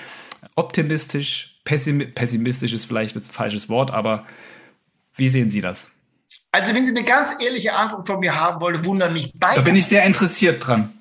optimistisch, 0.54 1.60
pessimistisch 1.64 2.72
ist 2.72 2.86
vielleicht 2.86 3.16
ein 3.16 3.22
falsches 3.22 3.68
Wort, 3.68 3.90
aber 3.90 4.24
wie 5.16 5.28
sehen 5.28 5.50
Sie 5.50 5.60
das? 5.60 5.90
Also 6.50 6.74
wenn 6.74 6.86
Sie 6.86 6.92
eine 6.92 7.04
ganz 7.04 7.42
ehrliche 7.42 7.74
Antwort 7.74 8.06
von 8.06 8.20
mir 8.20 8.38
haben 8.38 8.60
wollen, 8.62 8.84
wundern 8.86 9.12
mich 9.12 9.32
beide. 9.38 9.56
Da 9.56 9.62
bin 9.62 9.76
ich 9.76 9.86
sehr 9.86 10.04
interessiert 10.04 10.66
dran. 10.66 10.92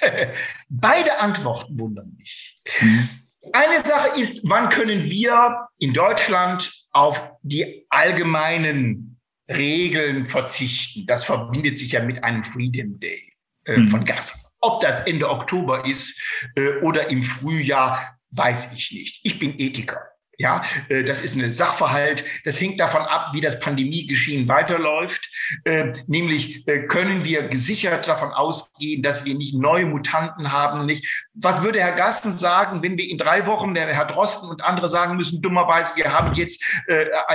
beide 0.70 1.18
Antworten 1.18 1.78
wundern 1.78 2.14
mich. 2.16 2.56
Hm. 2.78 3.08
Eine 3.52 3.80
Sache 3.82 4.18
ist, 4.18 4.40
wann 4.44 4.70
können 4.70 5.04
wir 5.04 5.68
in 5.78 5.92
Deutschland 5.92 6.70
auf 6.92 7.32
die 7.42 7.86
allgemeinen 7.90 9.18
Regeln 9.48 10.26
verzichten? 10.26 11.06
Das 11.06 11.24
verbindet 11.24 11.78
sich 11.78 11.92
ja 11.92 12.02
mit 12.02 12.22
einem 12.22 12.44
Freedom 12.44 13.00
Day 13.00 13.29
äh, 13.70 13.78
mhm. 13.78 13.88
von 13.88 14.04
Gas. 14.04 14.52
Ob 14.60 14.80
das 14.80 15.06
Ende 15.06 15.30
Oktober 15.30 15.86
ist 15.86 16.20
äh, 16.54 16.80
oder 16.82 17.08
im 17.08 17.22
Frühjahr, 17.22 18.18
weiß 18.30 18.74
ich 18.74 18.92
nicht. 18.92 19.20
Ich 19.22 19.38
bin 19.38 19.58
Ethiker. 19.58 20.09
Ja, 20.40 20.62
äh, 20.88 21.04
das 21.04 21.20
ist 21.20 21.36
ein 21.36 21.52
Sachverhalt. 21.52 22.24
Das 22.46 22.58
hängt 22.58 22.80
davon 22.80 23.02
ab, 23.02 23.32
wie 23.34 23.42
das 23.42 23.60
Pandemiegeschehen 23.60 24.48
weiterläuft. 24.48 25.28
Äh, 25.64 25.92
nämlich 26.06 26.66
äh, 26.66 26.86
können 26.86 27.24
wir 27.24 27.42
gesichert 27.48 28.08
davon 28.08 28.32
ausgehen, 28.32 29.02
dass 29.02 29.26
wir 29.26 29.34
nicht 29.34 29.54
neue 29.54 29.84
Mutanten 29.84 30.50
haben. 30.50 30.86
Nicht. 30.86 31.28
Was 31.34 31.62
würde 31.62 31.80
Herr 31.80 31.92
Gassen 31.92 32.38
sagen, 32.38 32.82
wenn 32.82 32.96
wir 32.96 33.06
in 33.06 33.18
drei 33.18 33.46
Wochen, 33.46 33.74
der 33.74 33.88
Herr 33.88 34.06
Drosten 34.06 34.48
und 34.48 34.64
andere 34.64 34.88
sagen 34.88 35.16
müssen, 35.16 35.42
dummerweise, 35.42 35.92
wir 35.96 36.10
haben 36.10 36.32
jetzt 36.34 36.64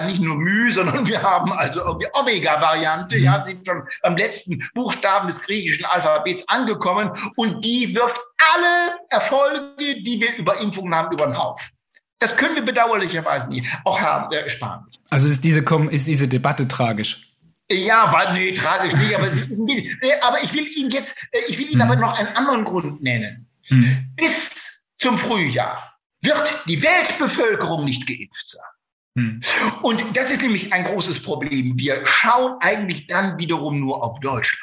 nicht 0.06 0.22
nur 0.22 0.38
Mühe, 0.38 0.72
sondern 0.74 1.08
wir 1.08 1.22
haben 1.22 1.54
also 1.54 1.82
irgendwie 1.82 2.08
Omega-Variante. 2.14 3.18
Ja, 3.18 3.44
sie 3.44 3.52
sind 3.52 3.68
schon 3.68 3.84
am 4.02 4.18
letzten 4.18 4.68
Buchstaben 4.74 5.28
des 5.28 5.42
griechischen 5.42 5.86
Alphabets 5.86 6.44
angekommen 6.48 7.12
und 7.36 7.64
die 7.64 7.94
wirft 7.94 8.20
alle 8.56 9.00
Erfolge, 9.10 10.02
die 10.02 10.20
wir 10.20 10.36
über 10.38 10.60
Impfungen 10.60 10.96
haben, 10.96 11.14
über 11.14 11.28
den 11.28 11.38
Haufen. 11.38 11.75
Das 12.20 12.38
können 12.38 12.56
wir 12.56 12.64
bedauerlicherweise 12.64 13.50
nie. 13.50 13.68
Auch 13.84 14.00
Herr 14.00 14.30
äh, 14.32 14.50
Spahn. 14.50 14.86
Also 15.10 15.28
ist 15.28 15.44
diese, 15.44 15.60
ist 15.90 16.08
diese 16.08 16.28
Debatte 16.28 16.68
tragisch? 16.68 17.36
Ja, 17.70 18.12
war, 18.12 18.32
nee, 18.34 18.54
tragisch 18.54 18.94
nicht, 18.94 19.16
aber, 19.16 19.28
nee, 19.28 19.92
aber 20.22 20.44
ich 20.44 20.54
will 20.54 20.68
Ihnen 20.68 20.92
jetzt, 20.92 21.28
äh, 21.32 21.40
ich 21.48 21.58
will 21.58 21.70
Ihnen 21.70 21.82
hm. 21.82 21.92
aber 21.92 21.96
noch 21.96 22.14
einen 22.14 22.30
anderen 22.36 22.64
Grund 22.64 23.02
nennen. 23.02 23.48
Hm. 23.68 24.12
Bis 24.16 24.86
zum 25.00 25.18
Frühjahr 25.18 25.98
wird 26.22 26.54
die 26.68 26.82
Weltbevölkerung 26.82 27.86
nicht 27.86 28.06
geimpft 28.06 28.50
sein. 28.50 28.75
Hm. 29.18 29.42
Und 29.82 30.04
das 30.14 30.30
ist 30.30 30.42
nämlich 30.42 30.74
ein 30.74 30.84
großes 30.84 31.24
Problem. 31.24 31.80
Wir 31.80 32.06
schauen 32.06 32.58
eigentlich 32.60 33.08
dann 33.08 33.38
wiederum 33.38 33.80
nur 33.80 34.04
auf 34.04 34.20
Deutschland. 34.20 34.62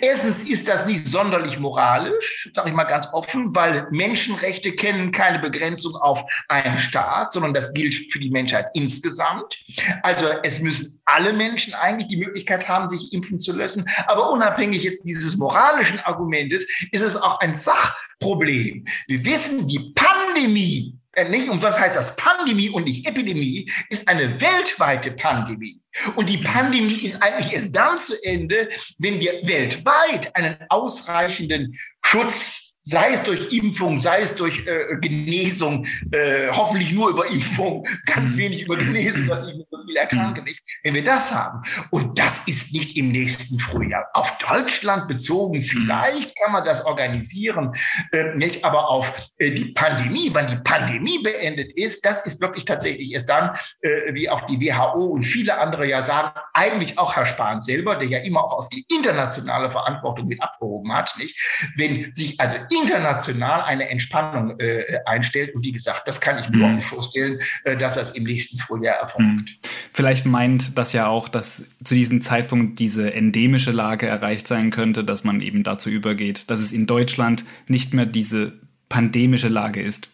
Erstens 0.00 0.42
ist 0.42 0.68
das 0.68 0.86
nicht 0.86 1.06
sonderlich 1.06 1.58
moralisch, 1.60 2.50
sage 2.54 2.70
ich 2.70 2.74
mal 2.74 2.84
ganz 2.84 3.06
offen, 3.12 3.54
weil 3.54 3.86
Menschenrechte 3.92 4.72
kennen 4.72 5.12
keine 5.12 5.38
Begrenzung 5.38 5.94
auf 5.94 6.24
einen 6.48 6.78
Staat, 6.78 7.32
sondern 7.32 7.54
das 7.54 7.72
gilt 7.72 8.12
für 8.12 8.18
die 8.18 8.30
Menschheit 8.30 8.66
insgesamt. 8.74 9.56
Also 10.02 10.26
es 10.42 10.60
müssen 10.60 11.00
alle 11.04 11.32
Menschen 11.32 11.74
eigentlich 11.74 12.08
die 12.08 12.16
Möglichkeit 12.16 12.68
haben, 12.68 12.88
sich 12.88 13.12
impfen 13.12 13.38
zu 13.38 13.52
lassen. 13.52 13.84
Aber 14.06 14.30
unabhängig 14.32 14.82
jetzt 14.82 15.04
dieses 15.04 15.36
moralischen 15.36 16.00
Argumentes 16.00 16.66
ist 16.90 17.02
es 17.02 17.14
auch 17.14 17.38
ein 17.40 17.54
Sachproblem. 17.54 18.86
Wir 19.06 19.24
wissen, 19.24 19.68
die 19.68 19.92
Pandemie 19.94 20.98
nicht 21.24 21.48
umsonst 21.48 21.80
heißt 21.80 21.96
das 21.96 22.16
Pandemie 22.16 22.70
und 22.70 22.84
nicht 22.84 23.06
Epidemie, 23.06 23.70
ist 23.90 24.06
eine 24.08 24.40
weltweite 24.40 25.12
Pandemie. 25.12 25.80
Und 26.16 26.28
die 26.28 26.38
Pandemie 26.38 27.02
ist 27.04 27.22
eigentlich 27.22 27.52
erst 27.52 27.74
dann 27.74 27.98
zu 27.98 28.14
Ende, 28.22 28.68
wenn 28.98 29.20
wir 29.20 29.32
weltweit 29.46 30.34
einen 30.36 30.56
ausreichenden 30.68 31.76
Schutz 32.02 32.67
sei 32.88 33.12
es 33.12 33.22
durch 33.22 33.52
Impfung, 33.52 33.98
sei 33.98 34.22
es 34.22 34.34
durch 34.34 34.66
äh, 34.66 34.96
Genesung, 35.00 35.86
äh, 36.10 36.48
hoffentlich 36.50 36.92
nur 36.92 37.10
über 37.10 37.26
Impfung, 37.26 37.86
ganz 38.06 38.34
mhm. 38.34 38.38
wenig 38.38 38.62
über 38.62 38.78
Genesung, 38.78 39.26
dass 39.28 39.46
ich 39.46 39.54
so 39.70 39.78
viel 39.86 39.96
erkranke 39.96 40.42
nicht. 40.42 40.62
Wenn 40.82 40.94
wir 40.94 41.04
das 41.04 41.32
haben, 41.32 41.62
und 41.90 42.18
das 42.18 42.46
ist 42.46 42.72
nicht 42.72 42.96
im 42.96 43.12
nächsten 43.12 43.58
Frühjahr, 43.58 44.06
auf 44.14 44.38
Deutschland 44.38 45.06
bezogen, 45.06 45.62
vielleicht 45.62 46.34
kann 46.42 46.52
man 46.52 46.64
das 46.64 46.86
organisieren, 46.86 47.74
äh, 48.12 48.34
nicht, 48.36 48.64
aber 48.64 48.88
auf 48.88 49.30
äh, 49.38 49.50
die 49.50 49.66
Pandemie, 49.72 50.30
wann 50.32 50.48
die 50.48 50.56
Pandemie 50.56 51.18
beendet 51.22 51.72
ist, 51.76 52.06
das 52.06 52.24
ist 52.24 52.40
wirklich 52.40 52.64
tatsächlich 52.64 53.12
erst 53.12 53.28
dann, 53.28 53.54
äh, 53.82 54.14
wie 54.14 54.30
auch 54.30 54.46
die 54.46 54.58
WHO 54.60 55.04
und 55.08 55.24
viele 55.24 55.58
andere 55.58 55.86
ja 55.86 56.00
sagen, 56.00 56.30
eigentlich 56.54 56.98
auch 56.98 57.16
Herr 57.16 57.26
Spahn 57.26 57.60
selber, 57.60 57.96
der 57.96 58.08
ja 58.08 58.18
immer 58.20 58.42
auch 58.44 58.54
auf 58.54 58.68
die 58.70 58.86
internationale 58.90 59.70
Verantwortung 59.70 60.26
mit 60.26 60.42
abgehoben 60.42 60.90
hat, 60.94 61.14
nicht, 61.18 61.38
wenn 61.76 62.14
sich 62.14 62.40
also 62.40 62.56
international 62.80 63.62
eine 63.62 63.88
Entspannung 63.88 64.58
äh, 64.58 64.82
einstellt. 65.04 65.54
Und 65.54 65.64
wie 65.64 65.72
gesagt, 65.72 66.06
das 66.06 66.20
kann 66.20 66.38
ich 66.38 66.48
mir 66.48 66.58
mhm. 66.58 66.64
auch 66.64 66.76
nicht 66.76 66.86
vorstellen, 66.86 67.40
äh, 67.64 67.76
dass 67.76 67.94
das 67.94 68.12
im 68.12 68.24
nächsten 68.24 68.58
Frühjahr 68.58 68.96
erfolgt. 68.96 69.28
Mhm. 69.28 69.46
Vielleicht 69.92 70.26
meint 70.26 70.78
das 70.78 70.92
ja 70.92 71.08
auch, 71.08 71.28
dass 71.28 71.64
zu 71.84 71.94
diesem 71.94 72.20
Zeitpunkt 72.20 72.78
diese 72.78 73.12
endemische 73.12 73.72
Lage 73.72 74.06
erreicht 74.06 74.46
sein 74.46 74.70
könnte, 74.70 75.04
dass 75.04 75.24
man 75.24 75.40
eben 75.40 75.62
dazu 75.62 75.90
übergeht, 75.90 76.50
dass 76.50 76.58
es 76.58 76.72
in 76.72 76.86
Deutschland 76.86 77.44
nicht 77.66 77.94
mehr 77.94 78.06
diese 78.06 78.52
pandemische 78.88 79.48
Lage 79.48 79.80
ist. 79.80 80.10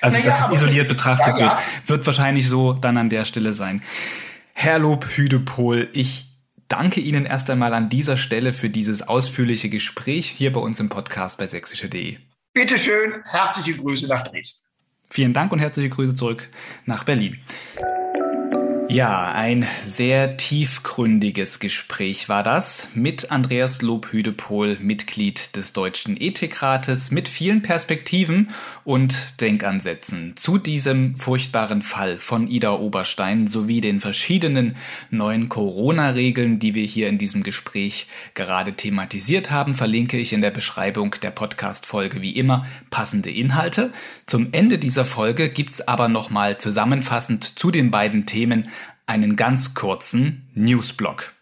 Also, 0.00 0.18
naja, 0.18 0.30
dass 0.30 0.48
es 0.48 0.54
isoliert 0.56 0.88
betrachtet 0.88 1.38
ja, 1.38 1.46
ja. 1.46 1.50
wird, 1.50 1.88
wird 1.88 2.06
wahrscheinlich 2.06 2.48
so 2.48 2.72
dann 2.72 2.96
an 2.96 3.10
der 3.10 3.24
Stelle 3.24 3.52
sein. 3.52 3.82
Herr 4.54 4.78
Lob 4.78 5.04
Hüdepol, 5.04 5.88
ich 5.92 6.29
danke 6.70 7.00
Ihnen 7.00 7.26
erst 7.26 7.50
einmal 7.50 7.74
an 7.74 7.90
dieser 7.90 8.16
Stelle 8.16 8.54
für 8.54 8.70
dieses 8.70 9.02
ausführliche 9.02 9.68
Gespräch 9.68 10.28
hier 10.28 10.52
bei 10.52 10.60
uns 10.60 10.80
im 10.80 10.88
Podcast 10.88 11.36
bei 11.36 11.46
sächsische.de. 11.46 12.16
Bitte 12.54 12.78
schön, 12.78 13.22
herzliche 13.24 13.74
Grüße 13.74 14.06
nach 14.06 14.26
Dresden. 14.26 14.68
Vielen 15.10 15.32
Dank 15.32 15.52
und 15.52 15.58
herzliche 15.58 15.90
Grüße 15.90 16.14
zurück 16.14 16.48
nach 16.86 17.04
Berlin. 17.04 17.38
Ja, 18.92 19.30
ein 19.30 19.64
sehr 19.84 20.36
tiefgründiges 20.36 21.60
Gespräch 21.60 22.28
war 22.28 22.42
das 22.42 22.88
mit 22.94 23.30
Andreas 23.30 23.82
Lobhüdepohl, 23.82 24.78
Mitglied 24.80 25.54
des 25.54 25.72
Deutschen 25.72 26.20
Ethikrates, 26.20 27.12
mit 27.12 27.28
vielen 27.28 27.62
Perspektiven 27.62 28.48
und 28.82 29.40
Denkansätzen 29.40 30.34
zu 30.36 30.58
diesem 30.58 31.14
furchtbaren 31.14 31.82
Fall 31.82 32.18
von 32.18 32.48
Ida 32.48 32.72
Oberstein 32.72 33.46
sowie 33.46 33.80
den 33.80 34.00
verschiedenen 34.00 34.74
neuen 35.10 35.48
Corona-Regeln, 35.48 36.58
die 36.58 36.74
wir 36.74 36.84
hier 36.84 37.08
in 37.08 37.16
diesem 37.16 37.44
Gespräch 37.44 38.08
gerade 38.34 38.72
thematisiert 38.72 39.52
haben, 39.52 39.76
verlinke 39.76 40.18
ich 40.18 40.32
in 40.32 40.42
der 40.42 40.50
Beschreibung 40.50 41.14
der 41.22 41.30
Podcast-Folge 41.30 42.22
wie 42.22 42.32
immer 42.32 42.66
passende 42.90 43.30
Inhalte. 43.30 43.92
Zum 44.26 44.48
Ende 44.50 44.78
dieser 44.78 45.04
Folge 45.04 45.48
gibt's 45.48 45.80
aber 45.80 46.08
nochmal 46.08 46.56
zusammenfassend 46.56 47.56
zu 47.56 47.70
den 47.70 47.92
beiden 47.92 48.26
Themen 48.26 48.68
einen 49.10 49.34
ganz 49.34 49.74
kurzen 49.74 50.48
Newsblock. 50.54 51.34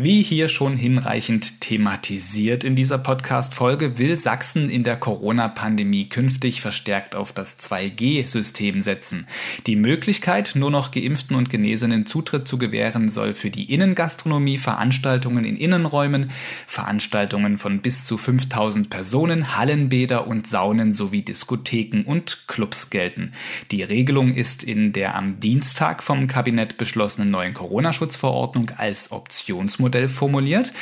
Wie 0.00 0.22
hier 0.22 0.48
schon 0.48 0.76
hinreichend 0.76 1.60
thematisiert 1.60 2.62
in 2.62 2.76
dieser 2.76 2.98
Podcast-Folge, 2.98 3.98
will 3.98 4.16
Sachsen 4.16 4.70
in 4.70 4.84
der 4.84 4.94
Corona-Pandemie 4.94 6.08
künftig 6.08 6.60
verstärkt 6.60 7.16
auf 7.16 7.32
das 7.32 7.58
2G-System 7.58 8.80
setzen. 8.80 9.26
Die 9.66 9.74
Möglichkeit, 9.74 10.52
nur 10.54 10.70
noch 10.70 10.92
Geimpften 10.92 11.34
und 11.34 11.50
Genesenen 11.50 12.06
Zutritt 12.06 12.46
zu 12.46 12.58
gewähren, 12.58 13.08
soll 13.08 13.34
für 13.34 13.50
die 13.50 13.74
Innengastronomie, 13.74 14.58
Veranstaltungen 14.58 15.44
in 15.44 15.56
Innenräumen, 15.56 16.30
Veranstaltungen 16.68 17.58
von 17.58 17.80
bis 17.80 18.04
zu 18.04 18.18
5000 18.18 18.90
Personen, 18.90 19.56
Hallenbäder 19.56 20.28
und 20.28 20.46
Saunen 20.46 20.92
sowie 20.92 21.22
Diskotheken 21.22 22.04
und 22.04 22.46
Clubs 22.46 22.90
gelten. 22.90 23.32
Die 23.72 23.82
Regelung 23.82 24.32
ist 24.32 24.62
in 24.62 24.92
der 24.92 25.16
am 25.16 25.40
Dienstag 25.40 26.04
vom 26.04 26.28
Kabinett 26.28 26.76
beschlossenen 26.76 27.32
neuen 27.32 27.52
Corona-Schutzverordnung 27.52 28.70
als 28.76 29.10
Optionsmodell 29.10 29.87
Geschäftsmodell 29.88 30.08
formuliert. 30.08 30.72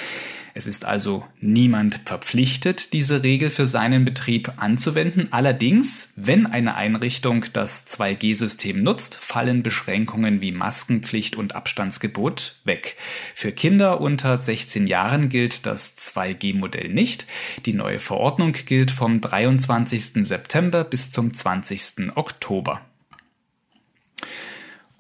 Es 0.55 0.67
ist 0.67 0.87
also 0.87 1.27
niemand 1.39 2.01
verpflichtet, 2.07 2.95
diese 2.95 3.23
Regel 3.23 3.51
für 3.51 3.67
seinen 3.67 4.07
Betrieb 4.07 4.55
anzuwenden. 4.57 5.29
Allerdings, 5.31 6.15
wenn 6.17 6.47
eine 6.47 6.77
Einrichtung 6.77 7.45
das 7.53 7.87
2G-System 7.87 8.83
nutzt, 8.83 9.17
fallen 9.17 9.63
Beschränkungen 9.63 10.41
wie 10.41 10.53
Maskenpflicht 10.53 11.37
und 11.37 11.55
Abstandsgebot 11.55 12.57
weg. 12.65 12.97
Für 13.35 13.53
Kinder 13.53 14.01
unter 14.01 14.41
16 14.41 14.87
Jahren 14.87 15.29
gilt 15.29 15.67
das 15.67 15.95
2G-Modell 15.99 16.89
nicht. 16.89 17.27
Die 17.67 17.75
neue 17.75 18.01
Verordnung 18.01 18.53
gilt 18.53 18.91
vom 18.91 19.21
23. 19.21 20.27
September 20.27 20.85
bis 20.85 21.11
zum 21.11 21.35
20. 21.35 22.17
Oktober. 22.17 22.81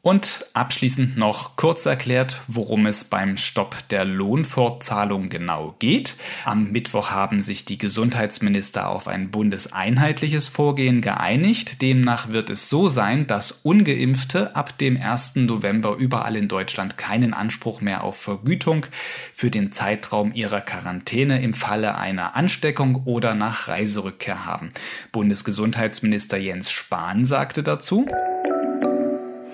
Und 0.06 0.46
abschließend 0.54 1.16
noch 1.16 1.56
kurz 1.56 1.84
erklärt, 1.84 2.40
worum 2.46 2.86
es 2.86 3.02
beim 3.02 3.36
Stopp 3.36 3.88
der 3.88 4.04
Lohnfortzahlung 4.04 5.30
genau 5.30 5.74
geht. 5.80 6.14
Am 6.44 6.70
Mittwoch 6.70 7.10
haben 7.10 7.40
sich 7.40 7.64
die 7.64 7.76
Gesundheitsminister 7.76 8.88
auf 8.88 9.08
ein 9.08 9.32
bundeseinheitliches 9.32 10.46
Vorgehen 10.46 11.00
geeinigt. 11.00 11.82
Demnach 11.82 12.28
wird 12.28 12.50
es 12.50 12.68
so 12.68 12.88
sein, 12.88 13.26
dass 13.26 13.50
ungeimpfte 13.50 14.54
ab 14.54 14.78
dem 14.78 14.96
1. 14.96 15.34
November 15.34 15.96
überall 15.96 16.36
in 16.36 16.46
Deutschland 16.46 16.96
keinen 16.96 17.34
Anspruch 17.34 17.80
mehr 17.80 18.04
auf 18.04 18.16
Vergütung 18.16 18.86
für 19.32 19.50
den 19.50 19.72
Zeitraum 19.72 20.32
ihrer 20.32 20.60
Quarantäne 20.60 21.42
im 21.42 21.52
Falle 21.52 21.98
einer 21.98 22.36
Ansteckung 22.36 23.02
oder 23.06 23.34
nach 23.34 23.66
Reiserückkehr 23.66 24.46
haben. 24.46 24.70
Bundesgesundheitsminister 25.10 26.36
Jens 26.36 26.70
Spahn 26.70 27.24
sagte 27.24 27.64
dazu, 27.64 28.06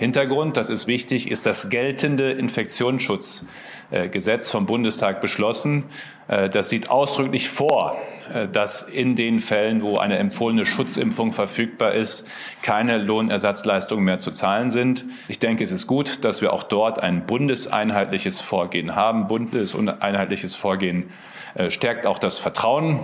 Hintergrund, 0.02 0.56
das 0.56 0.68
ist 0.68 0.88
wichtig, 0.88 1.30
ist 1.30 1.46
das 1.46 1.70
geltende 1.70 2.32
Infektionsschutzgesetz 2.32 4.50
vom 4.50 4.66
Bundestag 4.66 5.20
beschlossen. 5.20 5.84
Äh, 6.26 6.50
das 6.50 6.70
sieht 6.70 6.90
ausdrücklich 6.90 7.48
vor, 7.48 7.96
äh, 8.34 8.48
dass 8.48 8.82
in 8.82 9.14
den 9.14 9.38
Fällen, 9.38 9.80
wo 9.80 9.98
eine 9.98 10.18
empfohlene 10.18 10.66
Schutzimpfung 10.66 11.30
verfügbar 11.30 11.92
ist, 11.92 12.28
keine 12.62 12.98
Lohnersatzleistungen 12.98 14.04
mehr 14.04 14.18
zu 14.18 14.32
zahlen 14.32 14.70
sind. 14.70 15.04
Ich 15.28 15.38
denke, 15.38 15.62
es 15.62 15.70
ist 15.70 15.86
gut, 15.86 16.24
dass 16.24 16.42
wir 16.42 16.52
auch 16.52 16.64
dort 16.64 16.98
ein 16.98 17.24
bundeseinheitliches 17.24 18.40
Vorgehen 18.40 18.96
haben. 18.96 19.28
Bundeseinheitliches 19.28 20.56
Vorgehen 20.56 21.10
äh, 21.54 21.70
stärkt 21.70 22.06
auch 22.06 22.18
das 22.18 22.40
Vertrauen, 22.40 22.98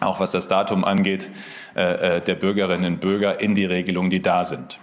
auch 0.00 0.20
was 0.20 0.30
das 0.30 0.46
Datum 0.46 0.84
angeht, 0.84 1.28
der 1.74 2.20
Bürgerinnen 2.20 2.94
und 2.94 3.00
Bürger 3.00 3.40
in 3.40 3.54
die 3.54 3.64
Regelungen, 3.64 4.10
die 4.10 4.20
da 4.20 4.44
sind. 4.44 4.80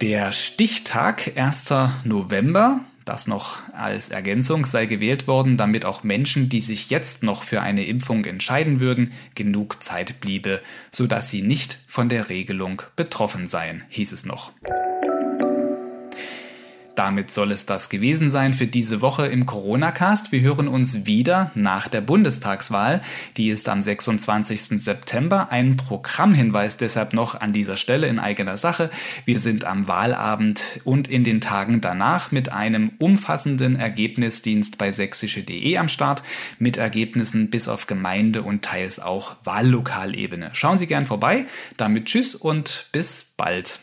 Der 0.00 0.32
Stichtag 0.32 1.32
1. 1.36 1.74
November, 2.04 2.78
das 3.04 3.26
noch 3.26 3.56
als 3.72 4.10
Ergänzung 4.10 4.64
sei 4.64 4.86
gewählt 4.86 5.26
worden, 5.26 5.56
damit 5.56 5.84
auch 5.84 6.04
Menschen, 6.04 6.48
die 6.48 6.60
sich 6.60 6.88
jetzt 6.88 7.24
noch 7.24 7.42
für 7.42 7.62
eine 7.62 7.84
Impfung 7.84 8.24
entscheiden 8.24 8.80
würden, 8.80 9.12
genug 9.34 9.82
Zeit 9.82 10.20
bliebe, 10.20 10.60
sodass 10.92 11.30
sie 11.30 11.42
nicht 11.42 11.80
von 11.88 12.08
der 12.08 12.28
Regelung 12.28 12.82
betroffen 12.94 13.48
seien, 13.48 13.82
hieß 13.88 14.12
es 14.12 14.24
noch. 14.24 14.52
Damit 16.98 17.30
soll 17.30 17.52
es 17.52 17.64
das 17.64 17.90
gewesen 17.90 18.28
sein 18.28 18.52
für 18.52 18.66
diese 18.66 19.00
Woche 19.00 19.28
im 19.28 19.46
Corona-Cast. 19.46 20.32
Wir 20.32 20.40
hören 20.40 20.66
uns 20.66 21.06
wieder 21.06 21.52
nach 21.54 21.86
der 21.86 22.00
Bundestagswahl. 22.00 23.02
Die 23.36 23.50
ist 23.50 23.68
am 23.68 23.80
26. 23.80 24.82
September. 24.82 25.52
Ein 25.52 25.76
Programmhinweis 25.76 26.76
deshalb 26.76 27.12
noch 27.12 27.40
an 27.40 27.52
dieser 27.52 27.76
Stelle 27.76 28.08
in 28.08 28.18
eigener 28.18 28.58
Sache. 28.58 28.90
Wir 29.24 29.38
sind 29.38 29.62
am 29.62 29.86
Wahlabend 29.86 30.80
und 30.82 31.06
in 31.06 31.22
den 31.22 31.40
Tagen 31.40 31.80
danach 31.80 32.32
mit 32.32 32.50
einem 32.50 32.90
umfassenden 32.98 33.76
Ergebnisdienst 33.76 34.76
bei 34.76 34.90
sächsische.de 34.90 35.76
am 35.76 35.86
Start 35.86 36.24
mit 36.58 36.78
Ergebnissen 36.78 37.48
bis 37.48 37.68
auf 37.68 37.86
Gemeinde 37.86 38.42
und 38.42 38.64
teils 38.64 38.98
auch 38.98 39.36
Wahllokalebene. 39.44 40.50
Schauen 40.52 40.78
Sie 40.78 40.88
gern 40.88 41.06
vorbei. 41.06 41.46
Damit 41.76 42.06
tschüss 42.06 42.34
und 42.34 42.88
bis 42.90 43.34
bald. 43.36 43.78